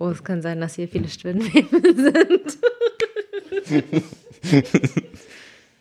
[0.00, 1.82] Oh, es kann sein, dass hier viele Spinnweben
[3.70, 3.92] sind.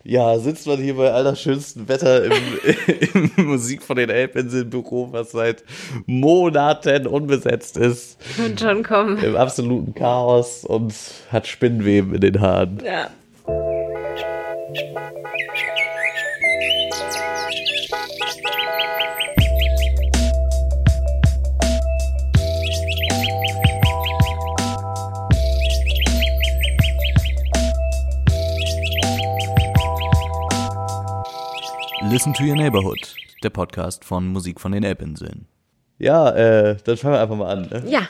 [0.09, 2.31] Ja, sitzt man hier bei allerschönstem Wetter im,
[3.35, 5.65] im Musik von den Elbinseln Büro, was seit
[6.05, 8.17] Monaten unbesetzt ist.
[8.37, 9.21] Und schon kommen.
[9.21, 10.93] Im absoluten Chaos und
[11.29, 12.81] hat Spinnweben in den Haaren.
[12.85, 13.09] Ja.
[32.09, 35.45] Listen to Your Neighborhood, der Podcast von Musik von den Elbinseln.
[35.99, 37.61] Ja, äh, dann fangen wir einfach mal an.
[37.69, 37.83] Ne?
[37.89, 38.07] Ja.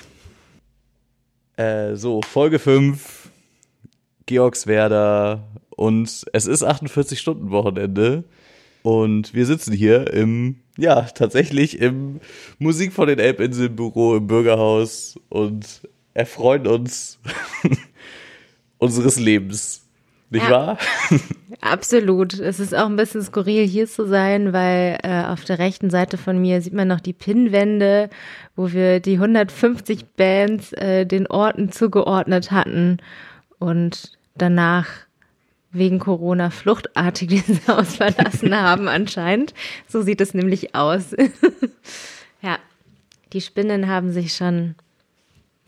[1.55, 3.31] Äh, so, Folge 5,
[4.27, 8.23] Georgswerder und es ist 48-Stunden-Wochenende
[8.83, 12.19] und wir sitzen hier im, ja, tatsächlich im
[12.59, 15.81] Musik von den Elbinseln Büro im Bürgerhaus und
[16.13, 17.17] erfreuen uns
[18.77, 19.86] unseres Lebens.
[20.29, 20.51] Nicht Ja.
[20.51, 20.77] wahr?
[21.61, 22.33] Absolut.
[22.33, 26.17] Es ist auch ein bisschen skurril, hier zu sein, weil äh, auf der rechten Seite
[26.17, 28.09] von mir sieht man noch die Pinnwände,
[28.55, 32.97] wo wir die 150 Bands äh, den Orten zugeordnet hatten
[33.59, 34.87] und danach
[35.71, 39.53] wegen Corona fluchtartig dieses Haus verlassen haben anscheinend.
[39.87, 41.15] So sieht es nämlich aus.
[42.41, 42.57] ja,
[43.33, 44.75] die Spinnen haben sich schon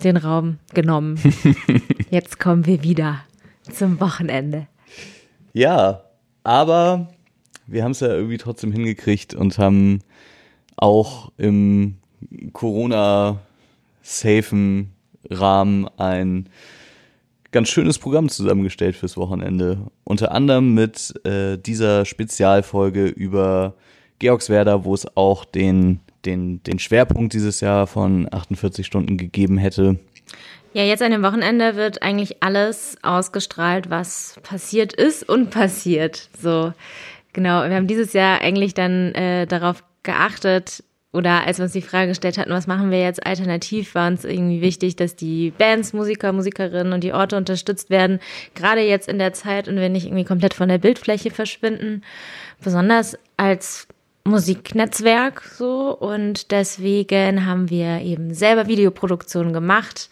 [0.04, 1.20] den Raum genommen.
[2.10, 3.22] Jetzt kommen wir wieder
[3.70, 4.68] zum Wochenende.
[5.54, 6.04] Ja,
[6.44, 7.10] aber
[7.68, 10.00] wir haben es ja irgendwie trotzdem hingekriegt und haben
[10.78, 11.98] auch im
[12.54, 14.94] Corona-safen
[15.30, 16.48] Rahmen ein
[17.52, 19.88] ganz schönes Programm zusammengestellt fürs Wochenende.
[20.04, 23.76] Unter anderem mit äh, dieser Spezialfolge über
[24.20, 30.00] Georgswerda, wo es auch den, den, den Schwerpunkt dieses Jahr von 48 Stunden gegeben hätte.
[30.74, 36.30] Ja, jetzt an dem Wochenende wird eigentlich alles ausgestrahlt, was passiert ist und passiert.
[36.40, 36.74] So,
[37.34, 37.64] genau.
[37.68, 42.10] Wir haben dieses Jahr eigentlich dann äh, darauf geachtet, oder als wir uns die Frage
[42.10, 46.32] gestellt hatten, was machen wir jetzt alternativ, war uns irgendwie wichtig, dass die Bands, Musiker,
[46.34, 48.20] Musikerinnen und die Orte unterstützt werden,
[48.54, 52.04] gerade jetzt in der Zeit und wir nicht irgendwie komplett von der Bildfläche verschwinden,
[52.64, 53.88] besonders als
[54.24, 60.10] Musiknetzwerk so und deswegen haben wir eben selber Videoproduktionen gemacht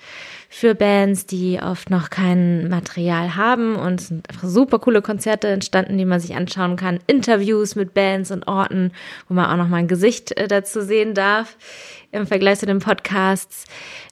[0.50, 5.98] für Bands, die oft noch kein Material haben und sind einfach super coole Konzerte entstanden,
[5.98, 8.92] die man sich anschauen kann, Interviews mit Bands und Orten,
[9.28, 11.58] wo man auch noch mal ein Gesicht äh, dazu sehen darf
[12.12, 13.66] im Vergleich zu den Podcasts.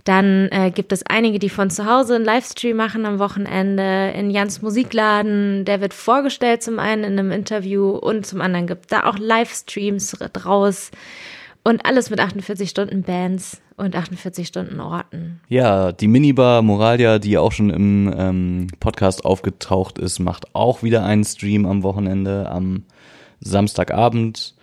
[0.04, 4.30] Dann äh, gibt es einige, die von zu Hause einen Livestream machen am Wochenende in
[4.30, 5.64] Jans Musikladen.
[5.66, 10.12] Der wird vorgestellt zum einen in einem Interview und zum anderen gibt da auch Livestreams
[10.34, 10.92] draus.
[11.64, 15.42] Und alles mit 48 Stunden Bands und 48 Stunden Orten.
[15.50, 21.04] Ja, die Minibar Moralia, die auch schon im ähm, Podcast aufgetaucht ist, macht auch wieder
[21.04, 22.84] einen Stream am Wochenende, am
[23.42, 24.56] Samstagabend.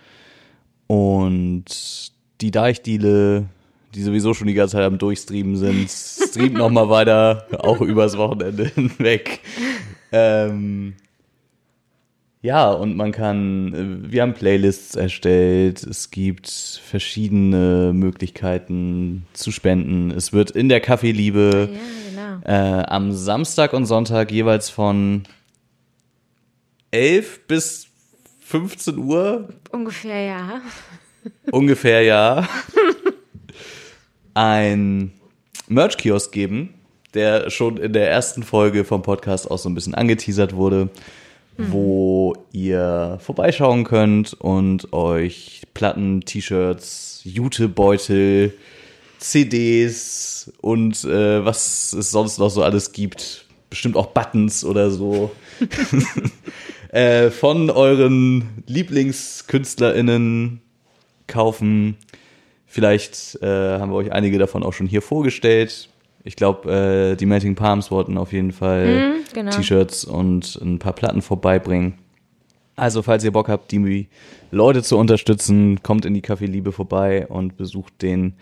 [0.87, 3.45] Und die Deichdiele,
[3.93, 8.65] die sowieso schon die ganze Zeit am Durchstreamen sind, streamt nochmal weiter, auch übers Wochenende
[8.65, 9.41] hinweg.
[10.11, 10.95] Ähm,
[12.43, 13.73] ja, und man kann,
[14.05, 20.11] äh, wir haben Playlists erstellt, es gibt verschiedene Möglichkeiten zu spenden.
[20.11, 22.79] Es wird in der Kaffeeliebe Ja, genau.
[22.81, 25.23] äh, am Samstag und Sonntag jeweils von
[26.91, 27.87] 11 bis
[28.41, 30.61] 15 Uhr Ungefähr, ja.
[31.51, 32.47] ungefähr ja
[34.33, 35.13] ein
[35.69, 36.73] Merch-Kiosk geben,
[37.13, 40.89] der schon in der ersten Folge vom Podcast auch so ein bisschen angeteasert wurde,
[41.57, 48.53] wo ihr vorbeischauen könnt und euch Platten, T-Shirts, Jutebeutel,
[49.19, 55.31] CDs und äh, was es sonst noch so alles gibt, bestimmt auch Buttons oder so,
[56.89, 60.61] äh, von euren LieblingskünstlerInnen
[61.27, 61.97] kaufen.
[62.65, 65.89] Vielleicht äh, haben wir euch einige davon auch schon hier vorgestellt.
[66.23, 66.71] Ich glaube,
[67.13, 69.51] äh, die Melting Palms wollten auf jeden Fall genau.
[69.51, 71.95] T-Shirts und ein paar Platten vorbeibringen.
[72.75, 74.07] Also, falls ihr Bock habt, die
[74.49, 78.33] Leute zu unterstützen, kommt in die Café Liebe vorbei und besucht den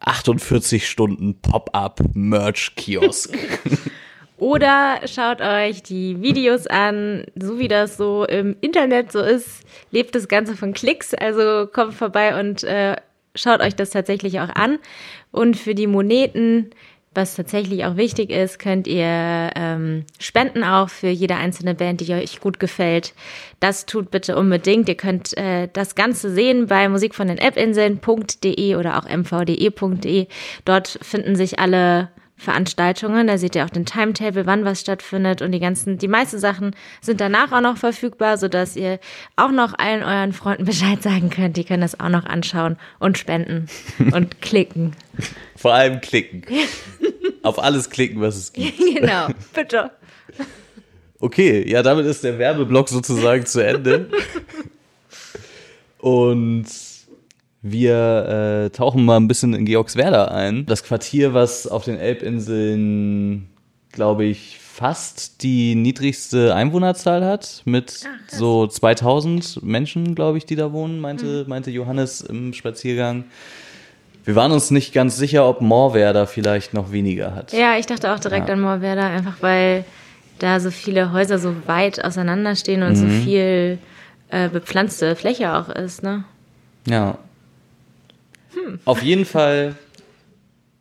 [0.00, 3.36] 48 Stunden Pop-up Merch Kiosk.
[4.38, 10.14] Oder schaut euch die Videos an, so wie das so im Internet so ist, lebt
[10.14, 11.12] das Ganze von Klicks.
[11.14, 12.96] Also kommt vorbei und äh,
[13.34, 14.78] schaut euch das tatsächlich auch an.
[15.32, 16.70] Und für die Moneten,
[17.18, 22.14] was tatsächlich auch wichtig ist, könnt ihr ähm, spenden auch für jede einzelne Band, die
[22.14, 23.12] euch gut gefällt.
[23.58, 24.88] Das tut bitte unbedingt.
[24.88, 30.28] Ihr könnt äh, das Ganze sehen bei Musik von den App-Inseln.de oder auch mvde.de.
[30.64, 33.26] Dort finden sich alle Veranstaltungen.
[33.26, 36.74] Da seht ihr auch den Timetable, wann was stattfindet und die ganzen, die meisten Sachen
[37.00, 39.00] sind danach auch noch verfügbar, sodass ihr
[39.36, 41.56] auch noch allen euren Freunden Bescheid sagen könnt.
[41.56, 43.66] Die können das auch noch anschauen und spenden
[44.12, 44.92] und klicken.
[45.56, 46.44] Vor allem klicken.
[47.42, 48.78] Auf alles klicken, was es gibt.
[48.78, 49.90] genau, bitte.
[51.20, 54.08] Okay, ja, damit ist der Werbeblock sozusagen zu Ende.
[55.98, 56.66] Und
[57.62, 60.66] wir äh, tauchen mal ein bisschen in Georgswerda ein.
[60.66, 63.48] Das Quartier, was auf den Elbinseln,
[63.92, 70.54] glaube ich, fast die niedrigste Einwohnerzahl hat, mit Ach, so 2000 Menschen, glaube ich, die
[70.54, 71.48] da wohnen, meinte, mhm.
[71.48, 73.24] meinte Johannes im Spaziergang.
[74.24, 77.52] Wir waren uns nicht ganz sicher, ob Moorwerda vielleicht noch weniger hat.
[77.52, 78.54] Ja, ich dachte auch direkt ja.
[78.54, 79.84] an Moorwerda, einfach weil
[80.38, 82.96] da so viele Häuser so weit auseinander stehen und mhm.
[82.96, 83.78] so viel
[84.28, 86.24] äh, bepflanzte Fläche auch ist, ne?
[86.86, 87.18] Ja.
[88.66, 88.80] Hm.
[88.84, 89.76] Auf jeden Fall,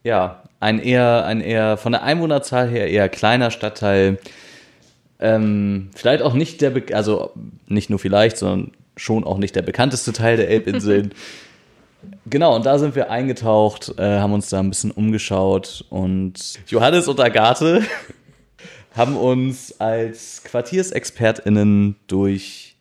[0.03, 4.19] ja, ein eher, ein eher von der Einwohnerzahl her eher kleiner Stadtteil.
[5.19, 7.31] Ähm, vielleicht auch nicht der, Be also
[7.67, 11.13] nicht nur vielleicht, sondern schon auch nicht der bekannteste Teil der Elbinseln.
[12.25, 17.07] genau, und da sind wir eingetaucht, äh, haben uns da ein bisschen umgeschaut und Johannes
[17.07, 17.83] und Agathe
[18.95, 22.75] haben uns als Quartiersexpertinnen durch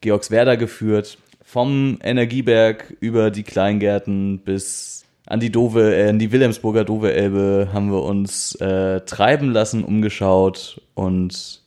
[0.00, 1.18] Georgswerda geführt,
[1.52, 7.92] vom Energieberg über die Kleingärten bis an die Dove, äh, an die Wilhelmsburger Dove-Elbe haben
[7.92, 11.60] wir uns äh, treiben lassen, umgeschaut und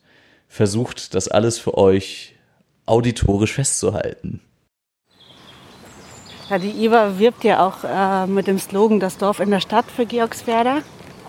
[0.48, 2.34] versucht, das alles für euch
[2.84, 4.40] auditorisch festzuhalten.
[6.50, 9.86] Ja, die IWA wirbt ja auch äh, mit dem Slogan Das Dorf in der Stadt
[9.88, 10.82] für Georgswerda.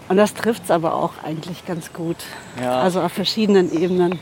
[0.09, 2.18] Und das trifft es aber auch eigentlich ganz gut.
[2.59, 2.81] Ja.
[2.81, 4.18] Also auf verschiedenen Ebenen.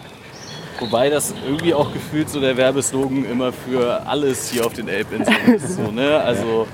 [0.80, 5.38] Wobei das irgendwie auch gefühlt so der Werbeslogan immer für alles hier auf den Elbinseln
[5.56, 5.76] ist.
[5.76, 6.20] So, ne?
[6.20, 6.68] Also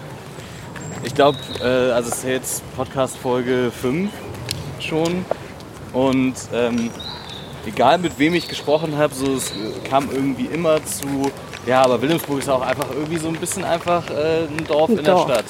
[1.03, 4.09] ich glaube, äh, also es ist jetzt Podcast Folge 5
[4.79, 5.25] schon.
[5.93, 6.89] Und ähm,
[7.65, 9.51] egal mit wem ich gesprochen habe, so es
[9.89, 11.31] kam irgendwie immer zu,
[11.65, 14.99] ja, aber Wilhelmsburg ist auch einfach irgendwie so ein bisschen einfach äh, ein Dorf ein
[14.99, 15.27] in Dorf.
[15.27, 15.45] der Stadt.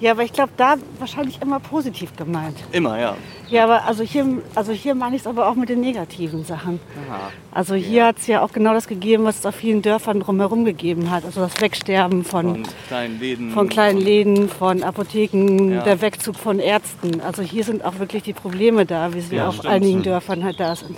[0.00, 2.56] Ja, aber ich glaube, da wahrscheinlich immer positiv gemeint.
[2.72, 3.16] Immer, ja.
[3.52, 6.80] Ja, aber also hier, also hier meine ich es aber auch mit den negativen Sachen.
[7.06, 7.30] Aha.
[7.50, 8.06] Also hier ja.
[8.06, 11.26] hat es ja auch genau das gegeben, was es auf vielen Dörfern drumherum gegeben hat.
[11.26, 15.82] Also das Wegsterben von, von kleinen Läden, von, kleinen Läden, von Apotheken, ja.
[15.82, 17.20] der Wegzug von Ärzten.
[17.20, 19.74] Also hier sind auch wirklich die Probleme da, wie sie ja, auf stimmt.
[19.74, 20.96] einigen Dörfern halt da sind.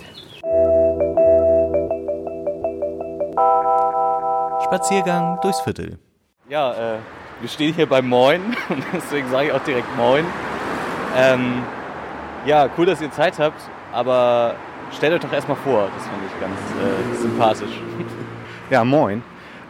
[4.63, 5.99] Spaziergang durchs Viertel.
[6.47, 6.97] Ja, äh,
[7.41, 10.23] wir stehen hier bei Moin und deswegen sage ich auch direkt Moin.
[11.17, 11.63] Ähm,
[12.45, 13.59] ja, cool, dass ihr Zeit habt,
[13.91, 14.55] aber
[14.95, 17.81] stellt euch doch erstmal vor, das finde ich ganz äh, sympathisch.
[18.71, 19.21] Ja, moin.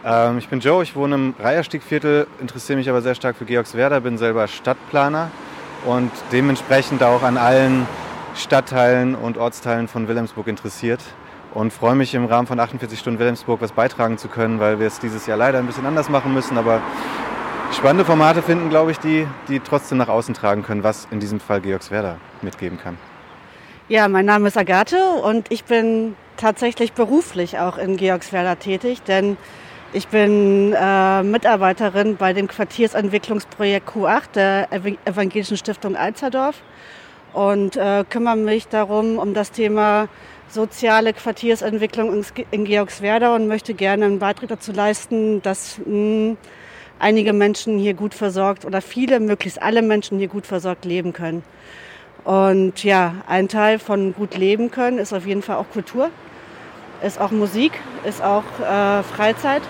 [0.06, 4.00] Ähm, ich bin Joe, ich wohne im Reiherstiegviertel, interessiere mich aber sehr stark für Georgswerda,
[4.00, 5.30] bin selber Stadtplaner
[5.84, 7.86] und dementsprechend auch an allen
[8.34, 11.00] Stadtteilen und Ortsteilen von Wilhelmsburg interessiert
[11.52, 14.86] und freue mich im Rahmen von 48 Stunden Wilhelmsburg was beitragen zu können, weil wir
[14.86, 16.80] es dieses Jahr leider ein bisschen anders machen müssen, aber
[17.76, 21.40] spannende Formate finden, glaube ich, die, die trotzdem nach außen tragen können, was in diesem
[21.40, 22.96] Fall Georgswerda mitgeben kann.
[23.88, 29.36] Ja, mein Name ist Agathe und ich bin tatsächlich beruflich auch in Georgswerda tätig, denn
[29.92, 34.68] ich bin äh, Mitarbeiterin bei dem Quartiersentwicklungsprojekt Q8 der
[35.04, 36.56] Evangelischen Stiftung Alzerdorf
[37.34, 40.08] und äh, kümmere mich darum, um das Thema
[40.48, 46.36] soziale Quartiersentwicklung in Georgswerda und möchte gerne einen Beitrag dazu leisten, dass mh, hm,
[46.98, 51.42] einige Menschen hier gut versorgt oder viele, möglichst alle Menschen hier gut versorgt leben können.
[52.24, 56.10] Und ja, ein Teil von gut leben können ist auf jeden Fall auch Kultur,
[57.02, 57.72] ist auch Musik,
[58.04, 59.62] ist auch äh, Freizeit.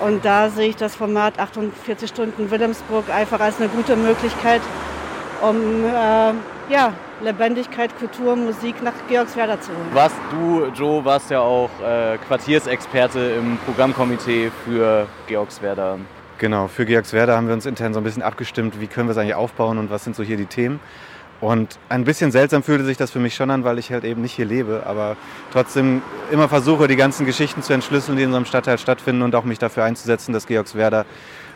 [0.00, 4.60] Und da sehe ich das Format 48 Stunden Wilhelmsburg einfach als eine gute Möglichkeit,
[5.42, 6.32] um äh,
[6.72, 9.88] ja, Lebendigkeit, Kultur, Musik nach Georgswerda zu holen.
[9.92, 15.98] Warst du, Joe, warst ja auch äh, Quartiersexperte im Programmkomitee für Georgswerda.
[16.42, 19.16] Genau, für Georgswerda haben wir uns intern so ein bisschen abgestimmt, wie können wir es
[19.16, 20.80] eigentlich aufbauen und was sind so hier die Themen.
[21.40, 24.22] Und ein bisschen seltsam fühlte sich das für mich schon an, weil ich halt eben
[24.22, 25.16] nicht hier lebe, aber
[25.52, 29.44] trotzdem immer versuche, die ganzen Geschichten zu entschlüsseln, die in unserem Stadtteil stattfinden und auch
[29.44, 31.04] mich dafür einzusetzen, dass Georgswerda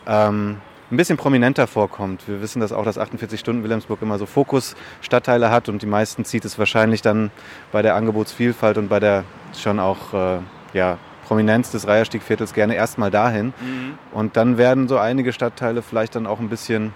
[0.06, 0.58] ähm,
[0.92, 2.28] ein bisschen prominenter vorkommt.
[2.28, 6.24] Wir wissen, dass auch das 48 Stunden Wilhelmsburg immer so Fokus-Stadtteile hat und die meisten
[6.24, 7.32] zieht es wahrscheinlich dann
[7.72, 10.38] bei der Angebotsvielfalt und bei der schon auch äh,
[10.74, 13.46] ja, Prominenz des Reiherstiegviertels gerne erstmal dahin.
[13.46, 13.98] Mhm.
[14.12, 16.92] Und dann werden so einige Stadtteile vielleicht dann auch ein bisschen,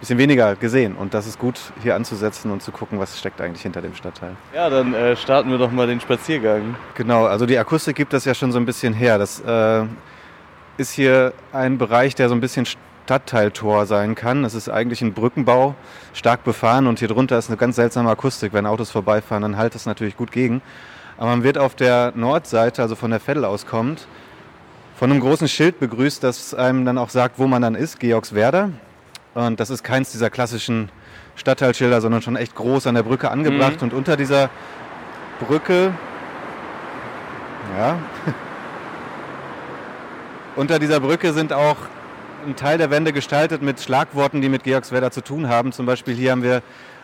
[0.00, 0.94] bisschen weniger gesehen.
[0.94, 4.36] Und das ist gut, hier anzusetzen und zu gucken, was steckt eigentlich hinter dem Stadtteil.
[4.54, 6.76] Ja, dann äh, starten wir doch mal den Spaziergang.
[6.94, 9.18] Genau, also die Akustik gibt das ja schon so ein bisschen her.
[9.18, 9.84] Das äh,
[10.76, 12.66] ist hier ein Bereich, der so ein bisschen
[13.04, 14.44] Stadtteiltor sein kann.
[14.44, 15.74] Es ist eigentlich ein Brückenbau,
[16.12, 18.52] stark befahren und hier drunter ist eine ganz seltsame Akustik.
[18.52, 20.62] Wenn Autos vorbeifahren, dann halt es natürlich gut gegen.
[21.16, 24.06] Aber man wird auf der Nordseite, also von der Veddel aus kommt,
[24.96, 28.70] von einem großen Schild begrüßt, das einem dann auch sagt, wo man dann ist, Georgswerder.
[29.34, 30.88] Und das ist keins dieser klassischen
[31.36, 33.78] Stadtteilschilder, sondern schon echt groß an der Brücke angebracht.
[33.78, 33.88] Mhm.
[33.88, 34.50] Und unter dieser
[35.40, 35.92] Brücke,
[37.76, 37.98] ja,
[40.56, 41.76] unter dieser Brücke sind auch
[42.46, 45.72] ein Teil der Wände gestaltet mit Schlagworten, die mit Georgswerder zu tun haben.
[45.72, 46.62] Zum Beispiel hier haben wir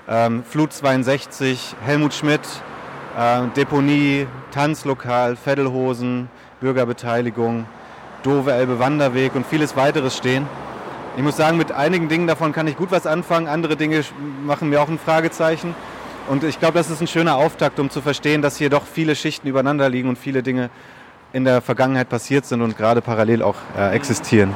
[0.09, 2.40] ähm, Flut 62, Helmut Schmidt,
[3.21, 6.29] äh, Deponie, Tanzlokal, Feddelhosen,
[6.61, 7.67] Bürgerbeteiligung,
[8.23, 10.47] Dove Elbe Wanderweg und vieles weiteres stehen.
[11.17, 14.03] Ich muss sagen, mit einigen Dingen davon kann ich gut was anfangen, andere Dinge
[14.45, 15.75] machen mir auch ein Fragezeichen.
[16.29, 19.17] Und ich glaube, das ist ein schöner Auftakt, um zu verstehen, dass hier doch viele
[19.17, 20.71] Schichten übereinander liegen und viele Dinge
[21.33, 24.55] in der Vergangenheit passiert sind und gerade parallel auch äh, existieren.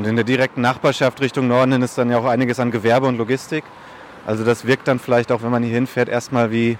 [0.00, 3.06] Und in der direkten Nachbarschaft Richtung Norden hin ist dann ja auch einiges an Gewerbe
[3.06, 3.64] und Logistik.
[4.26, 6.78] Also das wirkt dann vielleicht auch, wenn man hier hinfährt, erstmal wie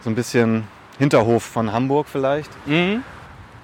[0.00, 0.66] so ein bisschen
[0.98, 2.50] Hinterhof von Hamburg vielleicht.
[2.66, 3.02] Mhm.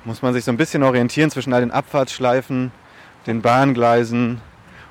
[0.05, 2.73] Muss man sich so ein bisschen orientieren zwischen all den Abfahrtsschleifen,
[3.27, 4.43] den Bahngleisen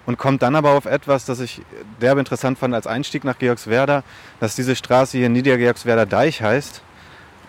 [0.07, 1.61] und kommt dann aber auf etwas, das ich
[2.01, 4.01] derbe interessant fand als Einstieg nach Georgswerda,
[4.39, 6.81] dass diese Straße hier Niedergeorgswerder Deich heißt,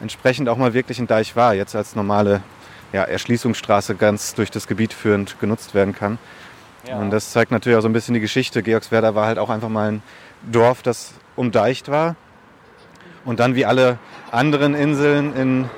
[0.02, 2.42] entsprechend auch mal wirklich ein Deich war, jetzt als normale
[2.92, 6.18] ja, Erschließungsstraße ganz durch das Gebiet führend genutzt werden kann.
[6.88, 8.62] Und das zeigt natürlich auch so ein bisschen die Geschichte.
[8.62, 10.02] Georgswerda war halt auch einfach mal ein
[10.50, 12.16] Dorf, das umdeicht war
[13.24, 13.98] und dann wie alle
[14.30, 15.70] anderen Inseln in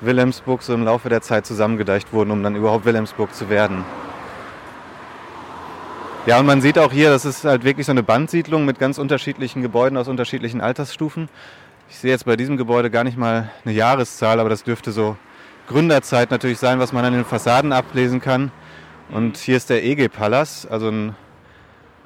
[0.00, 3.84] Wilhelmsburg so im Laufe der Zeit zusammengedeicht wurden, um dann überhaupt Wilhelmsburg zu werden.
[6.26, 8.98] Ja, und man sieht auch hier, das ist halt wirklich so eine Bandsiedlung mit ganz
[8.98, 11.28] unterschiedlichen Gebäuden aus unterschiedlichen Altersstufen.
[11.88, 15.16] Ich sehe jetzt bei diesem Gebäude gar nicht mal eine Jahreszahl, aber das dürfte so
[15.68, 18.52] Gründerzeit natürlich sein, was man an den Fassaden ablesen kann.
[19.10, 21.14] Und hier ist der EG-Palas, also ein,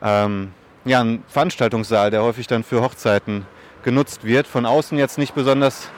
[0.03, 0.53] ähm,
[0.85, 3.47] ja, ein Veranstaltungssaal, der häufig dann für Hochzeiten
[3.83, 4.47] genutzt wird.
[4.47, 5.89] Von außen jetzt nicht besonders,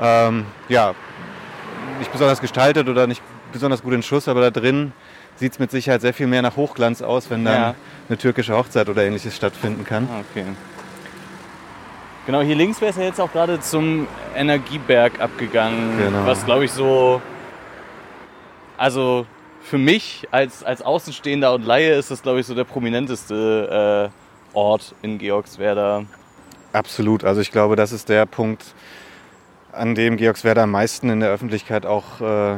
[0.00, 0.94] ähm, ja,
[2.00, 3.22] nicht besonders gestaltet oder nicht
[3.52, 4.92] besonders gut in Schuss, aber da drin
[5.36, 7.74] sieht es mit Sicherheit sehr viel mehr nach Hochglanz aus, wenn dann Ja.
[8.08, 10.08] eine türkische Hochzeit oder ähnliches stattfinden kann.
[10.12, 10.44] Ah, Okay.
[12.26, 14.06] Genau, hier links wäre es ja jetzt auch gerade zum
[14.36, 16.26] Energieberg abgegangen, Genau.
[16.26, 17.22] was glaube ich so,
[18.76, 19.26] also
[19.68, 24.56] für mich als, als Außenstehender und Laie ist das glaube ich so der prominenteste äh,
[24.56, 26.04] Ort in Georgswerda.
[26.72, 27.24] Absolut.
[27.24, 28.64] Also ich glaube, das ist der Punkt,
[29.72, 32.56] an dem Georgswerda am meisten in der Öffentlichkeit auch äh,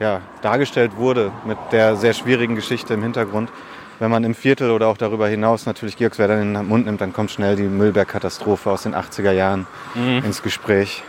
[0.00, 3.50] ja, dargestellt wurde, mit der sehr schwierigen Geschichte im Hintergrund.
[3.98, 7.12] Wenn man im Viertel oder auch darüber hinaus natürlich Georgswerda in den Mund nimmt, dann
[7.12, 11.02] kommt schnell die Müllberg-Katastrophe aus den 80er Jahren ins Gespräch.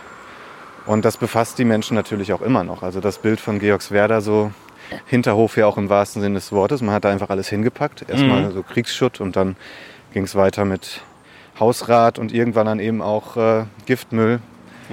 [0.86, 2.82] Und das befasst die Menschen natürlich auch immer noch.
[2.82, 4.52] Also das Bild von Georgswerda, so
[5.06, 6.82] Hinterhof ja auch im wahrsten Sinne des Wortes.
[6.82, 8.08] Man hat da einfach alles hingepackt.
[8.08, 9.56] Erstmal so Kriegsschutt und dann
[10.12, 11.02] ging es weiter mit
[11.58, 14.40] Hausrat und irgendwann dann eben auch äh, Giftmüll.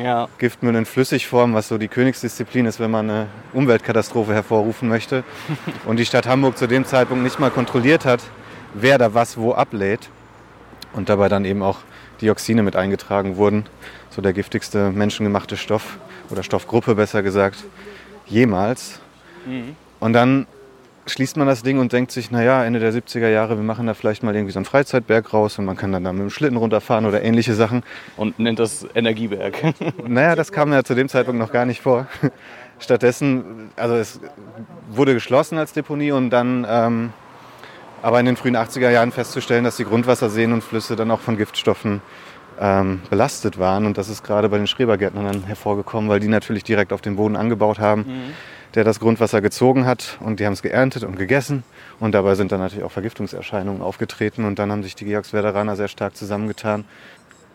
[0.02, 0.28] Ja.
[0.40, 5.24] Giftmüll in Flüssigform, was so die Königsdisziplin ist, wenn man eine Umweltkatastrophe hervorrufen möchte.
[5.86, 8.22] Und die Stadt Hamburg zu dem Zeitpunkt nicht mal kontrolliert hat,
[8.74, 10.10] wer da was wo ablädt.
[10.92, 11.80] Und dabei dann eben auch
[12.22, 13.66] Dioxine mit eingetragen wurden.
[14.10, 15.98] So der giftigste menschengemachte Stoff
[16.30, 17.64] oder Stoffgruppe besser gesagt
[18.26, 19.00] jemals.
[20.06, 20.46] Und dann
[21.08, 23.96] schließt man das Ding und denkt sich, naja, Ende der 70er Jahre, wir machen da
[23.96, 26.58] vielleicht mal irgendwie so einen Freizeitberg raus und man kann dann da mit dem Schlitten
[26.58, 27.82] runterfahren oder ähnliche Sachen.
[28.16, 29.56] Und nennt das Energieberg.
[30.08, 32.06] Naja, das kam ja zu dem Zeitpunkt noch gar nicht vor.
[32.80, 34.20] Stattdessen, also es
[34.92, 37.14] wurde geschlossen als Deponie und dann ähm,
[38.04, 41.36] aber in den frühen 80er Jahren festzustellen, dass die Grundwasserseen und Flüsse dann auch von
[41.36, 42.04] Giftstoffen
[42.60, 43.88] ähm, belastet waren.
[43.88, 47.16] Und das ist gerade bei den Schrebergärtnern dann hervorgekommen, weil die natürlich direkt auf den
[47.16, 48.06] Boden angebaut haben,
[48.76, 51.64] der das Grundwasser gezogen hat und die haben es geerntet und gegessen.
[52.00, 55.88] Und dabei sind dann natürlich auch Vergiftungserscheinungen aufgetreten und dann haben sich die Georgswerderaner sehr
[55.88, 56.86] stark zusammengetan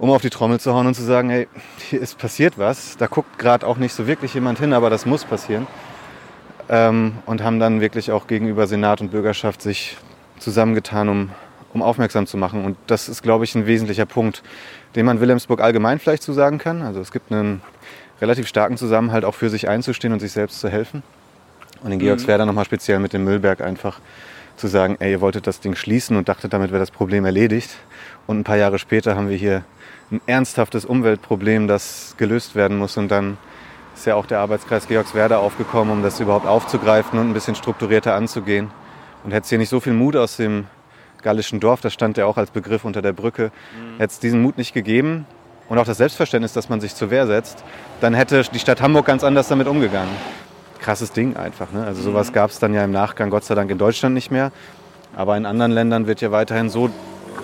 [0.00, 1.46] um auf die Trommel zu hauen und zu sagen, hey,
[1.90, 2.96] hier ist passiert was.
[2.96, 5.66] Da guckt gerade auch nicht so wirklich jemand hin, aber das muss passieren.
[6.70, 9.98] Ähm, und haben dann wirklich auch gegenüber Senat und Bürgerschaft sich
[10.38, 11.30] zusammengetan, um,
[11.74, 12.64] um aufmerksam zu machen.
[12.64, 14.42] Und das ist, glaube ich, ein wesentlicher Punkt,
[14.96, 16.80] den man Wilhelmsburg allgemein vielleicht zu sagen kann.
[16.80, 17.60] Also es gibt einen
[18.20, 21.02] relativ starken Zusammenhalt, auch für sich einzustehen und sich selbst zu helfen.
[21.82, 24.00] Und in Georgswerda nochmal speziell mit dem Müllberg einfach
[24.56, 27.70] zu sagen, ey, ihr wolltet das Ding schließen und dachtet, damit wäre das Problem erledigt.
[28.26, 29.64] Und ein paar Jahre später haben wir hier
[30.10, 32.98] ein ernsthaftes Umweltproblem, das gelöst werden muss.
[32.98, 33.38] Und dann
[33.94, 38.14] ist ja auch der Arbeitskreis Georgswerda aufgekommen, um das überhaupt aufzugreifen und ein bisschen strukturierter
[38.14, 38.70] anzugehen.
[39.24, 40.66] Und hätte es hier nicht so viel Mut aus dem
[41.22, 43.52] gallischen Dorf, das stand ja auch als Begriff unter der Brücke,
[43.98, 45.26] hätte es diesen Mut nicht gegeben,
[45.70, 47.64] und auch das Selbstverständnis, dass man sich zur Wehr setzt,
[48.00, 50.12] dann hätte die Stadt Hamburg ganz anders damit umgegangen.
[50.80, 51.70] Krasses Ding einfach.
[51.72, 51.84] Ne?
[51.84, 54.50] Also sowas gab es dann ja im Nachgang Gott sei Dank in Deutschland nicht mehr.
[55.16, 56.90] Aber in anderen Ländern wird ja weiterhin so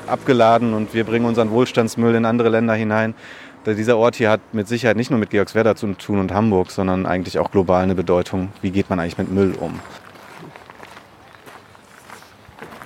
[0.08, 3.14] abgeladen und wir bringen unseren Wohlstandsmüll in andere Länder hinein.
[3.64, 7.06] Dieser Ort hier hat mit Sicherheit nicht nur mit Georgswerda zu tun und Hamburg, sondern
[7.06, 8.50] eigentlich auch global eine Bedeutung.
[8.60, 9.78] Wie geht man eigentlich mit Müll um?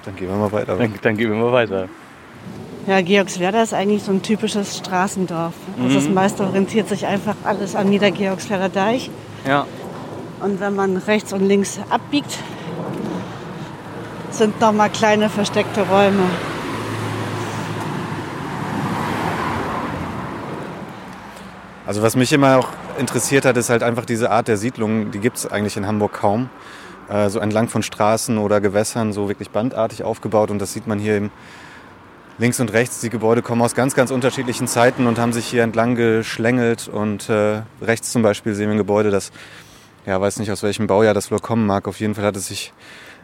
[0.04, 0.76] Dann gehen wir mal weiter.
[0.76, 1.88] Dann, dann gehen wir mal weiter.
[2.90, 5.54] Ja, Georgswerda ist eigentlich so ein typisches Straßendorf.
[5.80, 9.12] Also das meiste orientiert sich einfach alles am Niedergeorgswerder Deich.
[9.46, 9.64] Ja.
[10.40, 12.36] Und wenn man rechts und links abbiegt,
[14.32, 16.24] sind noch mal kleine versteckte Räume.
[21.86, 22.68] Also was mich immer auch
[22.98, 25.12] interessiert hat, ist halt einfach diese Art der Siedlung.
[25.12, 26.50] Die gibt es eigentlich in Hamburg kaum.
[27.08, 30.50] Äh, so entlang von Straßen oder Gewässern, so wirklich bandartig aufgebaut.
[30.50, 31.30] Und das sieht man hier eben
[32.40, 33.00] links und rechts.
[33.00, 36.88] Die Gebäude kommen aus ganz, ganz unterschiedlichen Zeiten und haben sich hier entlang geschlängelt.
[36.88, 39.30] Und äh, rechts zum Beispiel sehen wir ein Gebäude, das,
[40.06, 41.86] ja, weiß nicht aus welchem Baujahr das wohl kommen mag.
[41.86, 42.72] Auf jeden Fall hat es sich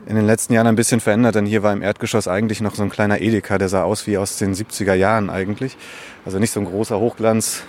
[0.07, 2.83] in den letzten Jahren ein bisschen verändert, denn hier war im Erdgeschoss eigentlich noch so
[2.83, 5.77] ein kleiner Edeka, der sah aus wie aus den 70er Jahren eigentlich.
[6.25, 7.63] Also nicht so ein großer Hochglanz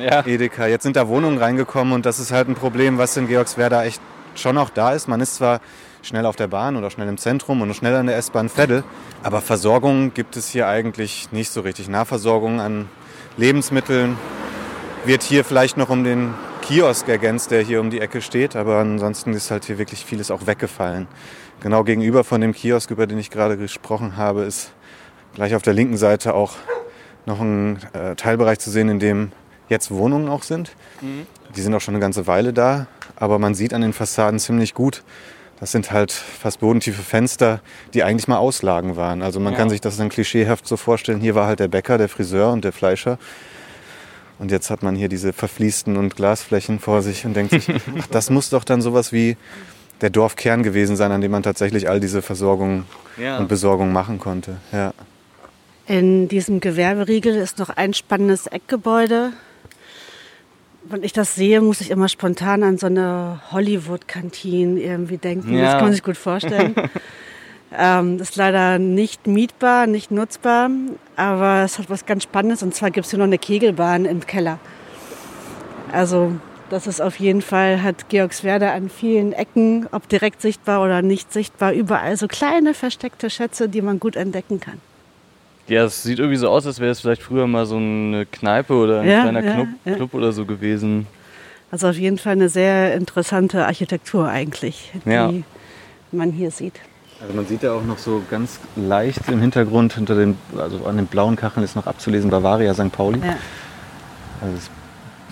[0.00, 0.24] Ja.
[0.24, 0.66] Edeka.
[0.68, 4.00] Jetzt sind da Wohnungen reingekommen und das ist halt ein Problem, was in Georgswerda echt
[4.36, 5.08] schon auch da ist.
[5.08, 5.60] Man ist zwar
[6.02, 8.84] schnell auf der Bahn oder schnell im Zentrum und schnell an der S-Bahn Veddel,
[9.22, 11.88] aber Versorgung gibt es hier eigentlich nicht so richtig.
[11.88, 12.88] Nahversorgung an
[13.36, 14.18] Lebensmitteln
[15.04, 18.78] wird hier vielleicht noch um den Kiosk ergänzt, der hier um die Ecke steht, aber
[18.78, 21.08] ansonsten ist halt hier wirklich vieles auch weggefallen.
[21.60, 24.72] Genau gegenüber von dem Kiosk, über den ich gerade gesprochen habe, ist
[25.34, 26.52] gleich auf der linken Seite auch
[27.26, 29.32] noch ein äh, Teilbereich zu sehen, in dem
[29.68, 30.74] jetzt Wohnungen auch sind.
[31.56, 34.74] Die sind auch schon eine ganze Weile da, aber man sieht an den Fassaden ziemlich
[34.74, 35.02] gut,
[35.60, 37.60] das sind halt fast bodentiefe Fenster,
[37.94, 39.22] die eigentlich mal Auslagen waren.
[39.22, 39.58] Also man Ja.
[39.60, 42.64] kann sich das dann klischeehaft so vorstellen, hier war halt der Bäcker, der Friseur und
[42.64, 43.18] der Fleischer.
[44.38, 47.66] Und jetzt hat man hier diese verfließten und Glasflächen vor sich und denkt sich,
[48.00, 49.36] ach, das muss doch dann sowas wie
[50.00, 52.84] der Dorfkern gewesen sein, an dem man tatsächlich all diese Versorgung
[53.16, 53.38] Ja.
[53.38, 54.56] und Besorgung machen konnte.
[54.72, 54.92] Ja.
[55.86, 59.32] In diesem Gewerberiegel ist noch ein spannendes Eckgebäude.
[60.84, 65.54] Wenn ich das sehe, muss ich immer spontan an so eine Hollywood-Kantine irgendwie denken.
[65.54, 65.62] Ja.
[65.62, 66.74] Das kann man sich gut vorstellen.
[67.78, 70.70] ähm, das ist leider nicht mietbar, nicht nutzbar,
[71.16, 72.62] aber es hat was ganz Spannendes.
[72.62, 74.58] Und zwar gibt es hier noch eine Kegelbahn im Keller.
[75.92, 76.32] Also
[76.72, 81.30] das ist auf jeden Fall, hat Georgswerda an vielen Ecken, ob direkt sichtbar oder nicht
[81.30, 84.80] sichtbar, überall so kleine versteckte Schätze, die man gut entdecken kann.
[85.68, 88.74] Ja, es sieht irgendwie so aus, als wäre es vielleicht früher mal so eine Kneipe
[88.74, 89.94] oder ein Ja, kleiner ja, Club, ja.
[89.94, 91.06] Club oder so gewesen.
[91.70, 95.32] Also auf jeden Fall eine sehr interessante Architektur eigentlich, die Ja.
[96.10, 96.74] man hier sieht.
[97.20, 100.96] Also man sieht ja auch noch so ganz leicht im Hintergrund, hinter den, also an
[100.96, 102.90] den blauen Kacheln ist noch abzulesen Bavaria St.
[102.90, 103.20] Pauli.
[103.20, 103.36] Ja.
[104.40, 104.70] Also das,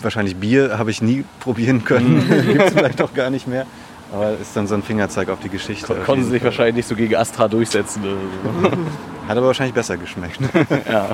[0.01, 3.67] wahrscheinlich Bier habe ich nie probieren können, gibt es vielleicht auch gar nicht mehr.
[4.13, 5.87] Aber ist dann so ein Fingerzeig auf die Geschichte.
[5.87, 8.17] Kon konnten sie sich wahrscheinlich nicht so gegen Astra durchsetzen oder
[8.63, 8.71] so.
[9.29, 10.41] Hat aber wahrscheinlich besser geschmeckt.
[10.91, 11.11] ja.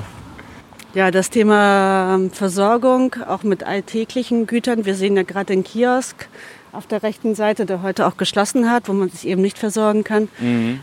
[0.93, 4.85] Ja, das Thema ähm, Versorgung, auch mit alltäglichen Gütern.
[4.85, 6.27] Wir sehen ja gerade den Kiosk
[6.71, 10.03] auf der rechten Seite, der heute auch geschlossen hat, wo man sich eben nicht versorgen
[10.03, 10.27] kann,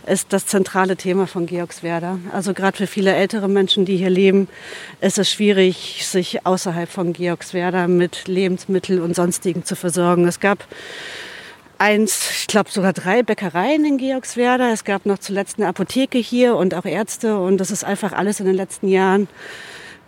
[0.05, 2.19] ist das zentrale Thema von Georgswerda.
[2.33, 4.49] Also gerade für viele ältere Menschen, die hier leben,
[4.99, 10.27] ist es schwierig, sich außerhalb von Georgswerda mit Lebensmitteln und sonstigen zu versorgen.
[10.27, 10.65] Es gab
[11.77, 14.71] eins, ich glaube sogar drei Bäckereien in Georgswerda.
[14.71, 18.39] Es gab noch zuletzt eine Apotheke hier und auch Ärzte und das ist einfach alles
[18.39, 19.27] in den letzten Jahren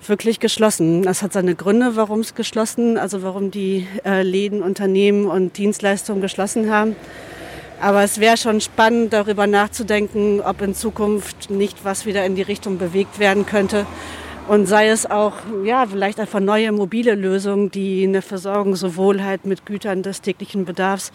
[0.05, 1.03] wirklich geschlossen.
[1.03, 6.21] Das hat seine Gründe, warum es geschlossen, also warum die äh, Läden, Unternehmen und Dienstleistungen
[6.21, 6.95] geschlossen haben.
[7.79, 12.41] Aber es wäre schon spannend, darüber nachzudenken, ob in Zukunft nicht was wieder in die
[12.41, 13.85] Richtung bewegt werden könnte.
[14.47, 15.33] Und sei es auch,
[15.65, 20.63] ja, vielleicht einfach neue mobile Lösungen, die eine Versorgung sowohl halt mit Gütern des täglichen
[20.63, 21.11] Bedarfs,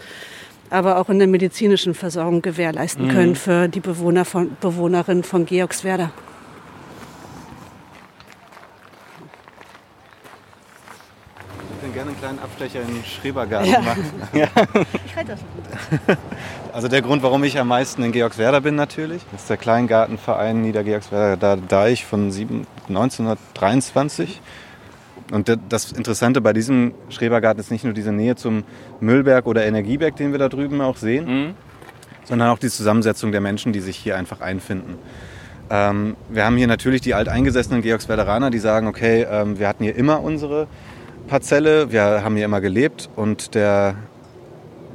[0.68, 6.10] aber auch in der medizinischen Versorgung gewährleisten können für die Bewohner von, Bewohnerinnen von Georgswerda.
[11.76, 13.80] Ich würde gerne einen kleinen Abstecher in den Schrebergarten Ja.
[13.80, 14.04] machen.
[15.06, 15.32] Ich halte
[16.06, 16.18] das.
[16.72, 21.56] Also der Grund, warum ich am meisten in Georgswerda bin natürlich, ist der Kleingartenverein Niedergeorgswerda
[21.56, 24.40] Deich von sieben- 1923.
[25.30, 28.64] Und da- das Interessante bei diesem Schrebergarten ist nicht nur diese Nähe zum
[29.00, 31.54] Müllberg oder Energieberg, den wir da drüben auch sehen,
[32.24, 34.96] sondern auch die Zusammensetzung der Menschen, die sich hier einfach einfinden.
[35.70, 39.94] Ähm, wir haben hier natürlich die alteingesessenen Georgswerderaner, die sagen, okay, ähm, wir hatten hier
[39.96, 40.66] immer unsere
[41.28, 43.94] Parzelle, wir haben hier immer gelebt und der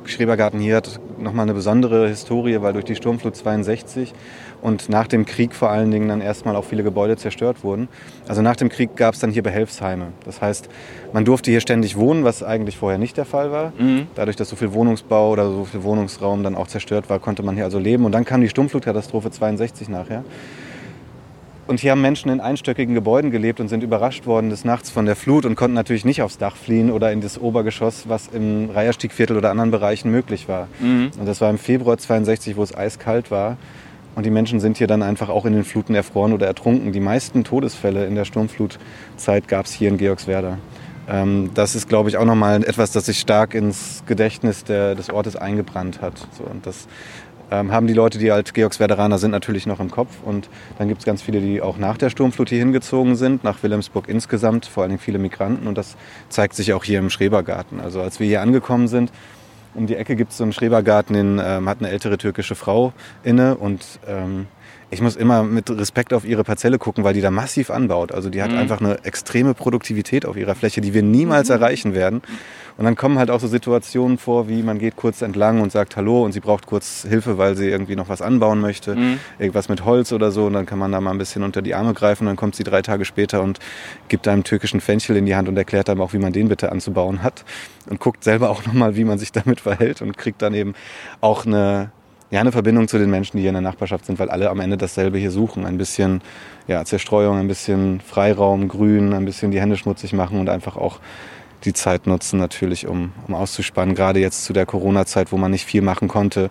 [0.09, 4.13] Schrebergarten hier hat nochmal eine besondere Historie, weil durch die Sturmflut 62
[4.61, 7.87] und nach dem Krieg vor allen Dingen dann erstmal auch viele Gebäude zerstört wurden.
[8.27, 10.07] Also nach dem Krieg gab es dann hier Behelfsheime.
[10.25, 10.69] Das heißt,
[11.13, 13.73] man durfte hier ständig wohnen, was eigentlich vorher nicht der Fall war.
[13.77, 14.07] Mhm.
[14.15, 17.55] Dadurch, dass so viel Wohnungsbau oder so viel Wohnungsraum dann auch zerstört war, konnte man
[17.55, 18.05] hier also leben.
[18.05, 20.23] Und dann kam die Sturmflutkatastrophe 62 nachher.
[21.67, 25.05] Und hier haben Menschen in einstöckigen Gebäuden gelebt und sind überrascht worden des Nachts von
[25.05, 28.69] der Flut und konnten natürlich nicht aufs Dach fliehen oder in das Obergeschoss, was im
[28.69, 30.69] Reiherstiegviertel oder anderen Bereichen möglich war.
[31.19, 33.57] Und das war im Februar 62, wo es eiskalt war.
[34.15, 36.93] Und die Menschen sind hier dann einfach auch in den Fluten erfroren oder ertrunken.
[36.93, 40.57] Die meisten Todesfälle in der Sturmflutzeit gab es hier in Georgswerda.
[41.09, 45.09] Ähm, das ist, glaube ich, auch nochmal etwas, das sich stark ins Gedächtnis der, des
[45.09, 46.17] Ortes eingebrannt hat.
[46.37, 46.87] So, und das
[47.51, 50.09] ähm, haben die Leute, die halt Georgswerderaner sind, natürlich noch im Kopf.
[50.23, 53.63] Und dann gibt es ganz viele, die auch nach der Sturmflut hier hingezogen sind, nach
[53.63, 55.67] Wilhelmsburg insgesamt, vor allem viele Migranten.
[55.67, 55.95] Und das
[56.29, 57.79] zeigt sich auch hier im Schrebergarten.
[57.79, 59.11] Also als wir hier angekommen sind,
[59.73, 62.93] um die Ecke gibt es so einen Schrebergarten, den ähm, hat eine ältere türkische Frau
[63.23, 63.55] inne.
[63.55, 64.47] Und ähm,
[64.89, 68.13] ich muss immer mit Respekt auf ihre Parzelle gucken, weil die da massiv anbaut.
[68.13, 72.21] Also die hat einfach eine extreme Produktivität auf ihrer Fläche, die wir niemals erreichen werden.
[72.77, 75.97] Und dann kommen halt auch so Situationen vor, wie man geht kurz entlang und sagt
[75.97, 78.95] Hallo und sie braucht kurz Hilfe, weil sie irgendwie noch was anbauen möchte,
[79.39, 80.45] irgendwas mit Holz oder so.
[80.45, 82.23] Und dann kann man da mal ein bisschen unter die Arme greifen.
[82.23, 83.59] Und dann kommt sie drei Tage später und
[84.07, 86.71] gibt einem türkischen Fenchel in die Hand und erklärt einem auch, wie man den bitte
[86.71, 87.43] anzubauen hat.
[87.89, 90.73] Und guckt selber auch nochmal, wie man sich damit verhält und kriegt dann eben
[91.19, 91.91] auch eine,
[92.29, 94.59] ja, eine Verbindung zu den Menschen, die hier in der Nachbarschaft sind, weil alle am
[94.59, 95.65] Ende dasselbe hier suchen.
[95.65, 96.21] Ein bisschen
[96.67, 100.99] ja, Zerstreuung, ein bisschen Freiraum, Grün, ein bisschen die Hände schmutzig machen und einfach auch
[101.63, 103.95] die Zeit nutzen natürlich, um, um auszuspannen.
[103.95, 106.49] Gerade jetzt zu der Corona-Zeit, wo man nicht viel machen konnte,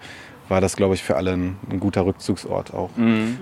[0.49, 2.91] war das, glaube ich, für alle ein, ein guter Rückzugsort auch.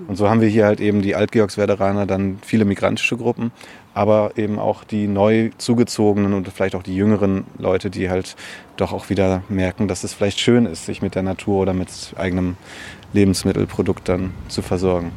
[0.08, 3.52] Und so haben wir hier halt eben die Altgeorgswerderaner, dann viele migrantische Gruppen,
[3.94, 8.36] aber eben auch die neu zugezogenen und vielleicht auch die jüngeren Leute, die halt
[8.76, 11.88] doch auch wieder merken, dass es vielleicht schön ist, sich mit der Natur oder mit
[12.16, 12.56] eigenem
[13.12, 15.12] Lebensmittelprodukt dann zu versorgen.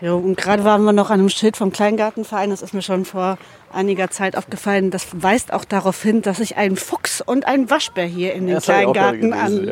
[0.00, 2.48] Jo, und gerade waren wir noch an einem Schild vom Kleingartenverein.
[2.48, 3.36] Das ist mir schon vor
[3.72, 4.90] einiger Zeit aufgefallen.
[4.90, 8.56] Das weist auch darauf hin, dass sich ein Fuchs und ein Waschbär hier in den
[8.56, 9.66] Das Kleingartenanlagen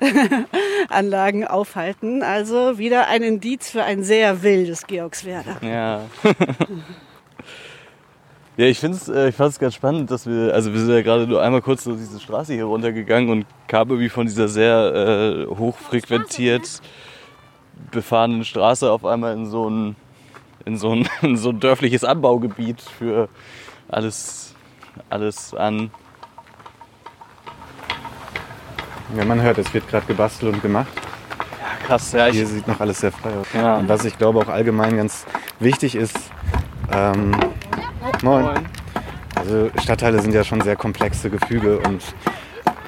[0.00, 1.48] gelesen, ja.
[1.50, 2.22] aufhalten.
[2.22, 5.58] Also wieder ein Indiz für ein sehr wildes Georgswerda.
[5.62, 6.02] Ja.
[8.56, 11.02] ja, ich finde es äh, ich fand's ganz spannend, dass wir, also wir sind ja
[11.02, 15.46] gerade nur einmal kurz so diese Straße hier runtergegangen und kamen irgendwie von dieser sehr
[15.50, 16.80] äh, hochfrequentiert
[17.90, 19.96] befahrenen Straße auf einmal in so ein,
[20.64, 23.28] in so ein, in so ein dörfliches Anbaugebiet für
[23.88, 24.54] alles,
[25.10, 25.90] alles an.
[29.16, 30.88] Ja, man hört, es wird gerade gebastelt und gemacht.
[31.86, 33.46] Krass, ja, Hier sieht noch alles sehr frei aus.
[33.52, 33.76] Ja.
[33.76, 35.26] Und was ich glaube auch allgemein ganz
[35.60, 36.16] wichtig ist,
[36.90, 37.32] ähm,
[38.22, 38.48] moin.
[39.34, 42.02] Also Stadtteile sind ja schon sehr komplexe Gefüge und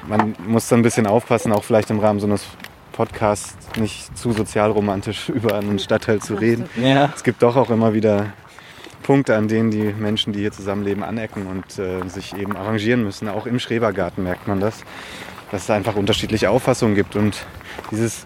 [0.07, 2.45] man muss da ein bisschen aufpassen, auch vielleicht im Rahmen so eines
[2.97, 6.67] Podcasts nicht zu sozialromantisch über einen Stadtteil zu reden.
[6.75, 7.11] ja.
[7.15, 8.33] Es gibt doch auch immer wieder
[9.03, 13.29] Punkte, an denen die Menschen, die hier zusammenleben, anecken und äh, sich eben arrangieren müssen.
[13.29, 14.83] Auch im Schrebergarten merkt man das,
[15.51, 17.15] dass es einfach unterschiedliche Auffassungen gibt.
[17.15, 17.45] Und
[17.91, 18.25] dieses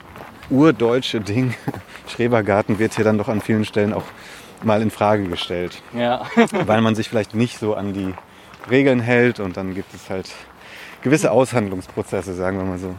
[0.50, 1.54] urdeutsche Ding,
[2.08, 4.06] Schrebergarten, wird hier dann doch an vielen Stellen auch
[4.64, 6.26] mal in Frage gestellt, ja.
[6.66, 8.14] weil man sich vielleicht nicht so an die
[8.70, 10.32] Regeln hält und dann gibt es halt
[11.02, 12.96] gewisse Aushandlungsprozesse, sagen wir mal so.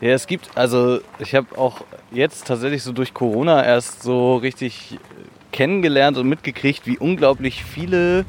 [0.00, 4.98] Ja, es gibt, also ich habe auch jetzt tatsächlich so durch Corona erst so richtig
[5.52, 8.24] kennengelernt und mitgekriegt, wie unglaublich viele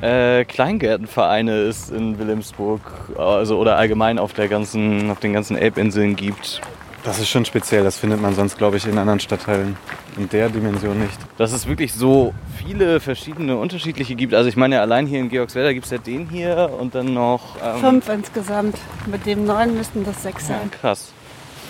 [0.00, 2.80] äh, Kleingärtenvereine es in Wilhelmsburg,
[3.18, 6.60] also oder allgemein auf der ganzen, auf den ganzen Elbinseln gibt.
[7.04, 9.76] Das ist schon speziell, das findet man sonst, glaube ich, in anderen Stadtteilen
[10.16, 11.16] in der Dimension nicht.
[11.38, 14.34] Dass es wirklich so viele verschiedene unterschiedliche gibt.
[14.34, 17.14] Also ich meine, ja, allein hier in Georgswerda gibt es ja den hier und dann
[17.14, 17.56] noch.
[17.62, 18.76] Ähm, Fünf insgesamt.
[19.06, 21.12] Mit dem neuen müssten das sechs sein, Krass.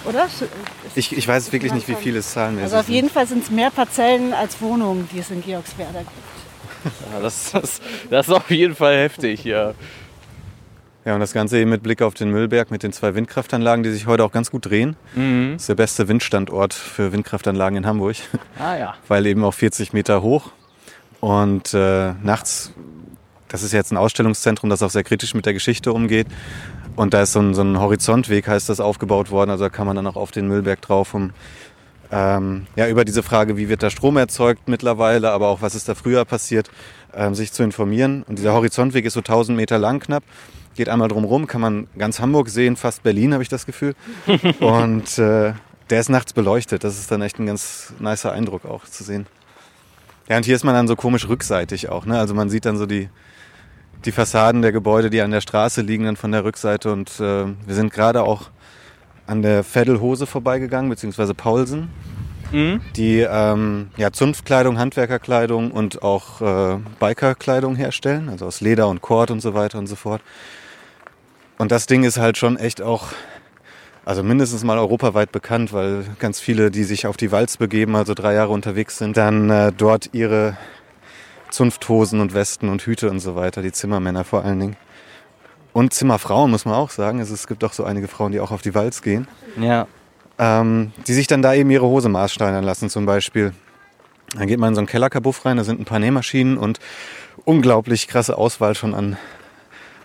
[0.05, 0.27] oder?
[0.95, 3.51] Ich, ich weiß wirklich nicht, wie viele es zahlenmäßig Also auf jeden Fall sind es
[3.51, 6.93] mehr Parzellen als Wohnungen, die es in Georgswerda gibt.
[7.13, 9.75] Ja, das, das, das ist auf jeden Fall heftig, ja.
[11.05, 13.91] Ja, und das Ganze eben mit Blick auf den Müllberg mit den zwei Windkraftanlagen, die
[13.91, 14.97] sich heute auch ganz gut drehen.
[15.15, 15.53] Mhm.
[15.55, 18.17] Das ist der beste Windstandort für Windkraftanlagen in Hamburg,
[18.59, 18.95] Ah ja.
[19.09, 20.51] weil eben auch 40 Meter hoch.
[21.21, 22.73] Und äh, nachts,
[23.49, 26.27] das ist jetzt ein Ausstellungszentrum, das auch sehr kritisch mit der Geschichte umgeht.
[26.97, 29.51] Und da ist so ein, so ein Horizontweg, heißt das, aufgebaut worden.
[29.51, 31.33] Also da kann man dann auch auf den Müllberg drauf, um
[32.11, 35.89] ähm, ja, über diese Frage, wie wird da Strom erzeugt mittlerweile, aber auch was ist
[35.89, 36.71] da früher passiert,
[37.19, 38.23] ähm, sich zu informieren.
[38.23, 40.23] Und dieser Horizontweg ist so 1000 Meter lang knapp,
[40.77, 43.95] geht einmal drumherum, kann man ganz Hamburg sehen, fast Berlin habe ich das Gefühl.
[44.61, 45.53] Und äh,
[45.91, 49.27] der ist nachts beleuchtet, das ist dann echt ein ganz nicer Eindruck auch zu sehen.
[50.29, 52.19] Ja, und hier ist man dann so komisch rückseitig auch, ne?
[52.19, 53.09] Also man sieht dann so die,
[54.05, 56.93] die Fassaden der Gebäude, die an der Straße liegen, dann von der Rückseite.
[56.93, 58.51] Und äh, wir sind gerade auch
[59.27, 61.89] an der Vettelhose vorbeigegangen, beziehungsweise Paulsen,
[62.53, 69.31] die ähm, ja, Zunftkleidung, Handwerkerkleidung und auch äh, Bikerkleidung herstellen, also aus Leder und Kord
[69.31, 70.23] und so weiter und so fort.
[71.59, 73.09] Und das Ding ist halt schon echt auch,
[74.05, 78.15] also mindestens mal europaweit bekannt, weil ganz viele, die sich auf die Walz begeben, also
[78.15, 80.57] drei Jahre unterwegs sind, dann äh, dort ihre
[81.51, 84.77] Zunfthosen und Westen und Hüte und so weiter, die Zimmermänner vor allen Dingen.
[85.73, 87.21] Und Zimmerfrauen muss man auch sagen.
[87.21, 89.87] Also es gibt auch so einige Frauen, die auch auf die Walz gehen, Ja.
[90.39, 93.53] Ähm, die sich dann da eben ihre Hose maßsteinern lassen zum Beispiel.
[94.37, 96.79] Dann geht man in so einen Kellerkabuff rein, da sind ein paar Nähmaschinen und
[97.45, 99.17] unglaublich krasse Auswahl schon an,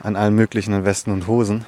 [0.02, 1.66] an allen möglichen Westen und Hosen.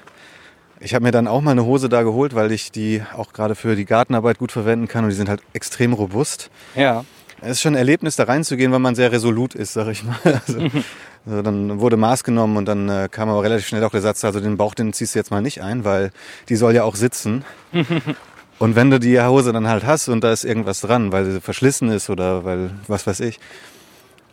[0.80, 3.56] Ich habe mir dann auch mal eine Hose da geholt, weil ich die auch gerade
[3.56, 6.49] für die Gartenarbeit gut verwenden kann und die sind halt extrem robust.
[6.75, 7.06] Ja.
[7.41, 10.15] Es ist schon ein Erlebnis, da reinzugehen, weil man sehr resolut ist, sag ich mal.
[10.47, 10.60] Also,
[11.25, 14.23] also dann wurde Maß genommen und dann äh, kam aber relativ schnell auch der Satz,
[14.23, 16.12] also den Bauch, den ziehst du jetzt mal nicht ein, weil
[16.49, 17.43] die soll ja auch sitzen.
[18.60, 21.41] und wenn du die Hose dann halt hast und da ist irgendwas dran, weil sie
[21.41, 23.39] verschlissen ist oder weil was weiß ich,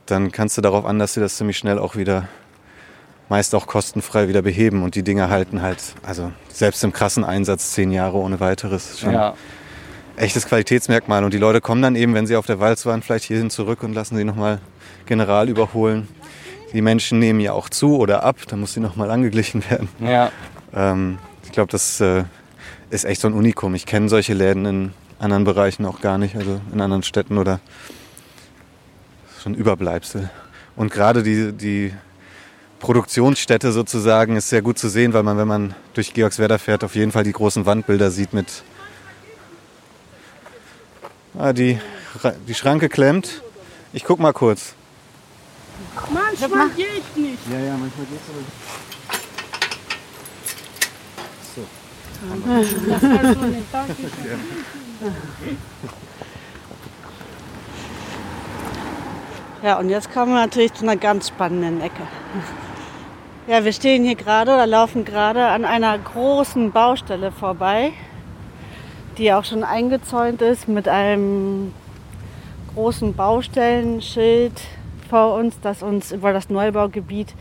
[0.07, 2.29] dann kannst du darauf an, dass sie das ziemlich schnell auch wieder,
[3.29, 4.83] meist auch kostenfrei wieder beheben.
[4.83, 8.99] Und die Dinger halten halt, also selbst im krassen Einsatz zehn Jahre ohne weiteres.
[9.01, 9.35] Schon Ja.
[10.17, 11.25] echtes Qualitätsmerkmal.
[11.25, 13.83] Und die Leute kommen dann eben, wenn sie auf der Walz waren, vielleicht hierhin zurück
[13.83, 14.59] und lassen sie nochmal
[15.07, 16.09] general überholen.
[16.73, 19.89] Die Menschen nehmen ja auch zu oder ab, da muss sie nochmal angeglichen werden.
[20.01, 20.31] Ja.
[20.75, 22.25] Ähm, ich glaube, das äh,
[22.92, 23.74] ist echt so ein Unikum.
[23.74, 27.59] Ich kenne solche Läden in anderen Bereichen auch gar nicht, also in anderen Städten oder
[29.42, 30.31] schon Überbleibsel.
[30.76, 31.94] Und gerade die, die
[32.81, 36.94] Produktionsstätte sozusagen ist sehr gut zu sehen, weil man, wenn man durch Georgswerda fährt, auf
[36.94, 38.62] jeden Fall die großen Wandbilder sieht mit
[41.38, 41.81] Ah, die,
[42.46, 43.42] die Schranke klemmt.
[43.94, 44.74] Ich guck mal kurz.
[46.12, 47.38] Manchmal geht nicht.
[47.50, 48.82] Ja, ja, manchmal geht's aber.
[59.63, 62.03] Ja, und jetzt kommen wir natürlich zu einer ganz spannenden Ecke.
[63.49, 67.93] Ja, wir stehen hier gerade oder laufen gerade an einer großen Baustelle vorbei,
[69.19, 71.73] die auch schon eingezäunt ist mit einem
[72.75, 74.61] großen Baustellenschild
[75.11, 77.35] vor uns, das uns über das Neubaugebiet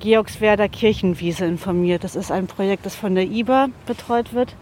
[0.00, 2.04] Georgswerder Kirchenwiese informiert.
[2.04, 4.56] Das ist ein Projekt, das von der IBA betreut wird.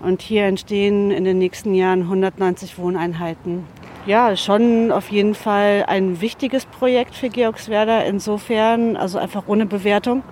[0.00, 3.64] Und hier entstehen in den nächsten Jahren 190 Wohneinheiten.
[4.06, 8.02] Ja, schon auf jeden Fall ein wichtiges Projekt für Georgswerda.
[8.02, 10.22] Insofern, also einfach ohne Bewertung,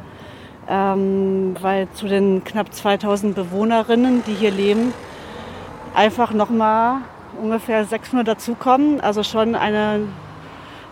[0.69, 4.95] ähm, weil zu den knapp 2000 Bewohnerinnen, die hier leben,
[5.95, 6.99] einfach nochmal
[7.43, 9.01] ungefähr 600 dazukommen.
[9.01, 10.03] Also schon eine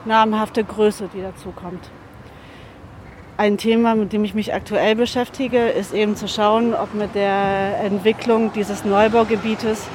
[0.05, 1.91] namhafte Größe, die dazukommt.
[3.43, 7.81] Ein Thema, mit dem ich mich aktuell beschäftige, ist eben zu schauen, ob mit der
[7.83, 9.89] Entwicklung dieses Neubaugebietes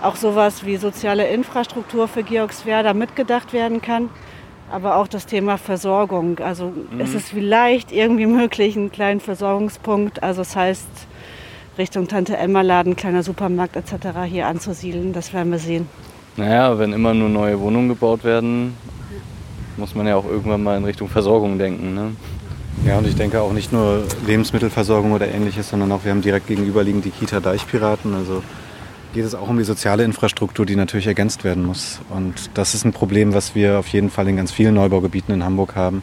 [0.00, 4.08] auch sowas wie soziale Infrastruktur für Georgswerda mitgedacht werden kann.
[4.72, 6.38] Aber auch das Thema Versorgung.
[6.38, 10.88] Also ist es vielleicht irgendwie möglich, einen kleinen Versorgungspunkt, also das heißt
[11.76, 14.20] Richtung Tante Emma Laden, kleiner Supermarkt etc.
[14.24, 15.12] hier anzusiedeln.
[15.12, 15.86] Das werden wir sehen.
[16.38, 18.74] Naja, wenn immer nur neue Wohnungen gebaut werden,
[19.76, 21.94] muss man ja auch irgendwann mal in Richtung Versorgung denken.
[21.94, 22.12] Ne?
[22.86, 26.46] Ja, und ich denke auch nicht nur Lebensmittelversorgung oder ähnliches, sondern auch wir haben direkt
[26.46, 28.14] gegenüberliegend die Kita Deichpiraten.
[28.14, 28.42] Also
[29.12, 32.00] geht es auch um die soziale Infrastruktur, die natürlich ergänzt werden muss.
[32.08, 35.44] Und das ist ein Problem, was wir auf jeden Fall in ganz vielen Neubaugebieten in
[35.44, 36.02] Hamburg haben,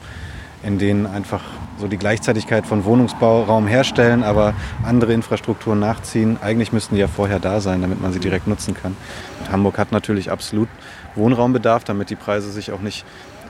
[0.64, 1.42] in denen einfach
[1.80, 6.38] so die Gleichzeitigkeit von Wohnungsbauraum herstellen, aber andere Infrastrukturen nachziehen.
[6.42, 8.96] Eigentlich müssten die ja vorher da sein, damit man sie direkt nutzen kann.
[9.40, 10.70] Und Hamburg hat natürlich absolut
[11.16, 13.06] Wohnraumbedarf, damit die Preise sich auch nicht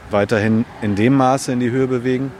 [0.09, 2.31] weiterhin in dem Maße in die Höhe bewegen.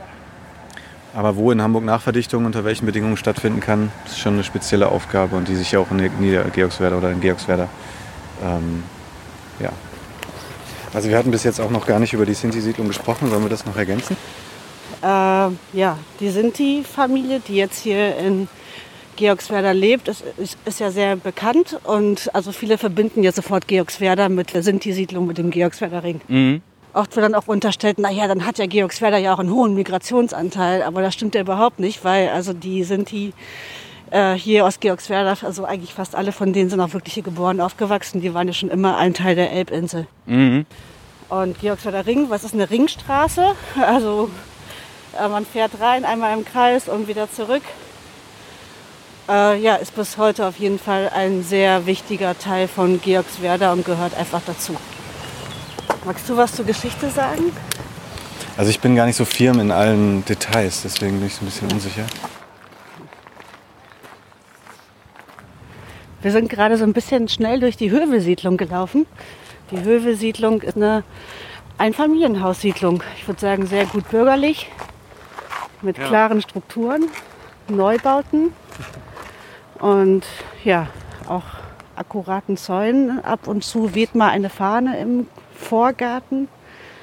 [1.15, 5.37] Aber wo in Hamburg Nachverdichtung unter welchen Bedingungen stattfinden kann, ist schon eine spezielle Aufgabe
[5.37, 7.69] und die sich ja auch in Niedergeorgswerda oder in Georgswerda,
[8.43, 8.83] ähm,
[9.61, 9.71] ja.
[10.93, 13.29] Also wir hatten bis jetzt auch noch gar nicht über die Sinti-Siedlung gesprochen.
[13.29, 14.17] Sollen wir das noch ergänzen?
[15.01, 18.49] Äh, ja, die Sinti-Familie, die jetzt hier in
[19.15, 21.79] Georgswerda lebt, ist, ist, ist ja sehr bekannt.
[21.83, 26.21] Und also viele verbinden ja sofort Georgswerda mit der Sinti-Siedlung, mit dem Georgswerder Ring.
[26.27, 26.61] Mhm.
[26.95, 30.81] Oft wird dann auch unterstellt, naja, dann hat ja Georgswerda ja auch einen hohen Migrationsanteil.
[30.81, 33.33] Aber das stimmt ja überhaupt nicht, weil also die Sinti
[34.11, 37.59] äh, hier aus Georgswerda, also eigentlich fast alle von denen sind auch wirklich hier geboren,
[37.59, 38.21] aufgewachsen.
[38.21, 40.07] Die waren ja schon immer ein Teil der Elbinsel.
[40.25, 40.65] Mhm.
[41.27, 43.55] Und Georgswerder Ring, was ist eine Ringstraße?
[43.75, 44.29] Also
[45.19, 47.63] äh, man fährt rein, einmal im Kreis und wieder zurück.
[49.27, 53.83] Äh, ja, ist bis heute auf jeden Fall ein sehr wichtiger Teil von Georgswerda und
[53.83, 54.77] gehört einfach dazu.
[56.05, 57.51] Magst du was zur Geschichte sagen?
[58.57, 61.47] Also ich bin gar nicht so firm in allen Details, deswegen bin ich so ein
[61.47, 62.05] bisschen unsicher.
[66.21, 69.05] Wir sind gerade so ein bisschen schnell durch die Höwe-Siedlung gelaufen.
[69.71, 71.03] Die Höwe-Siedlung ist eine
[71.77, 73.03] Einfamilienhaussiedlung.
[73.17, 74.71] Ich würde sagen, sehr gut bürgerlich,
[75.81, 76.07] mit Ja.
[76.07, 77.09] klaren Strukturen,
[77.67, 78.53] Neubauten
[79.79, 80.23] und
[80.63, 80.87] ja,
[81.27, 81.43] auch
[81.95, 83.23] akkuraten Zäunen.
[83.23, 86.47] Ab und zu weht mal eine Fahne im Vorgarten.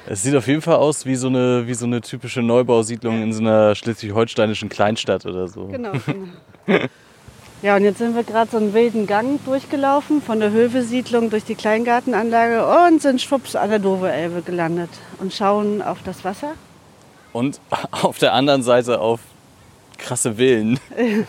[0.05, 3.31] Es sieht auf jeden Fall aus wie so eine, wie so eine typische Neubausiedlung in
[3.31, 5.67] so einer schleswig-holsteinischen Kleinstadt oder so.
[5.67, 5.93] Genau.
[7.61, 11.45] Ja, und jetzt sind wir gerade so einen wilden Gang durchgelaufen, von der Höwe-Siedlung durch
[11.45, 14.89] die Kleingartenanlage und sind schwupps an der Dove-Elbe gelandet
[15.19, 16.55] und schauen auf das Wasser.
[17.31, 17.61] Und
[17.91, 19.21] auf der anderen Seite auf
[19.97, 20.79] krasse Villen.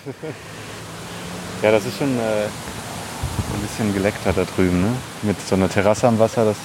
[1.62, 4.82] Ja, das ist schon äh, ein bisschen geleckter da drüben.
[4.82, 4.88] Ne?
[5.22, 6.58] Mit so einer Terrasse am Wasser, das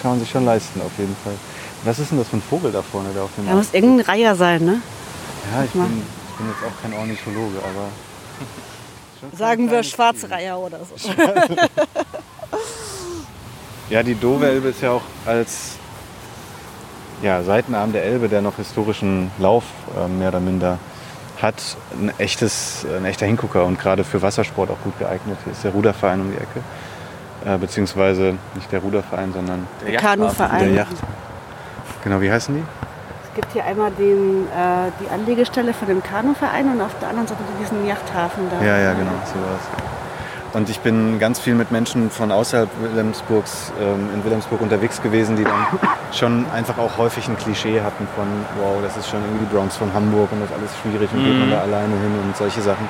[0.00, 1.34] kann man sich schon leisten auf jeden Fall.
[1.84, 4.06] Was ist denn das für ein Vogel da vorne, der auf dem Da muss irgendein
[4.06, 4.80] Reiher sein, ne?
[5.52, 7.88] Ja, ich bin, ich bin jetzt auch kein Ornithologe, aber...
[9.36, 11.10] Sagen wir Schwarzreiher oder so.
[13.88, 15.76] Ja, die Dove-Elbe ist ja auch als
[17.22, 19.62] ja, Seitenarm der Elbe, der noch historischen Lauf
[19.96, 20.78] äh, mehr oder minder
[21.40, 21.54] hat,
[21.92, 25.38] ein, echtes, ein echter Hingucker und gerade für Wassersport auch gut geeignet.
[25.44, 26.64] Hier ist der Ruderverein um die Ecke.
[27.46, 30.58] Äh, beziehungsweise nicht der Ruderverein, sondern Der Kanuverein.
[30.64, 30.96] der Yacht.
[32.02, 32.64] Genau, wie heißen die?
[33.28, 37.28] Es gibt hier einmal den, äh, die Anlegestelle von dem Kanuverein und auf der anderen
[37.28, 38.66] Seite diesen Yachthafen da.
[38.66, 39.62] Ja, ja, genau, so war's.
[40.54, 45.36] Und ich bin ganz viel mit Menschen von außerhalb Wilhelmsburgs ähm, in Wilhelmsburg unterwegs gewesen,
[45.36, 45.66] die dann
[46.12, 48.26] schon einfach auch häufig ein Klischee hatten von,
[48.58, 51.22] wow, das ist schon irgendwie die Bronx von Hamburg und das ist alles schwierig und
[51.22, 52.88] geht man da alleine hin und solche Sachen.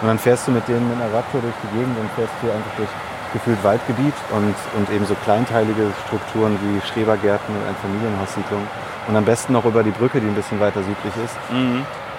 [0.00, 2.54] Und dann fährst du mit denen mit einer Radtour durch die Gegend und fährst hier
[2.54, 2.88] einfach durch
[3.32, 8.66] gefühlt Waldgebiet und, und eben so kleinteilige Strukturen wie Schrebergärten und Einfamilienhaussiedlungen.
[9.08, 11.36] Und am besten noch über die Brücke, die ein bisschen weiter südlich ist.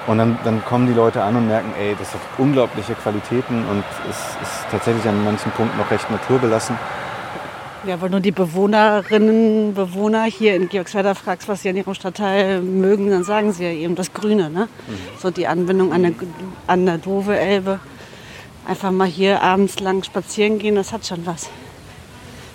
[0.08, 3.84] Und dann, dann kommen die Leute an und merken, ey, das hat unglaubliche Qualitäten und
[4.10, 6.76] es ist tatsächlich an manchen Punkten noch recht naturbelassen.
[7.84, 12.62] Ja, weil nur die Bewohnerinnen, Bewohner hier in Georgswerda fragst, was sie an ihrem Stadtteil
[12.62, 14.52] mögen, dann sagen sie ja eben das Grüne.
[14.52, 14.68] Ne?
[15.20, 16.14] So die Anbindung an der,
[16.68, 17.80] an der Dove-Elbe.
[18.68, 21.50] Einfach mal hier abends lang spazieren gehen, das hat schon was.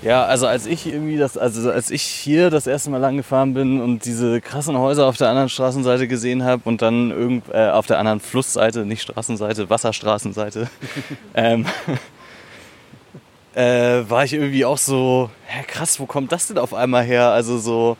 [0.03, 3.55] Ja, also als ich irgendwie das, also als ich hier das erste Mal lang gefahren
[3.55, 7.71] bin und diese krassen Häuser auf der anderen Straßenseite gesehen habe und dann irgend, äh,
[7.71, 10.69] auf der anderen Flussseite, nicht Straßenseite, Wasserstraßenseite,
[11.35, 11.67] ähm,
[13.55, 17.31] äh, war ich irgendwie auch so, hä, krass, wo kommt das denn auf einmal her?
[17.31, 17.97] Also so,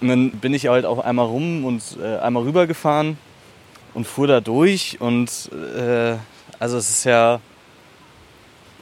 [0.00, 3.18] und dann bin ich halt auch einmal rum und äh, einmal rübergefahren
[3.92, 6.16] und fuhr da durch und äh,
[6.58, 7.40] also es ist ja,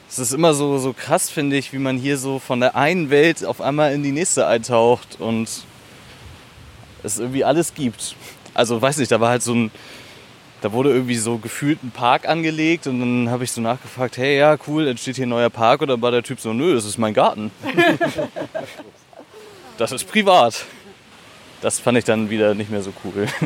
[0.08, 3.10] es ist immer so, so krass, finde ich, wie man hier so von der einen
[3.10, 5.48] Welt auf einmal in die nächste eintaucht und
[7.02, 8.16] es irgendwie alles gibt.
[8.54, 9.70] Also weiß nicht, da war halt so ein,
[10.62, 14.38] da wurde irgendwie so gefühlt ein Park angelegt und dann habe ich so nachgefragt, hey,
[14.38, 16.84] ja, cool, entsteht hier ein neuer Park und dann war der Typ so, nö, das
[16.84, 17.50] ist mein Garten.
[19.76, 20.64] das ist privat.
[21.60, 23.26] Das fand ich dann wieder nicht mehr so cool.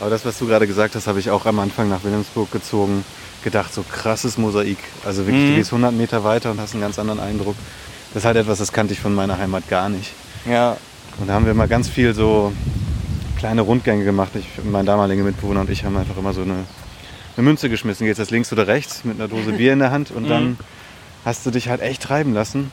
[0.00, 3.04] Aber das, was du gerade gesagt hast, habe ich auch am Anfang nach Wilhelmsburg gezogen,
[3.44, 4.78] gedacht, so krasses Mosaik.
[5.04, 7.54] Also wirklich, du gehst 100 Meter weiter und hast einen ganz anderen Eindruck.
[8.12, 10.12] Das ist halt etwas, das kannte ich von meiner Heimat gar nicht.
[10.46, 10.76] Ja,
[11.18, 12.52] Und da haben wir mal ganz viel so
[13.38, 14.32] kleine Rundgänge gemacht.
[14.34, 16.64] Ich, mein damaliger Mitbewohner und ich haben einfach immer so eine,
[17.36, 18.06] eine Münze geschmissen.
[18.06, 20.58] Geht das links oder rechts mit einer Dose Bier in der Hand und dann
[21.24, 22.72] hast du dich halt echt treiben lassen.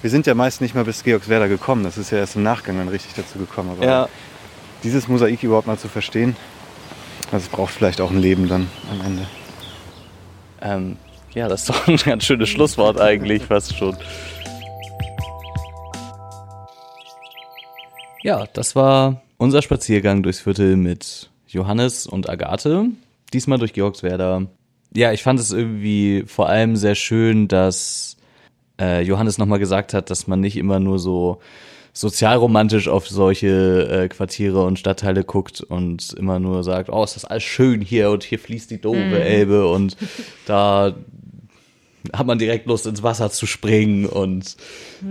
[0.00, 1.84] Wir sind ja meist nicht mal bis Georgswerda gekommen.
[1.84, 3.70] Das ist ja erst im Nachgang dann richtig dazu gekommen.
[3.70, 4.08] Aber ja.
[4.82, 6.34] dieses Mosaik überhaupt mal zu verstehen,
[7.32, 9.26] das braucht vielleicht auch ein Leben dann am Ende.
[10.60, 10.96] Ähm,
[11.34, 13.96] ja, das ist doch ein ganz schönes Schlusswort eigentlich fast schon.
[18.22, 22.86] Ja, das war unser Spaziergang durchs Viertel mit Johannes und Agathe.
[23.32, 24.46] Diesmal durch Georgswerda.
[24.94, 28.18] Ja, ich fand es irgendwie vor allem sehr schön, dass
[28.78, 31.40] äh, Johannes nochmal gesagt hat, dass man nicht immer nur so
[31.92, 37.24] sozialromantisch auf solche äh, Quartiere und Stadtteile guckt und immer nur sagt, oh, ist das
[37.24, 39.96] alles schön hier und hier fließt die doofe Elbe und
[40.46, 40.94] da
[42.12, 44.56] hat man direkt Lust ins Wasser zu springen und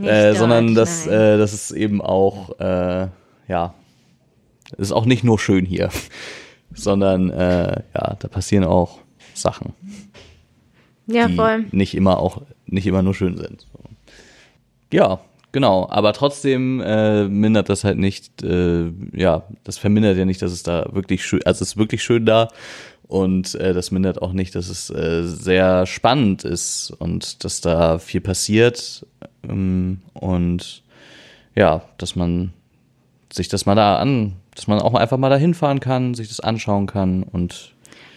[0.04, 1.15] äh, sondern dass, nein.
[1.15, 3.08] äh, das ist eben auch äh,
[3.48, 3.74] ja
[4.73, 5.90] es ist auch nicht nur schön hier,
[6.73, 9.00] sondern äh, ja da passieren auch
[9.34, 9.73] Sachen,
[11.08, 11.65] Ja, die voll.
[11.71, 13.67] nicht immer auch nicht immer nur schön sind.
[14.92, 15.21] Ja,
[15.52, 15.87] genau.
[15.89, 18.43] Aber trotzdem äh, mindert das halt nicht.
[18.43, 21.41] Äh, ja, das vermindert ja nicht, dass es da wirklich schön.
[21.45, 22.49] Also es ist wirklich schön da.
[23.08, 27.99] Und äh, das mindert auch nicht, dass es äh, sehr spannend ist und dass da
[27.99, 29.06] viel passiert.
[29.43, 30.83] Ähm, und
[31.56, 32.54] ja, dass man
[33.31, 36.39] sich das mal da an, dass man auch einfach mal da hinfahren kann, sich das
[36.39, 37.73] anschauen kann und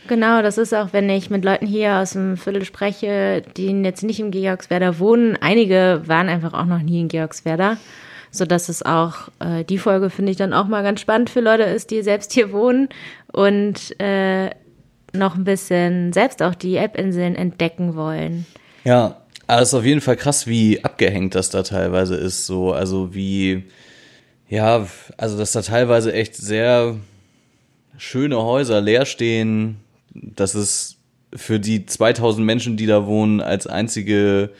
[0.07, 4.03] Genau, das ist auch, wenn ich mit Leuten hier aus dem Viertel spreche, die jetzt
[4.03, 5.39] nicht im Georgswerder wohnen.
[5.41, 7.79] Einige waren einfach auch noch nie in Georgswerder,
[8.31, 11.41] so dass es auch äh, die Folge finde ich dann auch mal ganz spannend für
[11.41, 12.91] Leute ist, die selbst hier wohnen
[13.33, 14.51] und äh,
[15.15, 18.45] noch ein bisschen selbst auch die Elbinseln entdecken wollen.
[18.85, 22.45] Ja, aber es ist auf jeden Fall krass, wie abgehängt das da teilweise ist.
[22.45, 23.65] So, also wie,
[24.49, 24.87] ja,
[25.17, 26.97] also dass da teilweise echt sehr
[27.97, 29.81] schöne Häuser leer stehen,
[30.15, 30.97] dass es
[31.35, 34.51] für die 2000 Menschen, die da wohnen, als einzige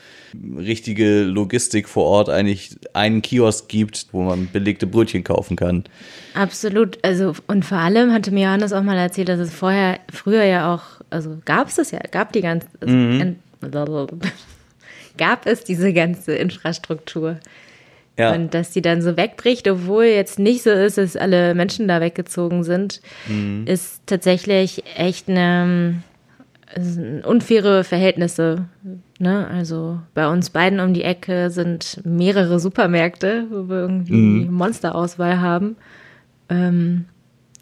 [0.57, 5.85] richtige Logistik vor Ort eigentlich einen Kiosk gibt, wo man belegte Brötchen kaufen kann.
[6.33, 6.97] Absolut.
[7.03, 10.73] Also, und vor allem hatte mir Johannes auch mal erzählt, dass es vorher, früher ja
[10.73, 13.37] auch, also gab es das ja, gab die ganze, Mhm.
[15.17, 17.39] gab es diese ganze Infrastruktur.
[18.17, 21.87] Ja, Und dass die dann so wegbricht, obwohl jetzt nicht so ist, dass alle Menschen
[21.87, 23.65] da weggezogen sind, Mhm.
[23.67, 26.01] ist tatsächlich echt eine,
[27.25, 28.65] unfaire Verhältnisse.
[29.19, 29.47] Ne?
[29.47, 34.53] Also bei uns beiden um die Ecke sind mehrere Supermärkte, wo wir irgendwie Mhm.
[34.53, 35.75] Monsterauswahl haben.
[36.49, 37.05] Ähm,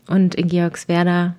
[0.08, 1.36] und in Georgswerda,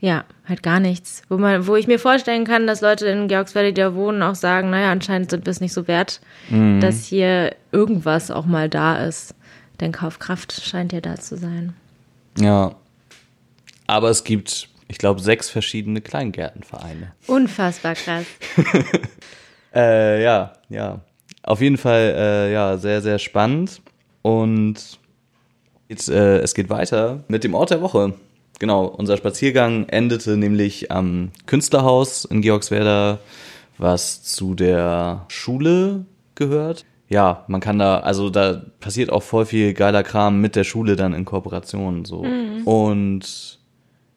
[0.00, 1.22] ja, halt gar nichts.
[1.28, 4.34] Wo, man, wo ich mir vorstellen kann, dass Leute in Georgswerda, die da wohnen, auch
[4.34, 6.20] sagen, naja, anscheinend sind wir es nicht so wert,
[6.80, 9.34] dass hier irgendwas auch mal da ist.
[9.80, 11.74] Denn Kaufkraft scheint ja da zu sein.
[12.38, 12.74] ja.
[13.86, 17.12] Aber es gibt, ich glaube, sechs verschiedene Kleingärtenvereine.
[17.26, 18.26] Unfassbar krass.
[19.74, 21.00] Äh, ja, ja.
[21.42, 23.82] Auf jeden Fall, äh, ja, sehr, sehr spannend.
[24.22, 24.98] Und
[25.88, 28.14] jetzt, äh, es geht weiter mit dem Ort der Woche.
[28.58, 33.20] Genau, unser Spaziergang endete nämlich am Künstlerhaus in Georgswerda,
[33.78, 36.84] was zu der Schule gehört.
[37.08, 40.96] Ja, man kann da, also da passiert auch voll viel geiler Kram mit der Schule
[40.96, 42.24] dann in Kooperation so.
[42.64, 43.58] Und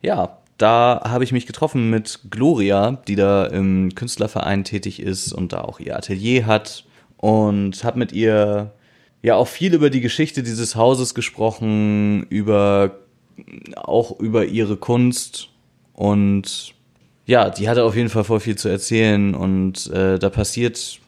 [0.02, 5.54] ja, da habe ich mich getroffen mit Gloria, die da im Künstlerverein tätig ist und
[5.54, 6.84] da auch ihr Atelier hat
[7.18, 8.72] und habe mit ihr
[9.22, 13.00] ja auch viel über die Geschichte dieses Hauses gesprochen, über
[13.76, 15.50] auch über ihre Kunst.
[15.94, 16.74] Und
[17.26, 19.36] ja, die hatte auf jeden Fall voll viel zu erzählen.
[19.36, 21.00] Und äh, da passiert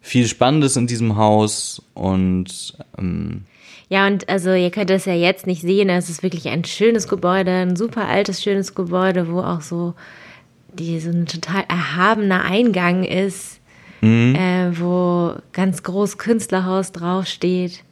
[0.00, 1.82] viel Spannendes in diesem Haus.
[1.94, 3.44] Und ähm,
[3.88, 7.08] Ja, und also ihr könnt das ja jetzt nicht sehen, es ist wirklich ein schönes
[7.08, 9.94] Gebäude, ein super altes, schönes Gebäude, wo auch so,
[10.72, 13.60] die, so ein total erhabener Eingang ist,
[14.34, 17.82] äh, wo ganz groß Künstlerhaus draufsteht.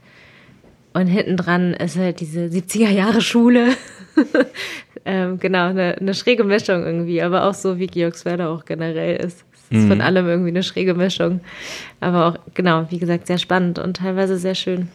[0.94, 3.68] Und hinten dran ist halt diese 70er Jahre Schule.
[5.04, 9.44] ähm, genau, eine, eine schräge Mischung irgendwie, aber auch so wie Georgswerda auch generell ist.
[9.72, 11.40] Ist von allem irgendwie eine schräge Mischung.
[12.00, 14.88] Aber auch, genau, wie gesagt, sehr spannend und teilweise sehr schön.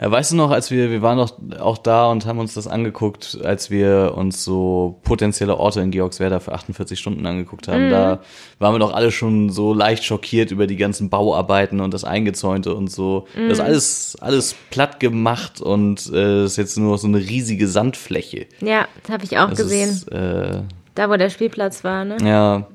[0.00, 2.66] Ja, weißt du noch, als wir, wir waren doch auch da und haben uns das
[2.66, 8.20] angeguckt, als wir uns so potenzielle Orte in Georgswerda für 48 Stunden angeguckt haben, da
[8.58, 12.74] waren wir doch alle schon so leicht schockiert über die ganzen Bauarbeiten und das Eingezäunte
[12.74, 13.26] und so.
[13.34, 18.46] Das ist alles, alles platt gemacht und äh, ist jetzt nur so eine riesige Sandfläche.
[18.60, 19.88] Ja, das habe ich auch Das gesehen.
[19.88, 20.60] Ist, äh,
[20.94, 22.16] Da, wo der Spielplatz war, ne?
[22.22, 22.66] ja,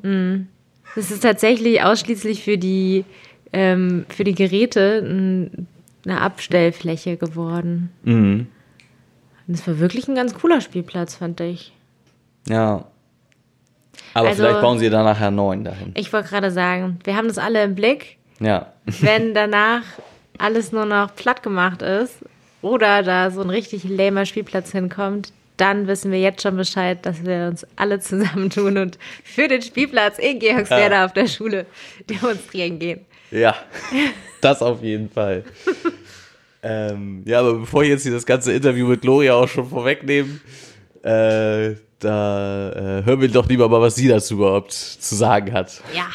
[0.95, 3.05] Das ist tatsächlich ausschließlich für die,
[3.53, 5.67] ähm, für die Geräte ein,
[6.05, 7.91] eine Abstellfläche geworden.
[8.03, 8.47] mhm.
[9.47, 11.71] Und es war wirklich ein ganz cooler Spielplatz, fand ich.
[12.49, 12.85] ja.
[14.13, 15.91] Aber Also- vielleicht bauen sie da nachher neun dahin.
[15.95, 18.17] Ich wollte gerade sagen, wir haben das alle im Blick.
[18.39, 18.73] Ja.
[18.85, 19.81] Wenn danach
[20.38, 22.15] alles nur noch platt gemacht ist
[22.61, 27.26] oder da so ein richtig lamer Spielplatz hinkommt, dann wissen wir jetzt schon Bescheid, dass
[27.26, 31.66] wir uns alle zusammentun und für den Spielplatz in Georgswerda auf der Schule
[32.10, 33.05] demonstrieren gehen.
[33.32, 33.55] Ja,
[34.41, 35.43] das auf jeden Fall.
[36.64, 40.41] ähm, ja, aber bevor ich jetzt hier das ganze Interview mit Gloria auch schon vorwegnehmen,
[41.03, 45.82] äh, da äh, hören wir doch lieber mal, was sie dazu überhaupt zu sagen hat.
[45.93, 46.08] Ja.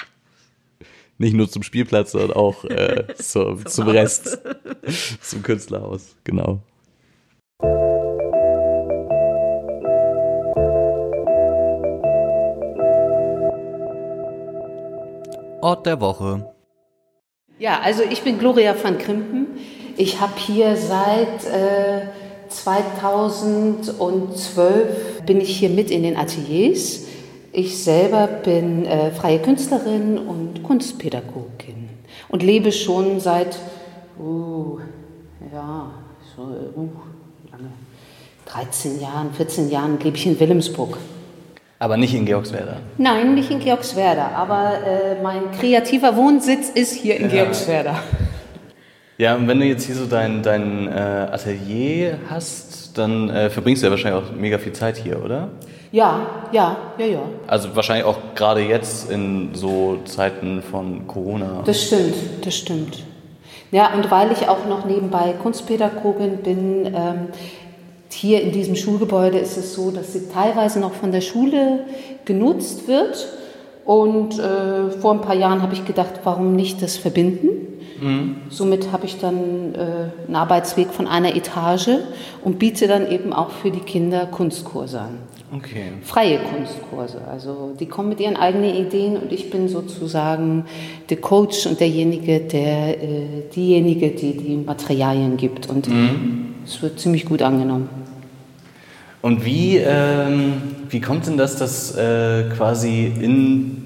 [1.19, 4.39] Nicht nur zum Spielplatz, sondern auch äh, zum, zum Rest.
[5.21, 6.63] zum Künstlerhaus, genau.
[15.63, 16.53] Ort der Woche.
[17.61, 19.47] Ja, also ich bin Gloria van Krimpen.
[19.97, 22.09] Ich habe hier seit äh,
[22.49, 27.05] 2012 bin ich hier mit in den Ateliers.
[27.53, 31.91] Ich selber bin äh, freie Künstlerin und Kunstpädagogin
[32.29, 33.57] und lebe schon seit
[34.19, 34.81] uh,
[35.53, 35.93] ja
[36.35, 36.89] so uh,
[37.53, 37.71] lange
[38.47, 40.99] 13 Jahren, 14 Jahren lebe ich in Wilhelmsburg.
[41.83, 42.77] Aber nicht in Georgswerda.
[42.97, 47.97] Nein, nicht in Georgswerda, aber äh, mein kreativer Wohnsitz ist hier in Georgswerda.
[49.19, 50.93] Ja, und wenn du jetzt hier so dein, dein äh,
[51.33, 55.49] Atelier hast, dann äh, verbringst du ja wahrscheinlich auch mega viel Zeit hier, oder?
[55.91, 57.23] Ja, ja, ja, ja.
[57.49, 61.63] Also wahrscheinlich auch gerade jetzt in so Zeiten von Corona.
[61.65, 62.15] Das stimmt,
[62.45, 63.03] das stimmt.
[63.73, 67.29] Ja, und weil ich auch noch nebenbei Kunstpädagogin bin, ähm,
[68.13, 71.81] hier in diesem Schulgebäude ist es so, dass sie teilweise noch von der Schule
[72.25, 73.27] genutzt wird.
[73.85, 77.49] Und äh, vor ein paar Jahren habe ich gedacht, warum nicht das verbinden?
[78.01, 78.37] Mhm.
[78.49, 79.79] Somit habe ich dann äh,
[80.27, 81.91] einen Arbeitsweg von einer Etage
[82.45, 85.19] und biete dann eben auch für die Kinder Kunstkurse an.
[85.55, 85.93] Okay.
[86.03, 87.21] Freie Kunstkurse.
[87.31, 90.65] Also die kommen mit ihren eigenen Ideen und ich bin sozusagen
[91.11, 95.69] der Coach und derjenige, der äh, diejenige, die die Materialien gibt.
[95.69, 96.55] Und Mhm.
[96.65, 98.02] es wird ziemlich gut angenommen.
[99.23, 100.55] Und wie, ähm,
[100.91, 103.83] wie kommt denn das, dass äh, quasi in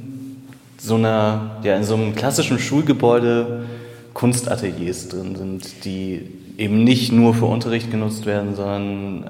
[0.79, 3.67] so einer, ja, in so einem klassischen Schulgebäude
[4.15, 6.27] Kunstateliers drin sind, die
[6.57, 9.25] eben nicht nur für Unterricht genutzt werden, sondern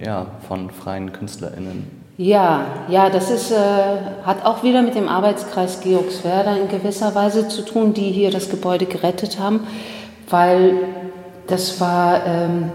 [0.00, 2.02] äh, ja, von freien KünstlerInnen?
[2.18, 3.54] Ja, ja, das ist, äh,
[4.24, 8.48] hat auch wieder mit dem Arbeitskreis Georgswerda in gewisser Weise zu tun, die hier das
[8.48, 9.60] Gebäude gerettet haben,
[10.30, 10.74] weil
[11.46, 12.70] das war ähm,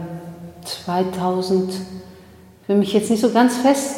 [0.66, 1.80] 2000, ich
[2.68, 3.96] will mich jetzt nicht so ganz fest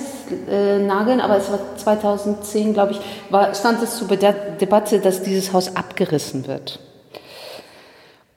[0.49, 2.99] äh, aber es war 2010, glaube ich,
[3.29, 6.79] war, stand es zur Debatte, dass dieses Haus abgerissen wird.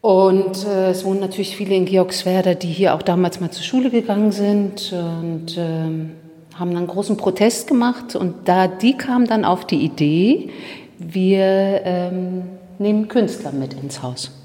[0.00, 3.90] Und äh, es wohnen natürlich viele in Georgswerda, die hier auch damals mal zur Schule
[3.90, 6.12] gegangen sind und ähm,
[6.58, 8.16] haben dann großen Protest gemacht.
[8.16, 10.50] Und da die kamen dann auf die Idee,
[10.98, 12.42] wir ähm,
[12.78, 14.41] nehmen Künstler mit ins Haus.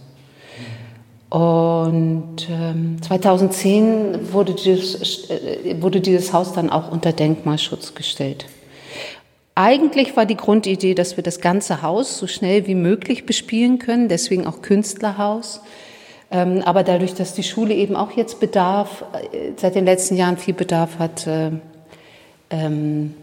[1.29, 8.45] Und ähm, 2010 wurde dieses, äh, wurde dieses Haus dann auch unter Denkmalschutz gestellt.
[9.55, 14.07] Eigentlich war die Grundidee, dass wir das ganze Haus so schnell wie möglich bespielen können,
[14.07, 15.61] deswegen auch Künstlerhaus.
[16.29, 20.37] Ähm, aber dadurch, dass die Schule eben auch jetzt Bedarf, äh, seit den letzten Jahren
[20.37, 21.51] viel Bedarf hat, äh,
[22.49, 23.15] ähm,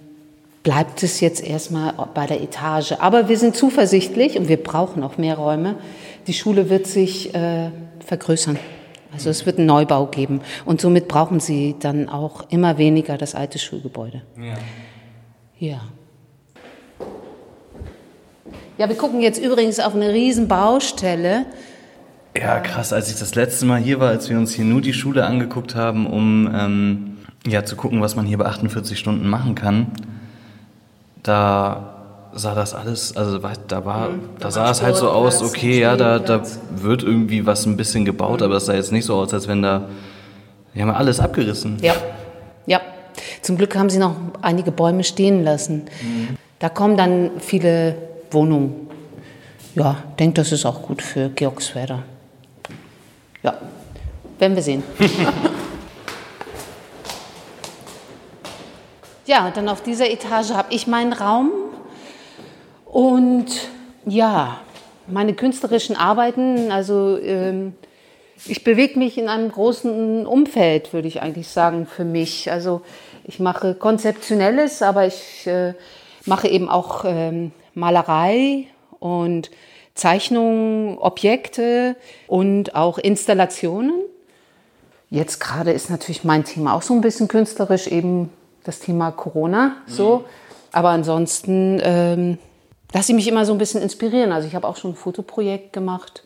[0.62, 2.92] bleibt es jetzt erstmal bei der Etage.
[2.98, 5.76] Aber wir sind zuversichtlich und wir brauchen auch mehr Räume.
[6.26, 7.70] Die Schule wird sich äh,
[8.05, 8.59] vergrößern.
[9.12, 10.40] Also es wird einen Neubau geben.
[10.64, 14.22] Und somit brauchen sie dann auch immer weniger das alte Schulgebäude.
[14.36, 14.55] Ja.
[15.59, 15.80] Ja.
[18.76, 21.47] Ja, wir gucken jetzt übrigens auf eine riesen Baustelle.
[22.36, 22.92] Ja, krass.
[22.92, 25.76] Als ich das letzte Mal hier war, als wir uns hier nur die Schule angeguckt
[25.76, 27.16] haben, um ähm,
[27.47, 29.92] ja, zu gucken, was man hier bei 48 Stunden machen kann,
[31.22, 31.93] da
[32.35, 36.18] sah das alles, also da war, da sah es halt so aus, okay, ja, da,
[36.18, 39.47] da wird irgendwie was ein bisschen gebaut, aber es sah jetzt nicht so aus, als
[39.49, 39.89] wenn da,
[40.74, 41.78] die haben alles abgerissen.
[41.80, 41.95] Ja.
[42.66, 42.80] Ja.
[43.43, 45.85] Zum Glück haben sie noch einige Bäume stehen lassen.
[46.59, 47.95] Da kommen dann viele
[48.30, 48.89] Wohnungen.
[49.76, 52.03] Ja, ich denke, das ist auch gut für Georgswerda.
[53.43, 53.55] Ja,
[54.39, 54.82] werden wir sehen.
[59.26, 61.51] ja, und dann auf dieser Etage habe ich meinen Raum
[62.95, 63.47] und
[64.07, 64.61] ja,
[65.09, 67.74] meine künstlerischen Arbeiten, also ähm,
[68.47, 72.53] ich bewege mich in einem großen Umfeld, würde ich eigentlich sagen, für mich.
[72.53, 72.82] Also
[73.24, 75.74] ich mache Konzeptionelles, aber ich äh,
[76.24, 78.68] mache eben auch ähm, Malerei
[79.01, 79.51] und
[79.97, 81.97] Zeichnungen, Objekte
[82.28, 83.92] und auch Installationen.
[85.11, 88.30] Jetzt gerade ist natürlich mein Thema auch so ein bisschen künstlerisch, eben
[88.62, 90.26] das Thema Corona so.
[90.70, 92.38] Aber ansonsten ähm,
[92.95, 94.32] lasse ich mich immer so ein bisschen inspirieren.
[94.32, 96.22] Also ich habe auch schon ein Fotoprojekt gemacht.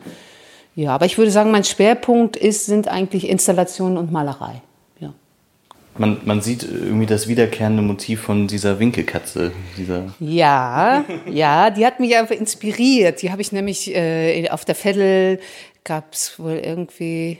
[0.75, 4.61] Ja, aber ich würde sagen, mein Schwerpunkt ist, sind eigentlich Installationen und Malerei.
[4.99, 5.13] Ja.
[5.97, 11.99] Man, man sieht irgendwie das wiederkehrende Motiv von dieser Winkelkatze, dieser Ja, ja, die hat
[11.99, 13.21] mich einfach inspiriert.
[13.21, 15.39] Die habe ich nämlich äh, auf der Veddel
[15.83, 17.39] gab es wohl irgendwie,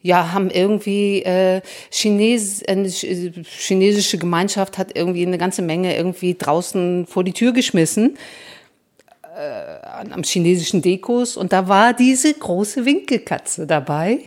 [0.00, 1.60] ja, haben irgendwie äh,
[1.90, 7.52] Chines, eine ch- chinesische Gemeinschaft hat irgendwie eine ganze Menge irgendwie draußen vor die Tür
[7.52, 8.16] geschmissen
[9.42, 14.18] äh, an- am chinesischen Dekos und da war diese große Winkelkatze dabei,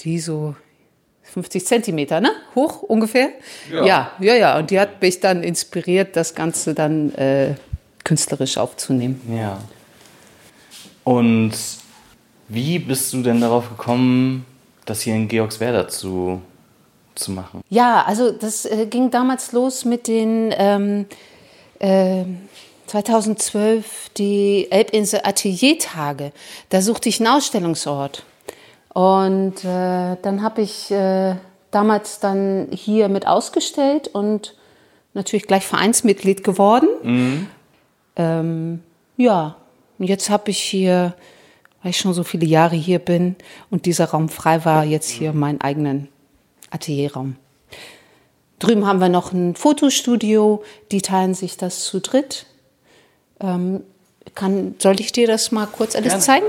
[0.00, 0.54] die so
[1.24, 2.30] 50 Zentimeter, ne?
[2.54, 3.30] Hoch ungefähr.
[3.72, 4.10] Ja.
[4.20, 7.54] ja, ja, Und die hat mich dann inspiriert, das Ganze dann äh,
[8.04, 9.20] künstlerisch aufzunehmen.
[9.34, 9.58] Ja.
[11.04, 11.52] Und
[12.48, 14.44] wie bist du denn darauf gekommen,
[14.84, 16.42] das hier in Georgswerda zu,
[17.14, 17.62] zu machen?
[17.70, 21.06] Ja, also das äh, ging damals los mit den ähm,
[21.78, 22.24] äh,
[22.92, 26.32] 2012 die Elbinsel Ateliertage.
[26.68, 28.24] Da suchte ich einen Ausstellungsort.
[28.92, 31.36] Und äh, dann habe ich äh,
[31.70, 34.54] damals dann hier mit ausgestellt und
[35.14, 36.88] natürlich gleich Vereinsmitglied geworden.
[38.16, 38.82] Ähm,
[39.16, 39.56] ja,
[39.98, 41.14] und jetzt habe ich hier
[41.82, 43.36] weil ich schon so viele Jahre hier bin
[43.70, 46.08] und dieser Raum frei war, jetzt hier meinen eigenen
[46.70, 47.36] Atelierraum.
[48.58, 50.62] Drüben haben wir noch ein Fotostudio,
[50.92, 52.46] die teilen sich das zu dritt.
[53.42, 53.82] Ähm,
[54.34, 56.22] kann, soll ich dir das mal kurz alles Gerne.
[56.22, 56.46] zeigen?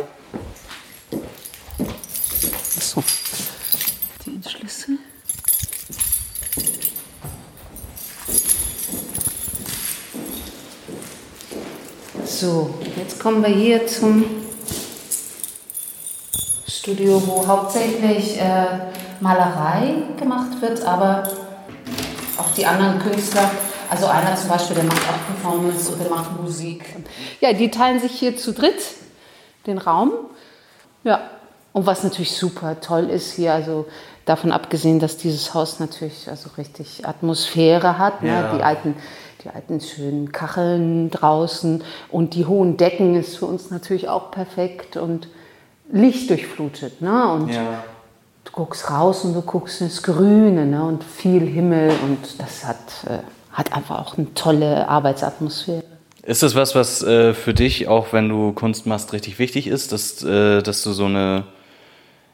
[2.80, 3.04] So.
[4.26, 4.98] Den Schlüssel.
[12.26, 14.26] So, jetzt kommen wir hier zum
[16.68, 18.66] Studio, wo hauptsächlich äh,
[19.20, 21.24] Malerei gemacht wird, aber
[22.38, 23.50] auch die anderen Künstler.
[23.94, 26.84] Also einer zum Beispiel, der macht auch Performance und der macht Musik.
[27.42, 28.82] Ja, die teilen sich hier zu dritt
[29.68, 30.14] den Raum.
[31.04, 31.22] Ja,
[31.74, 33.86] und was natürlich super toll ist hier, also
[34.26, 38.42] davon abgesehen, dass dieses Haus natürlich also richtig Atmosphäre hat, Ja.
[38.54, 38.58] ne?
[38.58, 38.96] die alten
[39.44, 44.98] die alten schönen Kacheln draußen und die hohen Decken ist für uns natürlich auch perfekt
[44.98, 45.28] und
[45.92, 47.00] Licht durchflutet.
[47.02, 47.32] Ne?
[47.32, 47.84] Und Ja.
[48.46, 50.84] du guckst raus und du guckst ins Grüne ne?
[50.84, 52.78] und viel Himmel und das hat,
[53.08, 53.20] äh,
[53.54, 55.84] hat einfach auch eine tolle Arbeitsatmosphäre.
[56.26, 59.92] Ist das was, was äh, für dich, auch wenn du Kunst machst, richtig wichtig ist,
[59.92, 61.44] dass, äh, dass du so eine,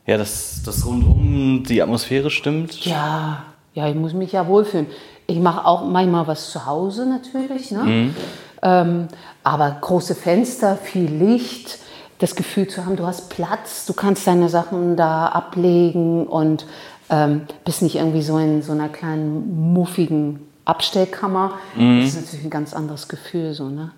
[0.05, 2.85] ja, dass das rundum die Atmosphäre stimmt?
[2.85, 3.43] Ja,
[3.73, 4.87] ja, ich muss mich ja wohlfühlen.
[5.25, 8.13] Ich mache auch manchmal was zu Hause natürlich, ne?
[8.61, 9.07] ähm,
[9.43, 11.79] aber große Fenster, viel Licht,
[12.19, 16.65] das Gefühl zu haben, du hast Platz, du kannst deine Sachen da ablegen und
[17.09, 21.53] ähm, bist nicht irgendwie so in so einer kleinen muffigen Abstellkammer.
[21.75, 23.91] Das ist natürlich ein ganz anderes Gefühl so, ne?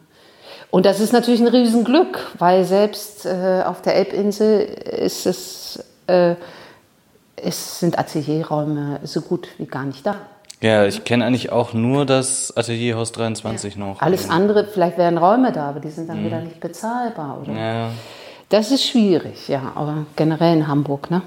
[0.69, 6.35] Und das ist natürlich ein Riesenglück, weil selbst äh, auf der Elbinsel ist es, äh,
[7.35, 10.15] es sind Atelierräume so gut wie gar nicht da.
[10.61, 13.99] Ja, ich kenne eigentlich auch nur das Atelierhaus 23 noch.
[14.01, 17.53] Alles andere, vielleicht wären Räume da, aber die sind dann wieder nicht bezahlbar, oder?
[17.53, 17.89] Ja.
[18.49, 21.23] Das ist schwierig, ja, aber generell in Hamburg, ne?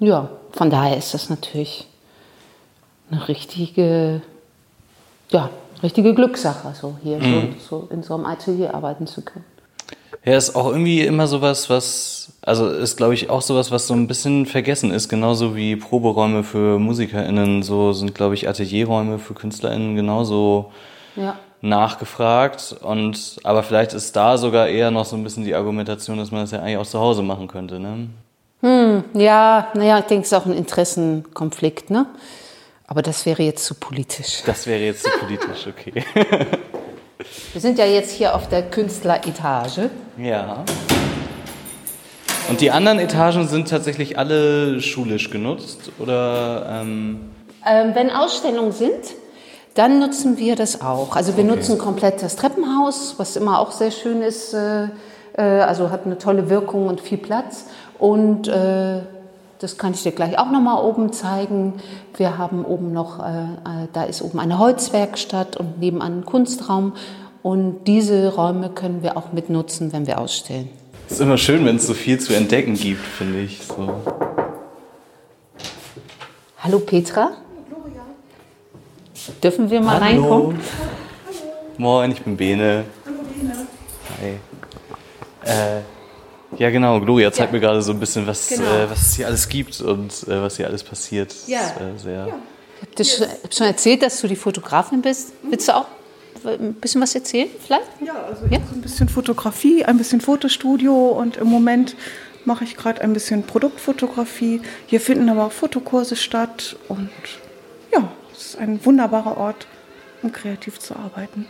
[0.00, 1.86] Ja, von daher ist das natürlich
[3.10, 4.20] eine richtige,
[5.32, 5.50] ja,
[5.82, 7.54] richtige Glückssache, so hier Mhm.
[7.68, 9.44] so, so in so einem Atelier arbeiten zu können.
[10.24, 13.94] Ja, ist auch irgendwie immer sowas, was, also ist glaube ich auch sowas, was so
[13.94, 19.34] ein bisschen vergessen ist, genauso wie Proberäume für MusikerInnen, so sind glaube ich Atelierräume für
[19.34, 20.70] KünstlerInnen genauso
[21.16, 21.36] Ja.
[21.60, 26.30] nachgefragt und, aber vielleicht ist da sogar eher noch so ein bisschen die Argumentation, dass
[26.30, 28.08] man das ja eigentlich auch zu Hause machen könnte, ne?
[29.14, 32.06] Ja, naja, ich denke, es ist auch ein Interessenkonflikt, ne?
[32.92, 34.42] Aber das wäre jetzt zu politisch.
[34.44, 36.04] Das wäre jetzt zu politisch, okay.
[37.52, 39.88] Wir sind ja jetzt hier auf der Künstleretage.
[40.18, 40.62] Ja.
[42.50, 47.30] Und die anderen Etagen sind tatsächlich alle schulisch genutzt oder ähm,
[47.66, 49.14] Ähm, wenn Ausstellungen sind,
[49.72, 51.16] dann nutzen wir das auch.
[51.16, 54.52] Also wir nutzen komplett das Treppenhaus, was immer auch sehr schön ist.
[54.52, 54.88] Äh,
[55.38, 57.64] äh, also hat eine tolle Wirkung und viel Platz.
[57.98, 59.00] Und äh,
[59.62, 61.74] das kann ich dir gleich auch nochmal oben zeigen.
[62.16, 66.94] Wir haben oben noch, äh, äh, da ist oben eine Holzwerkstatt und nebenan ein Kunstraum.
[67.42, 70.68] Und diese Räume können wir auch mitnutzen, wenn wir ausstellen.
[71.08, 73.62] ist immer schön, wenn es so viel zu entdecken gibt, finde ich.
[73.62, 73.94] So.
[76.58, 77.30] Hallo Petra.
[79.42, 80.58] Dürfen wir mal reinkommen?
[81.78, 82.84] Moin, ich bin Bene.
[84.20, 84.38] Hi.
[85.44, 85.82] Äh,
[86.58, 88.64] ja, genau, Gloria zeigt mir gerade so ein bisschen, was, Genau.
[88.64, 91.34] äh, was es hier alles gibt und äh, was hier alles passiert.
[91.46, 91.60] Ja.
[91.78, 95.32] Das, äh, sehr, Ich habe schon, hab schon erzählt, dass du die Fotografin bist.
[95.42, 95.86] Willst du auch
[96.44, 97.86] ein bisschen was erzählen, vielleicht?
[98.04, 101.94] Ja, also ich mache ein bisschen Fotografie, ein bisschen Fotostudio und im Moment
[102.44, 104.60] mache ich gerade ein bisschen Produktfotografie.
[104.86, 107.10] Hier finden aber auch Fotokurse statt und
[107.92, 109.66] ja, es ist ein wunderbarer Ort,
[110.22, 111.46] um kreativ zu arbeiten.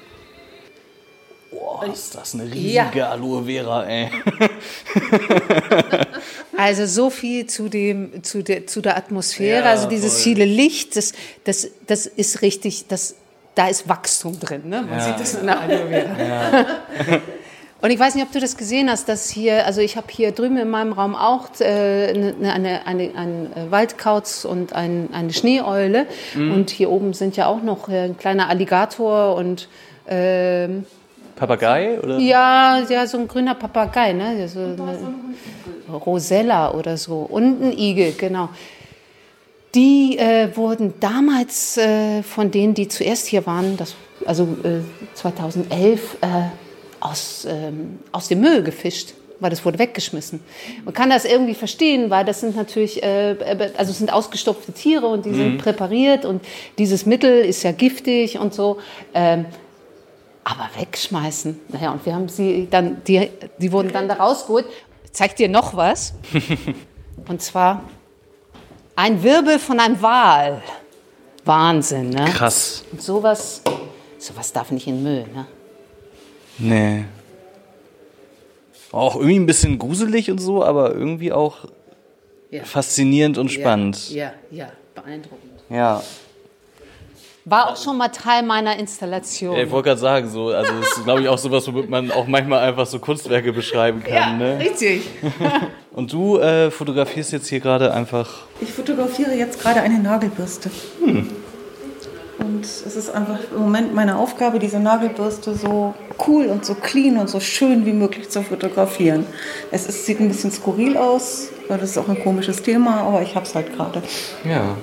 [1.62, 4.10] Boah, ist das eine riesige Aloe Vera, ey.
[6.56, 10.22] Also so viel zu, dem, zu, der, zu der Atmosphäre, Ja, also dieses voll.
[10.22, 11.12] viele Licht, das,
[11.44, 13.14] das, das ist richtig, das,
[13.54, 14.68] da ist Wachstum drin.
[14.68, 14.82] Ne?
[14.82, 16.66] Man sieht das in der Aloe Vera.
[17.80, 20.30] Und ich weiß nicht, ob du das gesehen hast, dass hier, also ich habe hier
[20.30, 25.32] drüben in meinem Raum auch äh, eine, eine, eine, einen äh, Waldkauz und ein, eine
[25.32, 26.06] Schneeeule.
[26.36, 29.68] Und hier oben sind ja auch noch äh, ein kleiner Alligator und
[30.06, 30.86] ähm,
[31.36, 31.98] Papagei?
[32.00, 32.18] Oder?
[32.18, 34.48] ja, ja, so ein grüner Papagei, ne?
[34.48, 34.98] So eine
[35.90, 37.20] Rosella oder so.
[37.20, 38.48] Und ein Igel, genau.
[39.74, 43.94] Die äh, wurden damals äh, von denen, die zuerst hier waren, das,
[44.26, 44.80] also äh,
[45.14, 46.26] 2011, äh,
[47.02, 50.40] aus, ähm, aus dem Müll gefischt, weil das wurde weggeschmissen.
[50.84, 53.36] Man kann das irgendwie verstehen, weil das sind natürlich, äh,
[53.76, 56.42] also es sind ausgestopfte Tiere und die sind präpariert und
[56.78, 58.78] dieses Mittel ist ja giftig und so.
[59.14, 59.46] Ähm,
[60.44, 61.60] aber wegschmeißen.
[61.68, 63.28] Naja, und wir haben sie dann, die,
[63.58, 64.66] die wurden dann da rausgeholt.
[65.12, 66.14] zeig dir noch was.
[67.28, 67.82] Und zwar
[68.96, 70.62] ein Wirbel von einem Wal.
[71.44, 72.24] Wahnsinn, ne?
[72.26, 72.84] Krass.
[72.90, 73.62] Und sowas,
[74.18, 75.46] sowas darf nicht in den Müll, ne?
[76.58, 77.04] Nee.
[78.90, 81.58] Auch irgendwie ein bisschen gruselig und so, aber irgendwie auch
[82.50, 82.64] Ja.
[82.64, 84.10] faszinierend und spannend.
[84.10, 85.50] Ja, ja, beeindruckend.
[85.70, 86.02] Ja.
[87.44, 89.56] War auch schon mal Teil meiner Installation.
[89.56, 92.28] Ich wollte gerade sagen, so, also das ist, glaube ich, auch sowas, womit man auch
[92.28, 94.38] manchmal einfach so Kunstwerke beschreiben kann.
[94.38, 94.58] ne?
[94.60, 95.02] richtig.
[95.92, 98.28] Und du äh, fotografierst jetzt hier gerade einfach.
[98.60, 100.70] Ich fotografiere jetzt gerade eine Nagelbürste.
[101.00, 105.94] Und es ist einfach im Moment meine Aufgabe, diese Nagelbürste so
[106.26, 109.26] cool und so clean und so schön wie möglich zu fotografieren.
[109.70, 113.22] Es ist, sieht ein bisschen skurril aus, weil das ist auch ein komisches Thema, aber
[113.22, 114.02] ich habe es halt gerade.
[114.44, 114.76] Ja.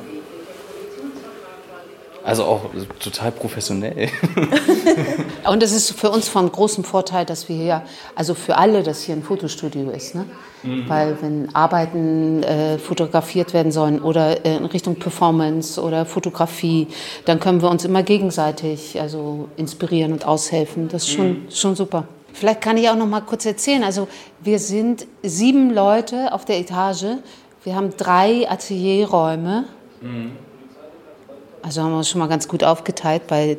[2.30, 2.62] Also auch
[3.00, 4.08] total professionell.
[5.50, 7.82] Und es ist für uns von großem Vorteil, dass wir hier,
[8.16, 10.14] also für alle, dass hier ein Fotostudio ist.
[10.14, 10.26] Ne?
[10.88, 16.88] Weil wenn Arbeiten äh, fotografiert werden sollen oder äh, in Richtung Performance oder Fotografie,
[17.26, 20.88] dann können wir uns immer gegenseitig also inspirieren und aushelfen.
[20.88, 22.08] Das ist schon, schon super.
[22.34, 23.84] Vielleicht kann ich auch noch mal kurz erzählen.
[23.84, 24.08] Also
[24.42, 27.06] wir sind sieben Leute auf der Etage.
[27.64, 29.64] Wir haben drei Atelierräume.
[31.62, 33.58] Also haben wir uns schon mal ganz gut aufgeteilt bei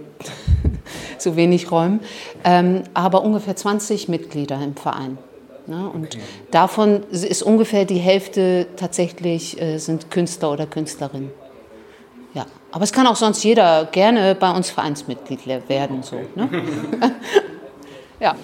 [1.18, 2.00] so wenig Räumen.
[2.44, 5.18] Ähm, aber ungefähr 20 Mitglieder im Verein.
[5.66, 5.88] Ne?
[5.88, 6.18] Und
[6.50, 11.30] davon ist ungefähr die Hälfte tatsächlich äh, sind Künstler oder Künstlerinnen.
[12.34, 16.02] Ja, aber es kann auch sonst jeder gerne bei uns Vereinsmitglied werden.
[16.02, 16.48] So, ne?
[18.20, 18.34] ja.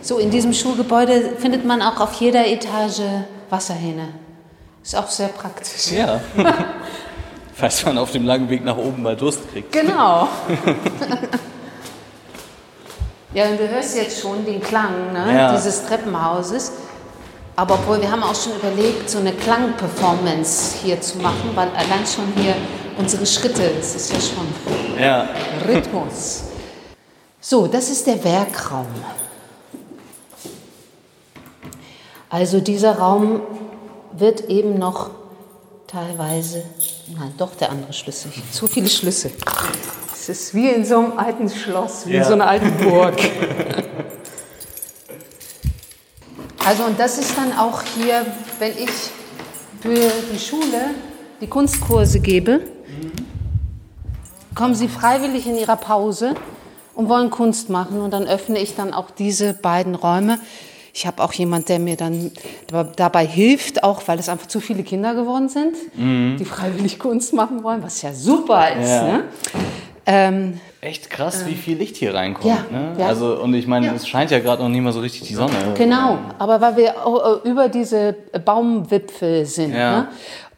[0.00, 3.02] So, in diesem Schulgebäude findet man auch auf jeder Etage
[3.50, 4.08] Wasserhähne.
[4.82, 5.92] Ist auch sehr praktisch.
[5.92, 6.20] Ja.
[7.58, 9.72] Falls man auf dem langen Weg nach oben mal Durst kriegt.
[9.72, 10.28] Genau.
[13.34, 15.56] ja, und du hörst jetzt schon den Klang ne, Ja.
[15.56, 16.70] dieses Treppenhauses.
[17.56, 22.06] Aber obwohl, wir haben auch schon überlegt, so eine Klangperformance hier zu machen, weil allein
[22.06, 22.54] schon hier
[22.96, 24.46] unsere Schritte, das ist ja schon
[25.02, 25.28] Ja.
[25.66, 26.44] Rhythmus.
[27.40, 28.86] So, das ist der Werkraum.
[32.30, 33.40] Also dieser Raum
[34.12, 35.10] wird eben noch
[35.88, 36.62] teilweise,
[37.18, 39.32] nein, doch der andere Schlüssel, zu viele Schlüssel.
[40.12, 42.24] Es ist wie in so einem alten Schloss, wie in Ja.
[42.24, 43.18] so einer alten Burg.
[46.64, 48.26] Also und das ist dann auch hier,
[48.58, 48.90] wenn ich
[49.80, 49.94] für
[50.30, 50.90] die Schule
[51.40, 52.60] die Kunstkurse gebe,
[54.54, 56.34] kommen sie freiwillig in ihrer Pause
[56.94, 58.02] und wollen Kunst machen.
[58.02, 60.38] Und dann öffne ich dann auch diese beiden Räume.
[60.98, 62.32] Ich habe auch jemand, der mir dann
[62.66, 67.32] da- dabei hilft, auch weil es einfach zu viele Kinder geworden sind, die freiwillig Kunst
[67.32, 68.90] machen wollen, was ja super ist.
[68.90, 69.02] Ja.
[69.04, 69.24] Ne?
[70.06, 72.46] Ähm, Echt krass, wie viel Licht hier reinkommt.
[72.52, 72.96] Ja, ne?
[72.98, 73.06] ja.
[73.06, 75.52] Also, und ich meine, es scheint ja gerade noch nicht mal so richtig die Sonne.
[75.76, 76.94] Genau, aber weil wir
[77.44, 79.74] über diese Baumwipfel sind.
[79.74, 80.00] Ja.
[80.00, 80.08] Ne?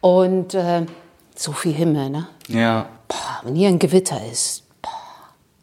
[0.01, 0.87] Und äh,
[1.35, 2.09] so viel Himmel.
[2.09, 2.27] Ne?
[2.47, 2.87] Ja.
[3.07, 4.89] Boah, wenn hier ein Gewitter ist, boah,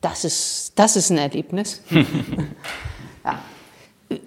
[0.02, 1.82] das ist, das ist ein Erlebnis.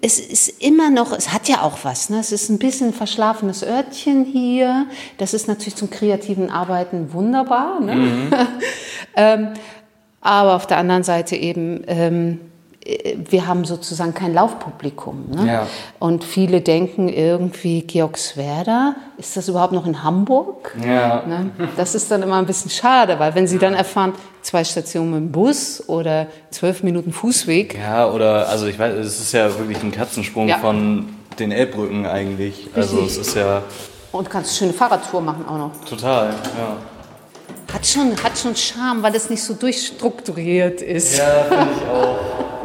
[0.01, 2.09] Es ist immer noch, es hat ja auch was.
[2.09, 2.19] Ne?
[2.19, 4.85] Es ist ein bisschen verschlafenes Örtchen hier.
[5.17, 7.79] Das ist natürlich zum kreativen Arbeiten wunderbar.
[7.79, 8.27] Ne?
[9.15, 9.49] ähm,
[10.21, 12.50] aber auf der anderen Seite eben, ähm, äh,
[13.29, 15.25] wir haben sozusagen kein Laufpublikum.
[15.29, 15.47] Ne?
[15.47, 15.67] Ja.
[15.99, 20.75] Und viele denken irgendwie, Georgswerda, ist das überhaupt noch in Hamburg?
[20.83, 21.23] Ja.
[21.27, 21.51] Ne?
[21.77, 25.19] Das ist dann immer ein bisschen schade, weil wenn sie dann erfahren, zwei Stationen mit
[25.19, 29.81] dem Bus oder zwölf Minuten Fußweg, Ja, oder, also ich weiß, es ist ja wirklich
[29.83, 30.57] ein Katzensprung Ja.
[30.57, 32.67] von den Elbbrücken eigentlich.
[32.75, 33.21] Also Richtig.
[33.21, 33.61] es ist ja
[34.11, 35.71] und kannst eine schöne Fahrradtour machen auch noch.
[35.87, 36.77] total, ja.
[37.73, 41.17] Hat schon, hat schon Charme, weil es nicht so durchstrukturiert ist.
[41.17, 42.17] Ja, finde ich auch.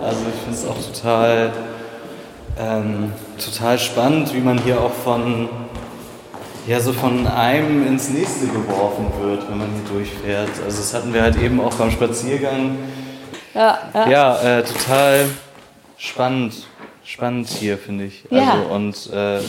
[0.06, 1.52] Also ich finde es auch total,
[2.60, 3.12] ähm,
[3.44, 5.48] total spannend, wie man hier auch von,
[6.68, 10.50] ja, so von einem ins nächste geworfen wird, wenn man hier durchfährt.
[10.64, 12.78] Also das hatten wir halt eben auch beim Spaziergang.
[13.52, 14.08] Ja, ja.
[14.08, 15.26] Ja, äh, total
[15.98, 16.68] spannend,
[17.04, 18.24] spannend hier, finde ich.
[18.30, 18.52] Ja.
[18.52, 19.40] Also und äh,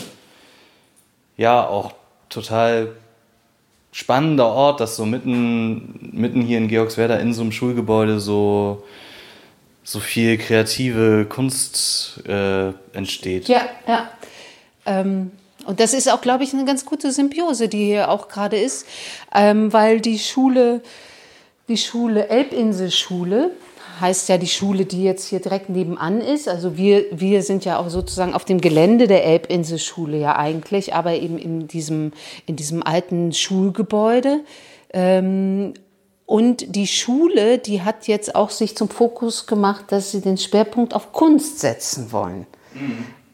[1.37, 1.91] ja, auch
[2.29, 2.93] total
[3.91, 8.83] spannender Ort, dass so mitten, mitten hier in Georgswerda in so einem Schulgebäude so,
[9.87, 13.47] so viel kreative Kunst äh, entsteht.
[13.47, 14.11] Ja, ja.
[14.85, 15.31] Ähm,
[15.65, 18.85] und das ist auch, glaube ich, eine ganz gute Symbiose, die hier auch gerade ist,
[19.33, 20.81] ähm, weil die Schule,
[21.69, 23.51] die Schule Elbinselschule,
[24.01, 26.49] heißt ja die Schule, die jetzt hier direkt nebenan ist.
[26.49, 31.13] Also wir, wir sind ja auch sozusagen auf dem Gelände der Elbinselschule ja eigentlich, aber
[31.13, 32.11] eben in diesem,
[32.45, 34.41] in diesem alten Schulgebäude.
[34.93, 35.75] Ähm,
[36.27, 40.93] und die Schule, die hat jetzt auch sich zum Fokus gemacht, dass sie den Schwerpunkt
[40.93, 42.45] auf Kunst setzen wollen.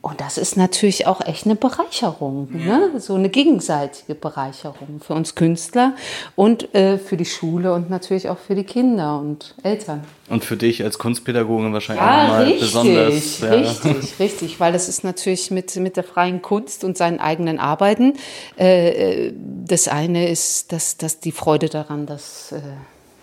[0.04, 2.92] Und das ist natürlich auch echt eine Bereicherung, ne?
[2.98, 5.96] so eine gegenseitige Bereicherung für uns Künstler
[6.36, 10.04] und äh, für die Schule und natürlich auch für die Kinder und Eltern.
[10.28, 13.40] Und für dich als Kunstpädagogin wahrscheinlich Ja, auch mal richtig, besonders.
[13.40, 13.50] Ja.
[13.52, 18.16] richtig, richtig, weil das ist natürlich mit, mit der freien Kunst und seinen eigenen Arbeiten.
[18.60, 19.34] Äh, äh,
[19.66, 22.60] das eine ist, dass, dass die Freude daran, das äh,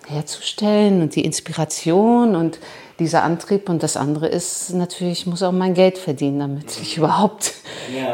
[0.07, 2.57] herzustellen und die Inspiration und
[3.01, 3.67] dieser Antrieb.
[3.67, 7.53] Und das andere ist natürlich, ich muss auch mein Geld verdienen, damit ich überhaupt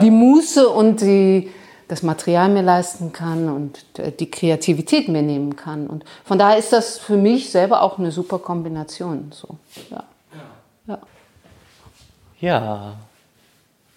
[0.01, 1.51] die Muße und die,
[1.87, 5.87] das Material mir leisten kann und äh, die Kreativität mir nehmen kann.
[5.87, 9.31] Und von daher ist das für mich selber auch eine super Kombination.
[9.31, 9.57] So,
[9.91, 10.03] ja.
[10.87, 10.99] Ja.
[12.39, 12.93] Ja.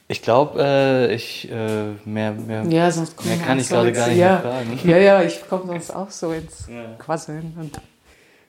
[0.08, 4.38] Ich glaube, äh, ich äh, mehr, mehr, Ja, mehr kann ich gerade gar nicht ja.
[4.38, 4.80] fragen.
[4.82, 6.66] Ja, ja, ich komme sonst auch so ins
[6.98, 7.56] Quasseln.
[7.60, 7.80] Und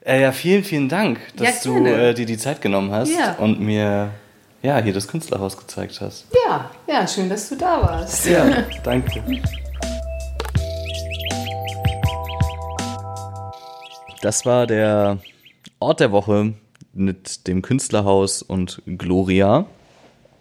[0.04, 3.34] Äh, ja, vielen, vielen Dank, dass Ja, du äh, dir die Zeit genommen hast Ja.
[3.36, 4.10] und mir
[4.64, 6.26] ja, hier das Künstlerhaus gezeigt hast.
[6.48, 8.26] ja, ja, schön, dass du da warst.
[8.28, 9.22] Ja, danke.
[14.22, 15.18] Das war der
[15.80, 16.54] Ort der Woche
[16.94, 19.66] mit dem Künstlerhaus und Gloria.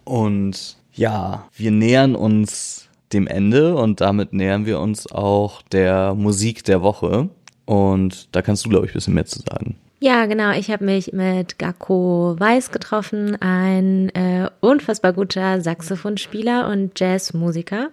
[0.03, 6.63] Und ja, wir nähern uns dem Ende und damit nähern wir uns auch der Musik
[6.63, 7.29] der Woche.
[7.71, 9.77] Und da kannst du, glaube ich, ein bisschen mehr zu sagen.
[10.01, 10.51] Ja, genau.
[10.51, 17.91] Ich habe mich mit Gakko Weiß getroffen, ein äh, unfassbar guter Saxophonspieler und Jazzmusiker.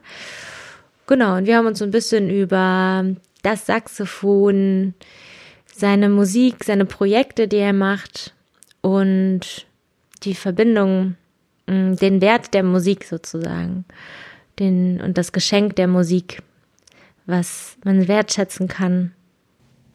[1.06, 3.04] Genau, und wir haben uns ein bisschen über
[3.42, 4.94] das Saxophon,
[5.72, 8.34] seine Musik, seine Projekte, die er macht
[8.80, 9.64] und
[10.24, 11.14] die Verbindung,
[11.68, 13.84] mh, den Wert der Musik sozusagen,
[14.58, 16.42] den und das Geschenk der Musik,
[17.26, 19.12] was man wertschätzen kann.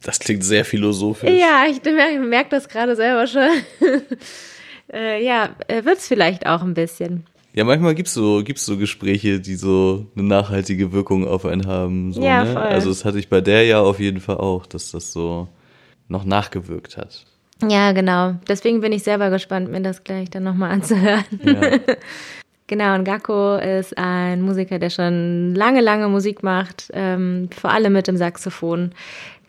[0.04, 1.30] Das klingt sehr philosophisch.
[1.30, 3.48] Ja, ich merke merk das gerade selber schon.
[4.92, 7.24] äh, ja, wird es vielleicht auch ein bisschen.
[7.54, 12.12] Ja, manchmal gibt's so, gibt's so Gespräche, die so eine nachhaltige Wirkung auf einen haben.
[12.12, 12.52] So, Ja, ne?
[12.52, 12.62] voll.
[12.62, 15.48] Also das hatte ich bei der ja auf jeden Fall auch, dass das so
[16.08, 17.24] noch nachgewirkt hat.
[17.66, 18.34] Ja, genau.
[18.46, 21.24] Deswegen bin ich selber gespannt, mir das gleich dann nochmal anzuhören.
[21.42, 21.78] Ja.
[22.66, 27.92] Genau, und Gakko ist ein Musiker, der schon lange, lange Musik macht, ähm, vor allem
[27.92, 28.92] mit dem Saxophon,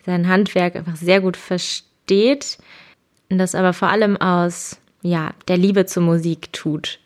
[0.06, 2.58] sein Handwerk einfach sehr gut versteht
[3.28, 6.98] und das aber vor allem aus ja, der Liebe zur Musik tut.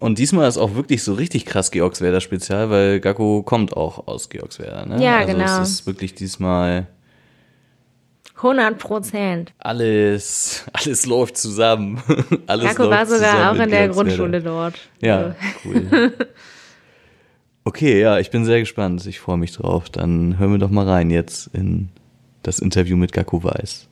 [0.00, 4.28] Und diesmal ist auch wirklich so richtig krass Georgswerder Spezial, weil Gakko kommt auch aus
[4.28, 4.86] Georgswerder.
[4.86, 5.02] Ne?
[5.02, 5.62] Ja, also genau.
[5.62, 6.86] Es ist wirklich diesmal
[8.36, 9.52] 100 Prozent.
[9.58, 12.00] alles, alles läuft zusammen.
[12.46, 13.88] alles Gakko läuft war sogar auch in der.
[13.88, 14.74] Grundschule dort.
[15.00, 16.12] Ja, cool.
[17.64, 19.04] Okay, ja, ich bin sehr gespannt.
[19.06, 19.90] Ich freue mich drauf.
[19.90, 21.88] Dann hören wir doch mal rein jetzt in
[22.42, 23.86] das Interview mit Gakko Weiß.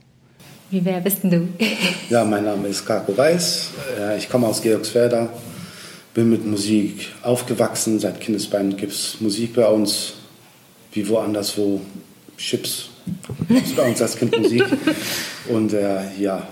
[0.71, 1.49] Wie wer bist denn du?
[2.11, 3.71] Ja, mein Name ist Kako Weiß.
[4.19, 5.29] Ich komme aus Georgswerda,
[6.14, 7.99] bin mit Musik aufgewachsen.
[7.99, 10.14] Seit Kindesbeinen gibt es Musik bei uns,
[10.93, 11.81] wie woanders, wo
[12.37, 12.91] Chips.
[13.49, 14.64] ist bei uns als Kind Musik.
[15.49, 16.47] Und äh, ja,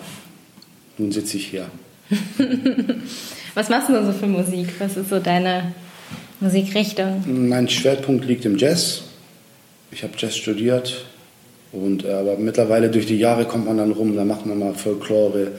[0.99, 1.67] nun sitze ich hier.
[3.55, 4.69] Was machst du denn so für Musik?
[4.79, 5.73] Was ist so deine
[6.45, 7.24] Musikrichtung?
[7.26, 9.03] Mein Schwerpunkt liegt im Jazz.
[9.90, 11.07] Ich habe Jazz studiert.
[11.72, 14.74] Und, äh, aber mittlerweile durch die Jahre kommt man dann rum, da macht man mal
[14.74, 15.53] Folklore,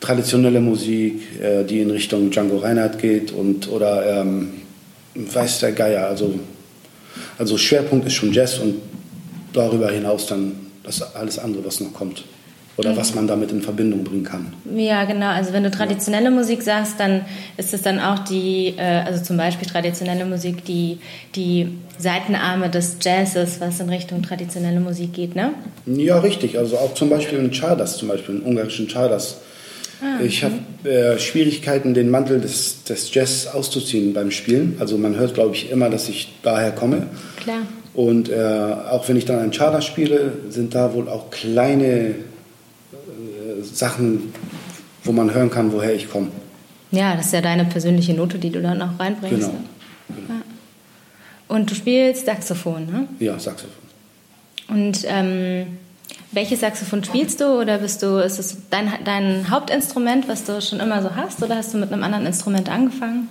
[0.00, 4.48] traditionelle Musik, äh, die in Richtung Django Reinhardt geht und oder ähm,
[5.14, 6.08] weiß der Geier.
[6.08, 6.34] Also,
[7.38, 8.74] also Schwerpunkt ist schon Jazz und
[9.52, 10.52] darüber hinaus dann
[10.82, 12.24] das alles andere, was noch kommt.
[12.76, 14.52] Oder was man damit in Verbindung bringen kann.
[14.74, 15.28] Ja, genau.
[15.28, 17.22] Also wenn du traditionelle Musik sagst, dann
[17.56, 20.98] ist es dann auch die, äh, also zum Beispiel traditionelle Musik, die,
[21.34, 21.68] die
[21.98, 25.54] Seitenarme des Jazzes, was in Richtung traditionelle Musik geht, ne?
[25.86, 26.58] Ja, richtig.
[26.58, 29.38] Also auch zum Beispiel in Czardas, zum Beispiel in ungarischen Czardas.
[30.22, 34.76] ich habe äh, Schwierigkeiten, den Mantel des, des Jazz auszuziehen beim Spielen.
[34.78, 37.06] Also man hört, glaube ich, immer, dass ich daher komme.
[37.42, 37.62] Klar.
[37.94, 38.34] Und äh,
[38.90, 42.16] auch wenn ich dann ein Czardas spiele, sind da wohl auch kleine
[43.78, 44.32] Sachen,
[45.04, 46.28] wo man hören kann, woher ich komme.
[46.90, 49.50] Ja, das ist ja deine persönliche Note, die du dann auch reinbringst.
[50.08, 50.28] Genau.
[50.28, 50.42] Ne?
[51.48, 53.08] Und du spielst Saxophon, ne?
[53.18, 53.86] Ja, Saxophon.
[54.68, 55.66] Und ähm,
[56.32, 57.60] welches Saxophon spielst du?
[57.60, 61.42] Oder bist du, ist es dein, dein Hauptinstrument, was du schon immer so hast?
[61.42, 63.28] Oder hast du mit einem anderen Instrument angefangen?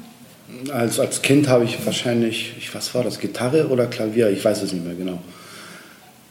[0.71, 4.29] Also als Kind habe ich wahrscheinlich, ich, was war das, Gitarre oder Klavier?
[4.29, 5.19] Ich weiß es nicht mehr genau.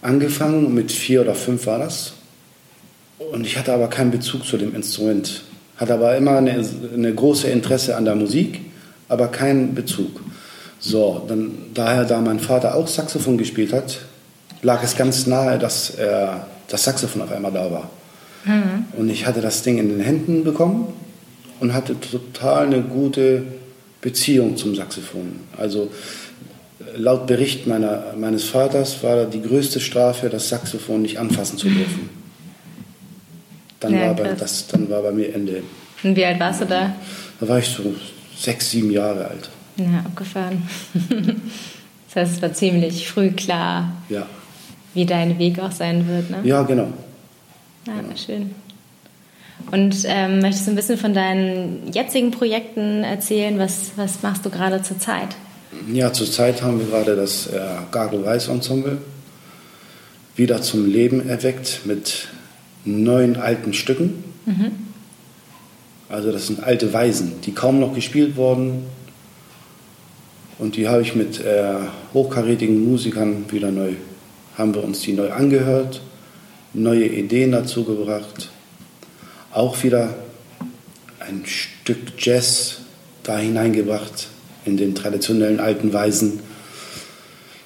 [0.02, 2.14] Angefangen mit vier oder fünf war das.
[3.32, 5.42] Und ich hatte aber keinen Bezug zu dem Instrument.
[5.76, 6.64] Hatte aber immer eine,
[6.94, 8.60] eine große Interesse an der Musik,
[9.08, 10.20] aber keinen Bezug.
[10.78, 14.00] So, dann daher, da mein Vater auch Saxophon gespielt hat,
[14.62, 17.90] lag es ganz nahe, dass er, das Saxophon auf einmal da war.
[18.96, 20.86] Und ich hatte das Ding in den Händen bekommen
[21.60, 23.42] und hatte total eine gute
[24.00, 25.40] Beziehung zum Saxophon.
[25.56, 25.90] Also
[26.96, 32.23] laut Bericht meiner, meines Vaters war die größte Strafe, das Saxophon nicht anfassen zu dürfen.
[33.80, 35.62] Dann, Ja, war, bei, das, dann war bei mir Ende.
[36.02, 36.94] Und wie alt warst du da?
[37.40, 37.94] Da war ich so
[38.36, 39.50] sechs, sieben Jahre alt.
[39.76, 40.68] Ja, abgefahren.
[42.14, 44.24] Das heißt, es war ziemlich früh klar, Ja,
[44.94, 46.38] wie dein Weg auch sein wird, ne?
[46.44, 46.86] ja genau.
[47.88, 48.52] Ja, schön.
[49.72, 53.58] Und ähm, möchtest du ein bisschen von deinen jetzigen Projekten erzählen?
[53.58, 55.28] Was, was machst du gerade zur Zeit?
[55.92, 57.58] Ja, zurzeit haben wir gerade das äh,
[57.90, 58.98] Gago Weiß Ensemble
[60.36, 62.28] wieder zum Leben erweckt mit
[62.84, 64.24] neun alten Stücken.
[66.08, 68.84] Also das sind alte Weisen, die kaum noch gespielt wurden.
[70.58, 71.74] Und die habe ich mit äh,
[72.12, 73.94] hochkarätigen Musikern wieder neu,
[74.56, 76.00] haben wir uns die neu angehört,
[76.72, 78.50] neue Ideen dazu gebracht.
[79.52, 80.14] Auch wieder
[81.18, 82.78] ein Stück Jazz
[83.24, 84.28] da hineingebracht
[84.64, 86.40] in den traditionellen alten Weisen.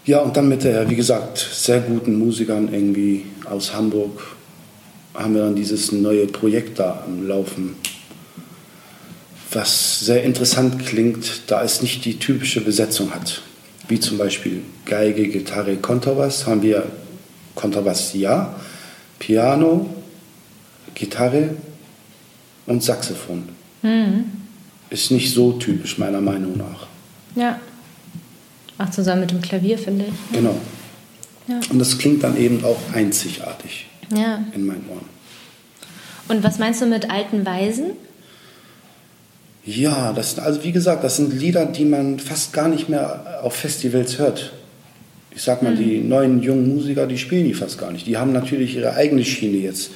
[0.07, 4.38] Ja, und dann mit, äh, wie gesagt, sehr guten Musikern irgendwie aus Hamburg
[5.19, 7.75] haben wir dann dieses neue Projekt da am Laufen,
[9.51, 13.43] was sehr interessant klingt, da es nicht die typische Besetzung hat.
[13.89, 16.87] Wie zum Beispiel Geige, Gitarre, Kontrabass haben wir
[17.55, 18.55] Kontrabass ja,
[19.19, 19.93] Piano,
[20.95, 21.57] Gitarre
[22.67, 23.49] und Saxophon.
[24.91, 26.87] Ist nicht so typisch meiner Meinung nach.
[27.35, 27.59] Ja.
[28.77, 30.37] Auch zusammen mit dem Klavier, finde ich.
[30.37, 30.57] Genau.
[31.49, 31.61] Ja.
[31.71, 34.45] Und das klingt dann eben auch einzigartig Ja.
[34.55, 35.07] in meinen Ohren.
[36.29, 37.93] Und was meinst du mit alten Weisen?
[39.65, 43.41] Ja, das sind, also wie gesagt, das sind Lieder, die man fast gar nicht mehr
[43.43, 44.53] auf Festivals hört.
[45.35, 48.07] Ich sag mal, die neuen jungen Musiker, die spielen die fast gar nicht.
[48.07, 49.91] Die haben natürlich ihre eigene Schiene jetzt,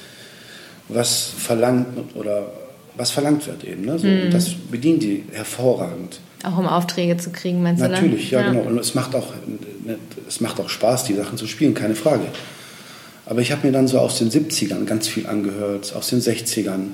[0.89, 2.51] was verlangt oder
[2.95, 3.85] was verlangt wird eben.
[3.85, 3.97] Ne?
[3.97, 6.19] So, und Das bedient die hervorragend.
[6.43, 7.87] Auch um Aufträge zu kriegen, meinst du?
[7.87, 7.93] ne?
[7.93, 8.61] Natürlich, ja, genau.
[8.61, 9.33] Und es macht, auch,
[10.27, 12.25] es macht auch Spaß, die Sachen zu spielen, keine Frage.
[13.25, 16.87] Aber ich habe mir dann so aus den 70ern ganz viel angehört, aus den 60ern.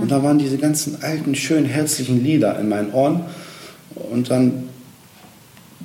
[0.00, 3.24] Und da waren diese ganzen alten, schönen, herzlichen Lieder in meinen Ohren.
[3.94, 4.68] Und dann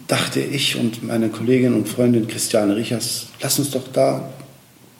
[0.07, 4.29] dachte ich und meine Kollegin und Freundin Christiane Richers, lass uns doch da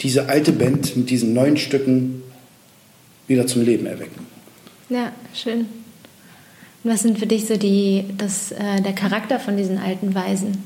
[0.01, 2.24] diese alte Band mit diesen neuen Stücken
[3.28, 4.26] wieder zum Leben erwecken.
[4.89, 5.61] Ja, schön.
[6.84, 10.63] Und was sind für dich so die, das, äh, der Charakter von diesen alten Weisen?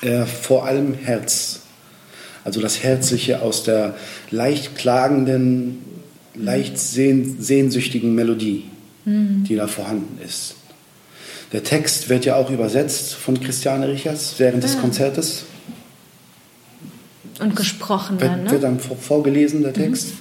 [0.00, 1.60] Äh, vor allem Herz.
[2.44, 3.94] Also das Herzliche aus der
[4.30, 5.78] leicht klagenden,
[6.34, 8.64] leicht sehn sehnsüchtigen Melodie,
[9.04, 10.54] die da vorhanden ist.
[11.52, 15.44] Der Text wird ja auch übersetzt von Christiane Richers während des Konzertes.
[17.40, 18.60] Und gesprochen Wird, dann, wird ne?
[18.60, 20.12] dann vor- vorgelesen, der Text.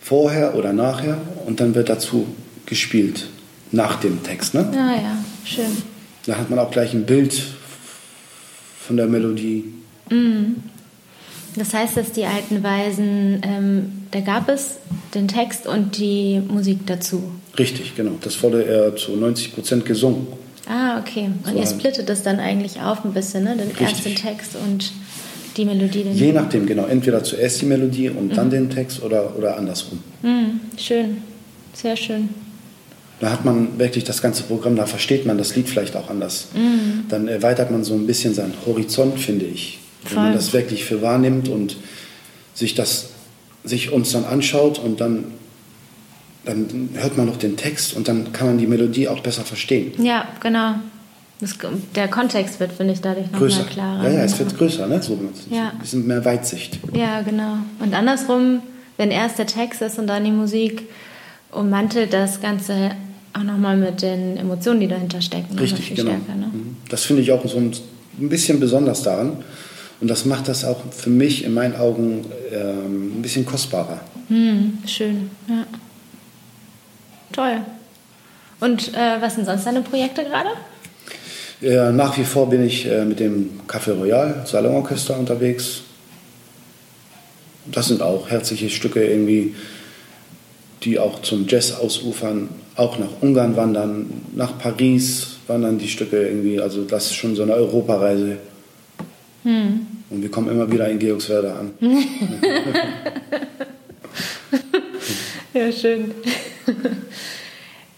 [0.00, 1.18] Vorher oder nachher.
[1.46, 2.26] Und dann wird dazu
[2.66, 3.28] gespielt.
[3.72, 4.54] Nach dem Text.
[4.54, 4.68] Ne?
[4.72, 5.82] Ah ja, schön.
[6.26, 7.42] Da hat man auch gleich ein Bild
[8.86, 9.64] von der Melodie.
[11.56, 14.76] Das heißt, dass die alten Weisen, ähm, da gab es
[15.14, 17.22] den Text und die Musik dazu.
[17.58, 18.12] Richtig, genau.
[18.20, 20.26] Das wurde er zu 90 Prozent gesungen.
[20.68, 21.30] Ah, okay.
[21.44, 23.56] Und So ihr splittet das dann eigentlich auf ein bisschen, ne?
[23.56, 23.86] Den Richtig.
[23.86, 24.92] ersten Text und
[25.56, 26.02] die Melodie.
[26.04, 26.86] Den Je nachdem, genau.
[26.86, 30.00] Entweder zuerst die Melodie und dann den Text oder, oder andersrum.
[30.22, 31.18] Hm, schön.
[31.72, 32.28] Sehr schön.
[33.20, 36.48] Da hat man wirklich das ganze Programm, da versteht man das Lied vielleicht auch anders.
[37.08, 39.78] Dann erweitert man so ein bisschen seinen Horizont, finde ich.
[40.10, 40.36] Wenn man Voll.
[40.36, 41.76] das wirklich für wahrnimmt und
[42.54, 43.10] sich das
[43.64, 45.24] sich uns dann anschaut und dann,
[46.44, 49.92] dann hört man noch den Text und dann kann man die Melodie auch besser verstehen.
[50.02, 50.76] Ja, genau.
[51.40, 51.56] Das,
[51.94, 53.62] der Kontext wird, finde ich, dadurch noch Größer.
[53.62, 54.04] mal klarer.
[54.04, 55.02] Ja, ja, es wird größer, ne?
[55.02, 55.18] So,
[55.50, 55.70] Ja.
[55.70, 56.78] Ein bisschen mehr Weitsicht.
[56.94, 57.58] Ja, genau.
[57.78, 58.62] Und andersrum,
[58.96, 60.84] wenn erst der Text ist und dann die Musik,
[61.52, 62.92] ummantelt das Ganze
[63.34, 65.58] auch nochmal mit den Emotionen, die dahinter stecken.
[65.58, 66.12] Richtig, viel genau.
[66.12, 66.46] Stärker, ne?
[66.46, 66.76] Mhm.
[66.88, 67.72] Das finde ich auch so ein
[68.18, 69.44] bisschen besonders daran.
[70.00, 74.00] Und das macht das auch für mich in meinen Augen ähm, ein bisschen kostbarer.
[74.28, 75.64] Hm, schön, ja.
[77.32, 77.60] Toll.
[78.60, 80.50] Und äh, was sind sonst deine Projekte gerade?
[81.62, 85.82] Äh, nach wie vor bin ich äh, mit dem Café Royal Salonorchester unterwegs.
[87.66, 89.54] Das sind auch herzliche Stücke irgendwie,
[90.82, 96.60] die auch zum Jazz ausufern, auch nach Ungarn wandern, nach Paris wandern die Stücke irgendwie.
[96.60, 98.38] Also das ist schon so eine Europareise.
[99.46, 101.72] Und wir kommen immer wieder in Georgswerda an.
[105.56, 106.12] Ja, schön.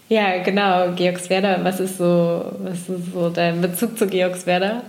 [0.07, 1.59] ja, genau, Georgswerda.
[1.61, 4.81] Was ist so, was ist so dein Bezug zu Georgswerda?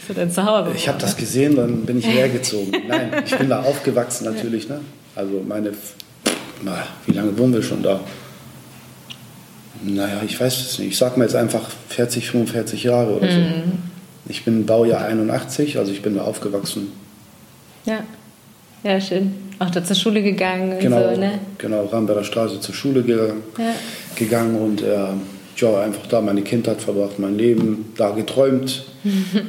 [0.00, 0.70] Ist das dein Zuhause?
[0.74, 2.72] Ich habe das gesehen, dann bin ich hergezogen.
[2.88, 4.66] Nein, ich bin da aufgewachsen natürlich.
[4.66, 4.80] Ne?
[5.14, 5.72] Also meine,
[6.62, 8.00] na, wie lange wohnen wir schon da?
[9.82, 10.92] Naja, ich weiß es nicht.
[10.92, 13.40] Ich sag mal jetzt einfach 40, 45 Jahre oder so.
[14.28, 16.88] Ich bin Baujahr 81, also ich bin da aufgewachsen.
[17.84, 18.00] Ja.
[18.82, 19.34] Ja, schön.
[19.58, 21.38] Auch da zur Schule gegangen und Genau, so, ne?
[21.58, 23.74] genau, Ramberger Straße zur Schule gegangen, Ja.
[24.16, 25.08] gegangen und äh,
[25.56, 28.84] ja, einfach da meine Kindheit verbracht, mein Leben da geträumt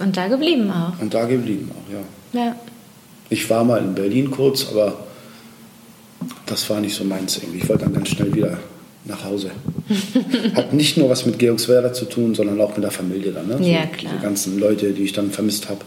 [0.00, 1.00] Und da geblieben auch.
[1.00, 2.44] und da geblieben auch, ja.
[2.44, 2.56] Ja.
[3.30, 4.96] Ich war mal in Berlin kurz, aber
[6.46, 7.58] das war nicht so meins irgendwie.
[7.58, 8.58] Ich wollte dann ganz schnell wieder
[9.08, 9.50] nach Hause.
[10.54, 13.48] Hat nicht nur was mit Georgswerda zu tun, sondern auch mit der Familie dann.
[13.48, 13.54] Ne?
[13.68, 14.12] Ja, so, klar.
[14.12, 15.80] Diese ganzen Leute, die ich dann vermisst habe.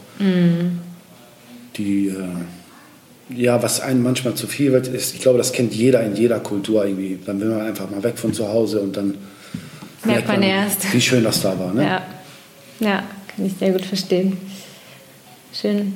[1.77, 6.03] Die, äh, ja, was einem manchmal zu viel wird, ist, ich glaube, das kennt jeder
[6.03, 7.17] in jeder Kultur irgendwie.
[7.25, 9.15] Dann will man einfach mal weg von zu Hause und dann
[10.03, 10.91] Merkt man erst.
[10.93, 11.73] wie schön das da war.
[11.73, 11.83] Ne?
[11.83, 12.01] Ja.
[12.79, 13.03] Ja,
[13.35, 14.35] kann ich sehr gut verstehen.
[15.53, 15.93] Schön.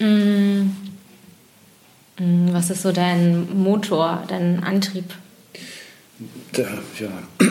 [0.00, 0.70] Mm,
[2.52, 5.04] Was ist so dein Motor, dein Antrieb?
[6.56, 6.68] Der,
[7.00, 7.48] ja.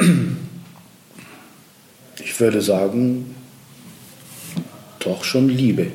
[2.23, 3.35] Ich würde sagen,
[4.99, 5.87] doch schon Liebe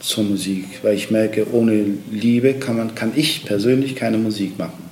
[0.00, 4.82] zur Musik, weil ich merke, ohne Liebe kann, man, kann ich persönlich keine Musik machen.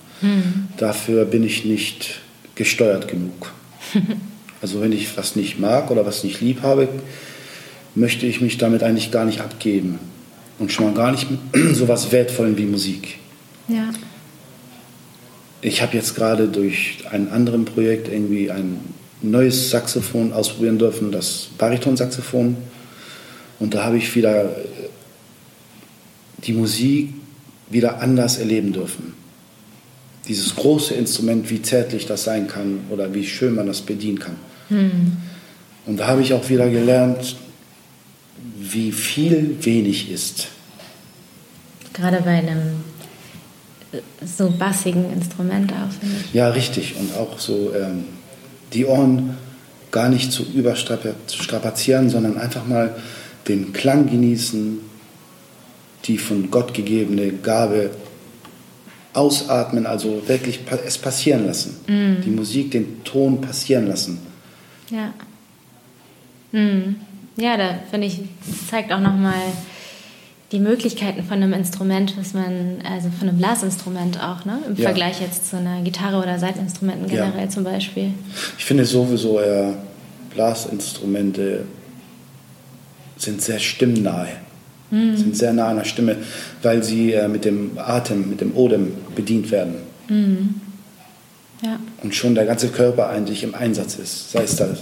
[0.76, 2.20] Dafür bin ich nicht
[2.54, 3.52] gesteuert genug.
[4.62, 6.86] Also wenn ich was nicht mag oder was nicht lieb habe,
[7.94, 9.98] möchte ich mich damit eigentlich gar nicht abgeben.
[10.58, 11.40] Und schon mal gar nicht mit
[11.74, 13.16] sowas Wertvollem wie Musik.
[13.68, 13.90] Ja.
[15.62, 18.80] Ich habe jetzt gerade durch ein anderes Projekt irgendwie ein
[19.22, 22.56] neues Saxophon ausprobieren dürfen, das Baritonsaxophon.
[23.58, 24.64] Und da habe ich wieder äh,
[26.44, 27.12] die Musik
[27.68, 29.14] wieder anders erleben dürfen.
[30.26, 34.36] Dieses große Instrument, wie zärtlich das sein kann oder wie schön man das bedienen kann.
[35.86, 37.36] Und da habe ich auch wieder gelernt,
[38.58, 40.48] wie viel wenig ist.
[41.92, 42.84] Gerade bei einem
[44.24, 46.34] so bassigen Instrument auch, ich.
[46.34, 46.96] Ja, richtig.
[46.96, 48.04] Und auch so ähm,
[48.72, 49.36] die Ohren
[49.90, 52.94] gar nicht zu überstrapazieren, sondern einfach mal
[53.48, 54.78] den Klang genießen,
[56.04, 57.90] die von Gott gegebene Gabe
[59.12, 61.76] ausatmen, also wirklich es passieren lassen.
[62.24, 64.20] Die Musik, den Ton passieren lassen.
[64.88, 65.12] Ja.
[66.52, 66.96] Hm.
[67.36, 69.40] Ja, da finde ich, das zeigt auch nochmal
[70.52, 74.58] die Möglichkeiten von einem Instrument, was man, also von einem Blasinstrument auch, ne?
[74.66, 74.84] Im Ja.
[74.86, 77.26] Vergleich jetzt zu einer Gitarre oder Saiteninstrumenten Ja.
[77.26, 78.10] generell zum Beispiel.
[78.58, 79.72] Ich finde sowieso, äh,
[80.34, 81.64] Blasinstrumente
[83.16, 84.28] sind sehr stimmnahe,
[84.90, 86.16] sind sehr nah an der Stimme,
[86.62, 89.74] weil sie äh, mit dem Atem, mit dem Odem bedient werden.
[91.62, 91.78] Ja.
[92.02, 94.32] und schon der ganze Körper eigentlich im Einsatz ist.
[94.32, 94.78] Sei es das,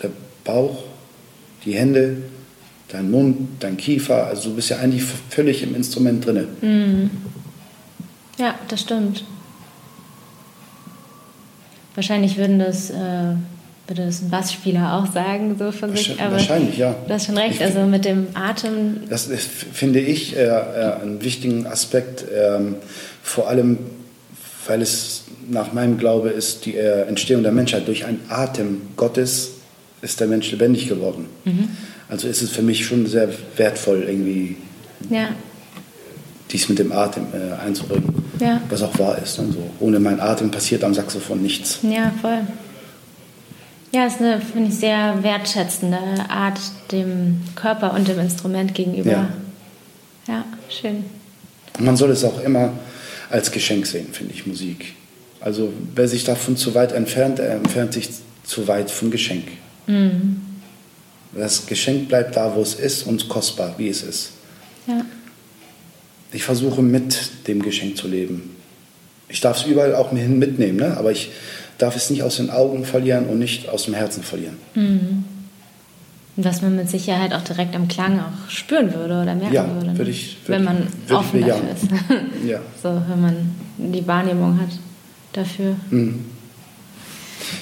[0.00, 0.10] der
[0.44, 0.84] Bauch,
[1.64, 2.18] die Hände,
[2.92, 4.26] dein Mund, dein Kiefer.
[4.26, 6.46] Also du bist ja eigentlich völlig im Instrument drinne.
[8.38, 9.24] Ja, das stimmt.
[11.94, 12.94] Wahrscheinlich würden das, äh,
[13.86, 16.08] würde das ein Bassspieler auch sagen, so von sich.
[16.10, 16.94] Wahrscheinlich- Aber wahrscheinlich, ja.
[17.06, 20.92] Du hast schon recht, Ich- also mit dem Atem, Das ist, finde ich, äh, äh,
[21.02, 22.76] einen wichtigen Aspekt, ähm,
[23.22, 23.78] vor allem,
[24.66, 29.50] weil es nach meinem Glaube ist, die äh, Entstehung der Menschheit durch einen Atem Gottes
[30.00, 31.26] ist der Mensch lebendig geworden.
[32.12, 34.56] Also ist es für mich schon sehr wertvoll, irgendwie
[35.08, 35.30] ja,
[36.50, 39.38] dies mit dem Atem äh, einzubringen, ja, was auch wahr ist.
[39.38, 39.46] Ne?
[39.50, 41.78] So, ohne meinen Atem passiert am Saxophon nichts.
[41.82, 42.40] ja, voll.
[43.92, 45.98] Ja, ist eine, finde ich, sehr wertschätzende
[46.28, 46.60] Art
[46.92, 49.10] dem Körper und dem Instrument gegenüber.
[49.10, 49.28] Ja.
[50.28, 51.04] Ja, schön.
[51.78, 52.74] Man soll es auch immer
[53.30, 54.94] als Geschenk sehen, finde ich, Musik.
[55.40, 58.10] Also wer sich davon zu weit entfernt, er entfernt sich
[58.44, 59.44] zu weit vom Geschenk.
[61.34, 64.32] Das Geschenk bleibt da, wo es ist und kostbar, wie es ist.
[64.86, 65.04] Ja,
[66.32, 68.56] Ich versuche mit dem Geschenk zu leben.
[69.28, 70.96] Ich darf es überall auch mitnehmen, ne?
[70.96, 71.30] aber ich
[71.78, 74.56] darf es nicht aus den Augen verlieren und nicht aus dem Herzen verlieren.
[74.74, 75.24] und
[76.44, 79.86] was man mit Sicherheit auch direkt im Klang auch spüren würde oder merken Ja, würde.
[79.92, 79.98] ne?
[79.98, 81.76] würde ich- wenn würde man ich- würde ich offen dafür bejahen.
[81.76, 81.86] ist.
[82.50, 82.60] Ja.
[82.82, 84.70] So, wenn man die Wahrnehmung hat
[85.32, 85.76] dafür.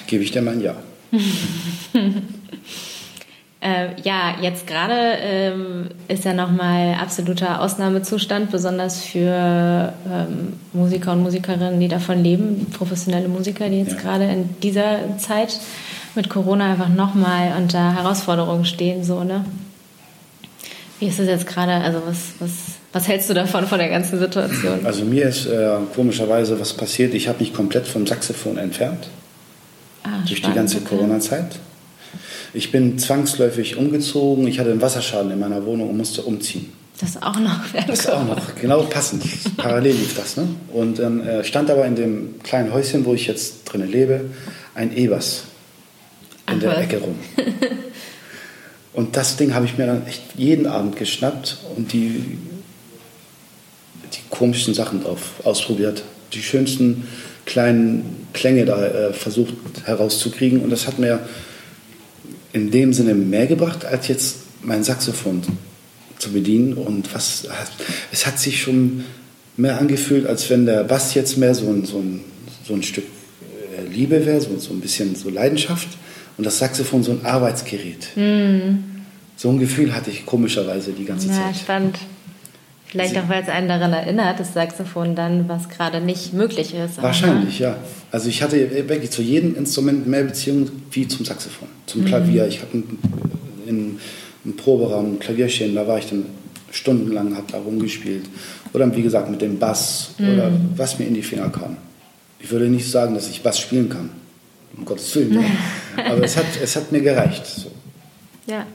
[0.07, 0.75] Gebe ich dir mein Ja.
[3.63, 11.21] Äh, ja, jetzt gerade ähm, ist ja nochmal absoluter Ausnahmezustand, besonders für ähm, Musiker und
[11.21, 13.99] Musikerinnen, die davon leben, professionelle Musiker, die jetzt Ja.
[14.01, 15.59] gerade in dieser Zeit
[16.15, 19.45] mit Corona einfach nochmal unter Herausforderungen stehen, so, ne?
[20.99, 22.51] Wie ist es jetzt gerade, also was, was,
[22.93, 24.85] was hältst du davon, von der ganzen Situation?
[24.85, 27.13] Also mir ist äh, komischerweise was passiert.
[27.13, 29.07] Ich habe mich komplett vom Saxophon entfernt.
[30.03, 30.85] Ah, durch die spannend, ganze okay.
[30.89, 31.59] Corona-Zeit.
[32.53, 34.47] Ich bin zwangsläufig umgezogen.
[34.47, 36.71] Ich hatte einen Wasserschaden in meiner Wohnung und musste umziehen.
[36.99, 37.59] Das auch noch.
[37.87, 39.23] Das ist auch noch, genau passend.
[39.57, 40.37] Parallel lief das.
[40.37, 40.47] Ne?
[40.71, 44.25] Und dann äh, stand aber in dem kleinen Häuschen, wo ich jetzt drinnen lebe,
[44.75, 45.43] ein Ebers
[46.51, 47.15] in der Ach, Ecke rum.
[48.93, 52.37] Und das Ding habe ich mir dann echt jeden Abend geschnappt und die,
[54.13, 56.03] die komischsten Sachen drauf ausprobiert.
[56.33, 57.07] Die schönsten
[57.45, 59.53] kleinen Klänge da äh, versucht
[59.85, 60.61] herauszukriegen.
[60.61, 61.21] Und das hat mir
[62.53, 65.41] in dem Sinne mehr gebracht, als jetzt mein Saxophon
[66.19, 66.73] zu bedienen.
[66.73, 67.47] Und was,
[68.11, 69.05] es hat sich schon
[69.57, 72.21] mehr angefühlt, als wenn der Bass jetzt mehr so ein, so ein,
[72.67, 75.87] so ein Stück äh, Liebe wäre, so, so ein bisschen so Leidenschaft.
[76.37, 78.07] Und das Saxophon so ein Arbeitsgerät.
[79.35, 81.57] So ein Gefühl hatte ich komischerweise die ganze Ja, Zeit.
[81.57, 81.97] spannend.
[82.91, 87.01] Vielleicht auch, weil es einen daran erinnert, das Saxophon dann, was gerade nicht möglich ist.
[87.01, 87.77] Wahrscheinlich, ja.
[88.11, 92.47] Also ich hatte wirklich zu jedem Instrument mehr Beziehung wie zum Saxophon, zum Klavier.
[92.47, 92.83] Ich hatte
[93.65, 93.97] in
[94.43, 96.25] einem Proberaum ein Klavier stehen, da war ich dann
[96.69, 98.25] stundenlang, habe da rumgespielt.
[98.73, 101.77] Oder wie gesagt mit dem Bass oder was mir in die Finger kam.
[102.39, 104.09] Ich würde nicht sagen, dass ich Bass spielen kann,
[104.75, 105.33] um Gottes Willen.
[105.35, 106.05] ja.
[106.11, 107.45] Aber es hat, es hat mir gereicht.
[107.45, 107.71] So.
[108.47, 108.65] Ja.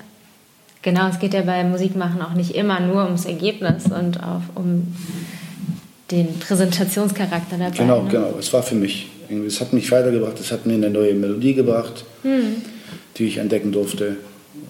[0.86, 4.94] Genau, es geht ja bei Musikmachen auch nicht immer nur ums Ergebnis und auch um
[6.12, 7.76] den Präsentationscharakter dabei.
[7.76, 8.08] Genau, ne?
[8.08, 8.34] genau.
[8.38, 9.08] Es war für mich.
[9.28, 12.04] Es hat mich weitergebracht, es hat mir eine neue Melodie gebracht,
[13.16, 14.18] die ich entdecken durfte.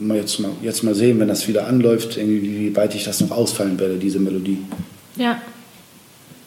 [0.00, 3.20] Mal jetzt, mal, jetzt mal sehen, wenn das wieder anläuft, irgendwie, wie weit ich das
[3.20, 4.60] noch ausfallen werde, diese Melodie.
[5.16, 5.42] Ja.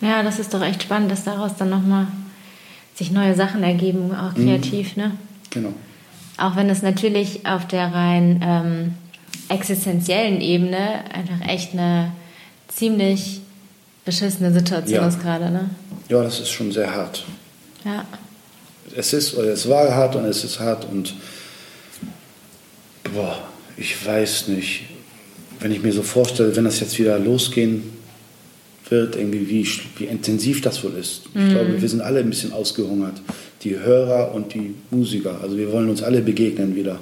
[0.02, 2.08] Ja, das ist doch echt spannend, dass daraus dann nochmal
[2.96, 5.12] sich neue Sachen ergeben, auch kreativ, ne?
[5.52, 5.74] Genau.
[6.40, 8.94] Auch wenn es natürlich auf der rein ähm,
[9.50, 12.12] existenziellen Ebene einfach echt eine
[12.68, 13.42] ziemlich
[14.06, 15.08] beschissene Situation Ja.
[15.08, 15.70] ist gerade, ne?
[16.08, 17.24] Ja, das ist schon sehr hart.
[17.86, 18.06] Ja.
[18.96, 21.14] Es ist, oder es war hart und es ist hart und
[23.14, 23.38] boah,
[23.78, 24.84] ich weiß nicht.
[25.60, 27.84] Wenn ich mir so vorstelle, wenn das jetzt wieder losgehen
[28.90, 29.68] wird, irgendwie wie,
[29.98, 31.24] wie intensiv das wohl ist.
[31.36, 33.22] Ich glaube, wir sind alle ein bisschen ausgehungert.
[33.64, 35.40] Die Hörer und die Musiker.
[35.44, 37.00] Also wir wollen uns alle begegnen wieder.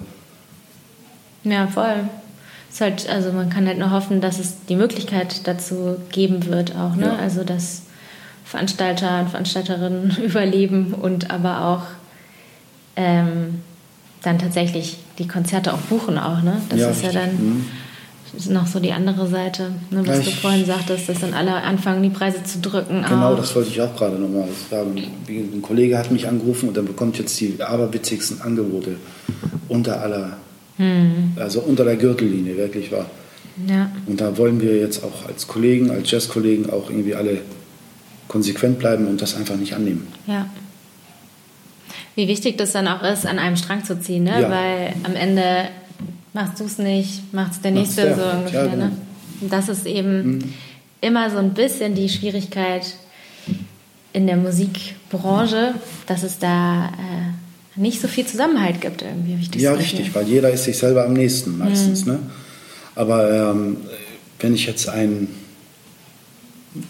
[1.43, 2.09] Ja, voll.
[2.69, 6.75] Ist halt, also man kann halt nur hoffen, dass es die Möglichkeit dazu geben wird
[6.75, 7.05] auch, ne?
[7.07, 7.15] Ja.
[7.15, 7.83] Also dass
[8.45, 11.83] Veranstalter und Veranstalterinnen überleben und aber auch
[12.95, 13.61] ähm,
[14.23, 16.61] dann tatsächlich die Konzerte auch buchen auch, ne?
[16.69, 17.65] Das Ja, ist ja dann Mhm.
[18.35, 21.33] ist noch so die andere Seite, ne, was Ja, du ich- vorhin sagtest, dass dann
[21.33, 23.03] alle anfangen, die Preise zu drücken.
[23.07, 23.37] Genau, auch.
[23.37, 24.95] das wollte ich auch gerade nochmal sagen.
[25.27, 28.97] Ein Kollege hat mich angerufen und dann bekommt jetzt die aberwitzigsten Angebote
[29.69, 30.37] unter aller,
[31.37, 33.09] also unter der Gürtellinie, wirklich wahr.
[33.67, 37.39] Ja, Und da wollen wir jetzt auch als Kollegen, als Jazzkollegen auch irgendwie alle
[38.27, 40.07] konsequent bleiben und das einfach nicht annehmen.
[40.27, 40.47] ja.
[42.15, 44.41] Wie wichtig das dann auch ist, an einem Strang zu ziehen, ne?
[44.41, 44.49] Ja.
[44.49, 45.69] Weil am Ende
[46.33, 48.15] machst du es nicht, macht es der Nächste der.
[48.15, 48.65] so ungefähr.
[48.65, 48.85] Ja, genau.
[48.85, 48.91] ne?
[49.39, 50.55] Und das ist eben
[50.99, 52.95] immer so ein bisschen die Schwierigkeit
[54.13, 55.75] in der Musikbranche,
[56.07, 57.33] dass es da äh,
[57.77, 59.37] nicht so viel Zusammenhalt gibt irgendwie.
[59.39, 62.05] ich das Ja, richtig, weil jeder ist sich selber am nächsten meistens.
[62.05, 62.19] Ne?
[62.95, 63.77] Aber ähm,
[64.39, 65.29] wenn ich jetzt einen,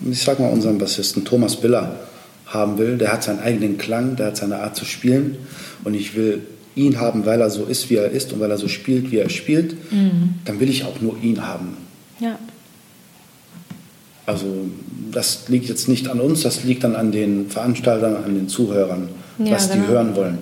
[0.10, 2.00] ich sag mal unseren Bassisten Thomas Biller
[2.46, 5.38] haben will, der hat seinen eigenen Klang, der hat seine Art zu spielen
[5.84, 6.42] und ich will
[6.76, 9.18] ihn haben, weil er so ist, wie er ist und weil er so spielt, wie
[9.18, 9.76] er spielt,
[10.46, 11.76] dann will ich auch nur ihn haben.
[12.20, 12.38] Ja.
[14.26, 14.46] Also
[15.12, 19.10] das liegt jetzt nicht an uns, das liegt dann an den Veranstaltern, an den Zuhörern,
[19.40, 19.88] Ja, was die genau.
[19.88, 20.38] hören wollen.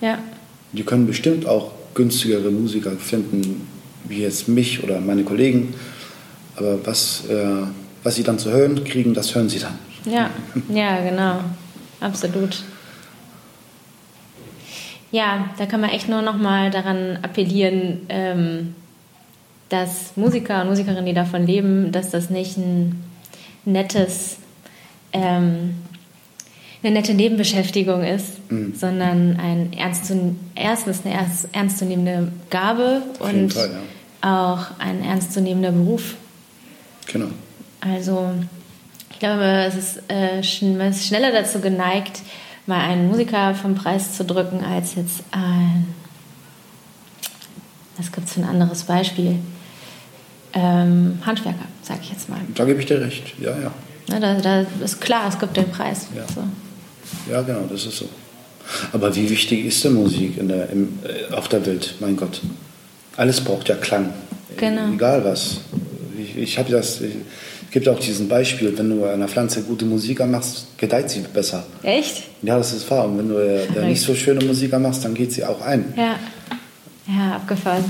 [0.00, 0.18] Ja.
[0.72, 3.66] Die können bestimmt auch günstigere Musiker finden,
[4.04, 5.74] wie jetzt mich oder meine Kollegen.
[6.56, 7.66] Aber was, äh,
[8.02, 9.78] was sie dann zu hören kriegen, das hören sie dann.
[10.04, 10.30] Ja,
[10.68, 11.40] ja, genau.
[12.00, 12.62] Absolut.
[15.10, 18.74] Ja, da kann man echt nur noch mal daran appellieren, ähm,
[19.68, 23.02] dass Musiker und Musikerinnen, die davon leben, dass das nicht ein
[23.64, 24.36] nettes,
[25.12, 25.74] ähm,
[26.82, 28.26] eine nette Nebenbeschäftigung ist,
[28.78, 30.10] sondern ein erstens
[31.04, 33.70] eine ernst, ernstzunehmende Gabe und Fall,
[34.20, 36.14] auch ein ernstzunehmender Beruf.
[37.06, 37.28] Genau.
[37.80, 38.30] Also
[39.10, 42.20] ich glaube, es ist, äh, schn- man ist schneller dazu geneigt,
[42.66, 45.86] mal einen Musiker vom Preis zu drücken, als jetzt ein,
[47.96, 49.36] was gibt es für ein anderes Beispiel?
[50.52, 52.40] Ähm, Handwerker, sage ich jetzt mal.
[52.54, 53.34] Da gebe ich dir recht.
[53.40, 53.70] Ja, ja.
[54.08, 56.06] Ne, da, da ist klar, es gibt den Preis.
[56.16, 56.24] Ja.
[56.32, 56.42] So.
[57.30, 58.08] Ja, genau, das ist so.
[58.92, 61.94] Aber wie wichtig ist denn Musik in der, im, äh, auf der Welt?
[62.00, 62.40] Mein Gott.
[63.16, 64.12] Alles braucht ja Klang.
[64.56, 64.92] Genau.
[64.92, 65.58] Egal was.
[66.18, 67.00] Ich, ich habe das.
[67.00, 67.14] Ich,
[67.66, 71.64] es gibt auch diesen Beispiel, wenn du einer Pflanze gute Musik machst, gedeiht sie besser.
[71.82, 72.22] Echt?
[72.42, 73.04] Ja, das ist wahr.
[73.04, 73.88] Und wenn du Verrückt.
[73.88, 75.92] nicht so schöne Musik machst, dann geht sie auch ein.
[75.96, 76.16] Ja.
[77.06, 77.84] Ja, abgefahren.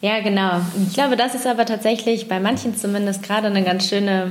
[0.00, 0.60] Ja, genau.
[0.86, 4.30] Ich glaube, das ist aber tatsächlich bei manchen zumindest gerade eine ganz schöne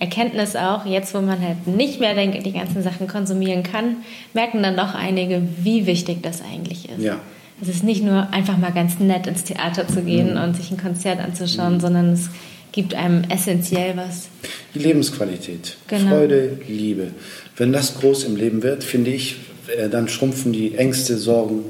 [0.00, 0.84] Erkenntnis auch.
[0.86, 3.98] Jetzt, wo man halt nicht mehr die, die ganzen Sachen konsumieren kann,
[4.34, 7.00] merken dann doch einige, wie wichtig das eigentlich ist.
[7.02, 7.20] Ja.
[7.62, 10.40] Es ist nicht nur einfach mal ganz nett ins Theater zu gehen Mhm.
[10.42, 12.30] und sich ein Konzert anzuschauen, sondern es
[12.72, 14.28] gibt einem essentiell was.
[14.74, 16.16] Die Lebensqualität, Genau.
[16.16, 17.08] Freude, Liebe.
[17.56, 19.36] Wenn das groß im Leben wird, finde ich,
[19.76, 21.64] äh, dann schrumpfen die Ängste, Sorgen.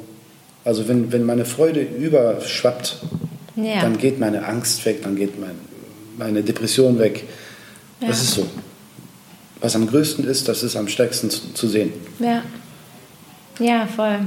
[0.65, 2.99] Also wenn, wenn meine Freude überschwappt,
[3.57, 3.81] Ja.
[3.81, 5.57] dann geht meine Angst weg, dann geht mein,
[6.19, 7.25] meine Depression weg.
[8.01, 8.15] Das Ja.
[8.25, 8.47] ist so.
[9.61, 11.93] Was am größten ist, das ist am stärksten zu, zu sehen.
[12.19, 12.43] Ja.
[13.59, 14.21] Ja, voll.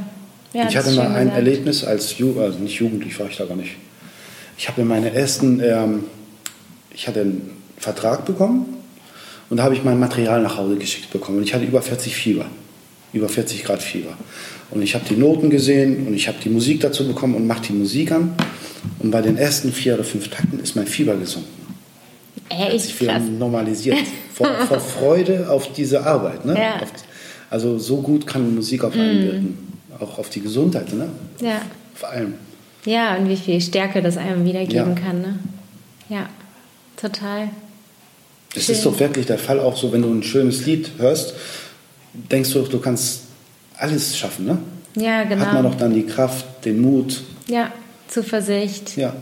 [0.54, 1.38] Ja, ich das hatte mal ein gesagt.
[1.38, 3.72] Erlebnis als Ju also nicht Jugendlich war ich da gar nicht.
[4.58, 6.04] Ich habe meine ersten, ähm,
[6.94, 8.66] ich hatte einen Vertrag bekommen
[9.50, 11.40] und da habe ich mein Material nach Hause geschickt bekommen.
[11.40, 12.45] Und ich hatte über 40 Fieber,
[13.12, 14.16] über 40 Grad Fieber.
[14.70, 17.64] Und ich habe die Noten gesehen und ich habe die Musik dazu bekommen und mache
[17.64, 18.36] die Musik an.
[19.00, 21.50] Und bei den ersten vier oder fünf Takten ist mein Fieber gesunken.
[22.49, 23.98] Echt sich wieder normalisiert.
[24.34, 26.44] Vor, vor Freude auf diese Arbeit.
[26.44, 26.57] Ne?
[26.60, 26.82] Ja.
[26.82, 26.91] Auf,
[27.52, 29.24] also so gut kann Musik auf einen Mhm.
[29.26, 29.57] wirken.
[29.99, 31.07] Auch auf die Gesundheit, ne?
[31.40, 31.61] Ja.
[31.94, 32.34] Vor allem.
[32.84, 34.99] Ja, und wie viel Stärke das einem wiedergeben Ja.
[34.99, 35.40] kann, ne?
[36.10, 36.30] Ja,
[36.98, 37.49] total.
[38.56, 38.76] Es Schön.
[38.76, 41.36] ist doch wirklich der Fall auch so, wenn du ein schönes Lied hörst,
[42.14, 43.22] denkst du, du kannst
[43.78, 44.57] alles schaffen, ne?
[44.98, 45.45] Ja, genau.
[45.45, 47.72] Hat man doch dann die Kraft, den Mut, Ja,
[48.07, 48.98] Zuversicht.
[48.98, 49.14] ja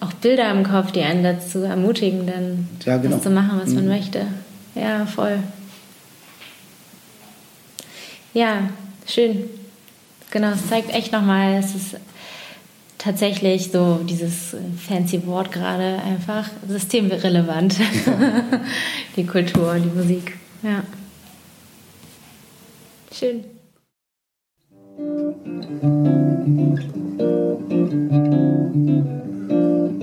[0.00, 3.16] auch Bilder im Kopf, die einen dazu ermutigen, dann ja, genau.
[3.16, 3.90] das zu machen, was man mhm.
[3.90, 4.26] möchte.
[4.74, 5.38] Ja, voll.
[8.32, 8.68] Ja,
[9.06, 9.44] schön.
[10.30, 11.96] Genau, es zeigt echt nochmal, es ist
[12.98, 14.56] tatsächlich so dieses
[14.88, 17.78] fancy Wort gerade einfach systemrelevant.
[17.78, 17.84] Ja.
[19.16, 20.36] die Kultur, die Musik.
[20.62, 20.82] Ja.
[23.12, 23.44] Schön.
[24.98, 25.34] Musik
[29.54, 30.02] Thank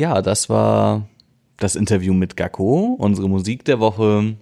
[0.00, 1.06] Ja, das war
[1.58, 4.34] das Interview mit Gakko, unsere Musik der Woche,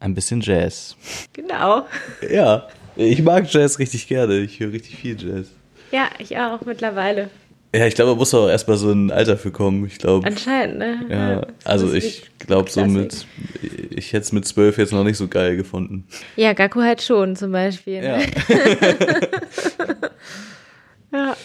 [0.00, 0.96] ein bisschen Jazz.
[1.34, 1.84] Genau.
[2.30, 2.66] Ja,
[2.96, 4.38] ich mag Jazz richtig gerne.
[4.38, 5.48] Ich höre richtig viel Jazz.
[5.92, 7.28] Ja, ich auch mittlerweile.
[7.74, 9.84] Ja, ich glaube, man muss auch erstmal so ein Alter für kommen.
[9.84, 10.26] Ich glaube.
[10.26, 11.04] Anscheinend, ne?
[11.10, 13.26] Ja, also ich glaube so mit,
[13.90, 16.06] ich hätte es mit zwölf jetzt noch nicht so geil gefunden.
[16.36, 18.00] Ja, Gaku halt schon zum Beispiel.
[18.00, 18.24] Ne?
[18.48, 18.96] ja.
[21.12, 21.36] Ja,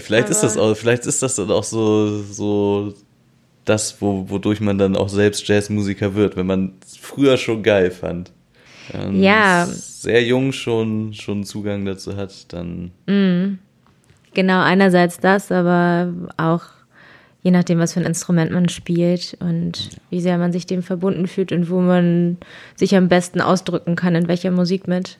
[0.00, 2.94] vielleicht Aber- ist das auch, vielleicht ist das dann auch so, so
[3.64, 7.90] das, wo, wodurch man dann auch selbst Jazzmusiker wird, wenn man es früher schon geil
[7.90, 8.30] fand.
[8.92, 9.66] Ähm, Ja.
[9.66, 12.90] Sehr jung schon, schon Zugang dazu hat, dann.
[13.06, 13.58] Mhm.
[14.34, 16.62] Genau, einerseits das, aber auch
[17.42, 21.26] je nachdem, was für ein Instrument man spielt und wie sehr man sich dem verbunden
[21.26, 22.36] fühlt und wo man
[22.74, 25.18] sich am besten ausdrücken kann, in welcher Musik mit.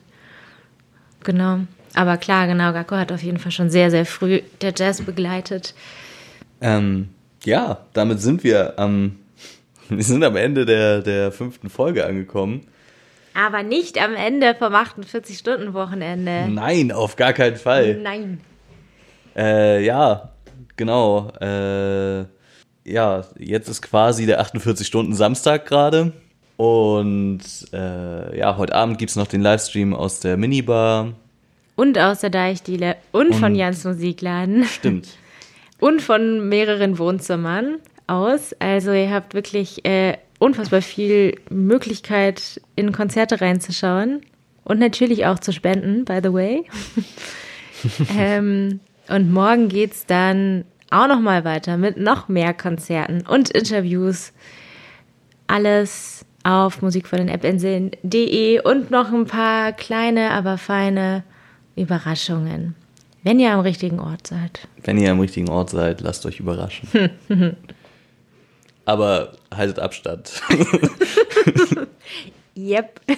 [1.23, 1.59] Genau.
[1.95, 5.73] Aber klar, genau, Gakko hat auf jeden Fall schon sehr, sehr früh der Jazz begleitet.
[6.61, 7.09] Ähm,
[7.43, 9.17] ja, damit sind wir am,
[9.89, 12.67] wir sind am Ende der, der fünften Folge angekommen.
[13.33, 16.47] Aber nicht am Ende vom 48-Stunden-Wochenende.
[16.49, 17.95] Nein, auf gar keinen Fall.
[17.95, 18.39] Nein.
[19.35, 20.31] Äh, ja,
[20.77, 21.31] genau.
[21.41, 22.25] Äh,
[22.85, 26.13] ja, jetzt ist quasi der 48-Stunden-Samstag gerade.
[26.55, 27.41] Und
[27.73, 31.13] äh, ja, heute Abend gibt es noch den Livestream aus der Minibar.
[31.75, 34.63] Und aus der Deichdiele und, von Und- Jans Musikladen.
[34.65, 35.07] Stimmt.
[35.79, 37.77] und von mehreren Wohnzimmern
[38.07, 38.53] aus.
[38.59, 44.21] Also ihr habt wirklich äh, unfassbar viel Möglichkeit, in Konzerte reinzuschauen
[44.63, 46.63] und natürlich auch zu spenden, by the way.
[48.17, 54.33] ähm, und morgen geht's dann auch noch mal weiter mit noch mehr Konzerten und Interviews.
[55.47, 61.23] Alles auf Musik von den App-Inseln.de und noch ein paar kleine, aber feine
[61.75, 62.75] Überraschungen.
[63.23, 64.67] Wenn ihr am richtigen Ort seid.
[64.83, 66.87] Wenn ihr am richtigen Ort seid, lasst euch überraschen.
[68.85, 70.41] Aber haltet Abstand.
[72.57, 73.01] Yep.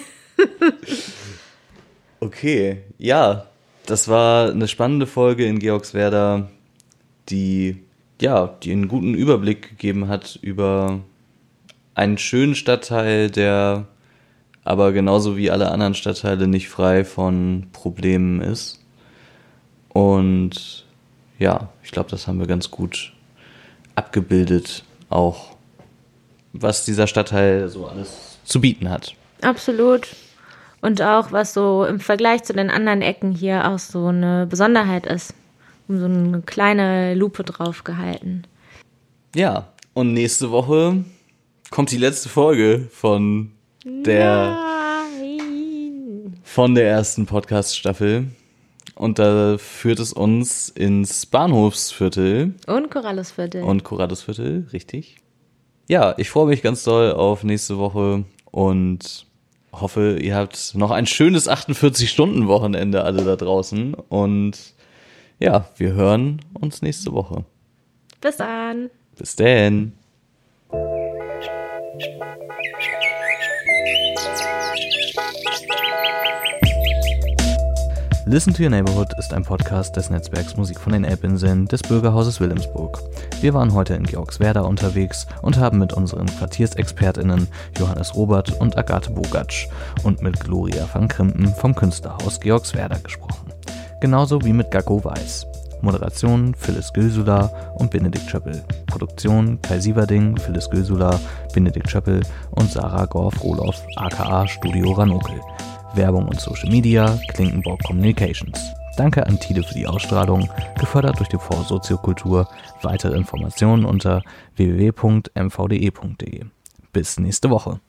[2.20, 3.46] Okay, ja,
[3.86, 6.50] das war eine spannende Folge in Georgswerda,
[7.28, 7.84] die
[8.20, 10.98] ja, die einen guten Überblick gegeben hat über
[11.94, 13.86] einen schönen Stadtteil, der
[14.68, 18.84] aber genauso wie alle anderen Stadtteile nicht frei von Problemen ist.
[19.88, 20.84] Und
[21.38, 23.14] ja, ich glaube, das haben wir ganz gut
[23.94, 25.56] abgebildet, auch
[26.52, 29.14] was dieser Stadtteil so alles zu bieten hat.
[29.40, 30.08] Absolut.
[30.82, 35.06] Und auch, was so im Vergleich zu den anderen Ecken hier auch so eine Besonderheit
[35.06, 35.32] ist.
[35.88, 38.42] Um so eine kleine Lupe drauf gehalten.
[39.34, 41.04] Ja, und nächste Woche
[41.70, 43.52] kommt die letzte Folge von
[44.04, 44.56] der
[46.42, 48.28] von der ersten Podcast-Staffel.
[48.94, 53.62] Und da führt es uns ins Bahnhofsviertel Und Corallusviertel.
[53.62, 55.16] und Corradusviertel, richtig.
[55.88, 59.26] Ja, ich freue mich ganz doll auf nächste Woche und
[59.72, 63.94] hoffe, ihr habt noch ein schönes 48-Stunden-Wochenende alle da draußen.
[63.94, 64.58] Und
[65.38, 67.44] ja, wir hören uns nächste Woche.
[68.20, 68.90] Bis dann.
[69.16, 69.92] Bis dann.
[78.30, 82.38] Listen to Your Neighborhood ist ein Podcast des Netzwerks Musik von den Elbinseln des Bürgerhauses
[82.40, 83.00] Wilhelmsburg.
[83.40, 87.48] Wir waren heute in Georgswerda unterwegs und haben mit unseren QuartiersexpertInnen
[87.78, 89.68] Johannes Robert und Agathe Bogatsch
[90.02, 93.50] und mit Gloria van Krimpen vom Künstlerhaus Georgswerda gesprochen.
[94.02, 95.46] Genauso wie mit Gakko Weiß.
[95.80, 98.62] Moderation Phyllis Gülsula und Benedikt Schöppel.
[98.88, 101.18] Produktion Kai Sieverding, Phyllis Gülsula,
[101.54, 105.40] Benedikt Schöppel und Sarah Gorf-Roloff aka Studio Ranokel.
[105.94, 108.58] Werbung und Social Media Klinkenborg Communications.
[108.96, 110.48] Danke an Tide für die Ausstrahlung,
[110.78, 112.48] gefördert durch die Fonds Soziokultur.
[112.82, 114.22] Weitere Informationen unter
[114.56, 116.44] www.mvde.de.
[116.92, 117.80] Bis nächste Woche.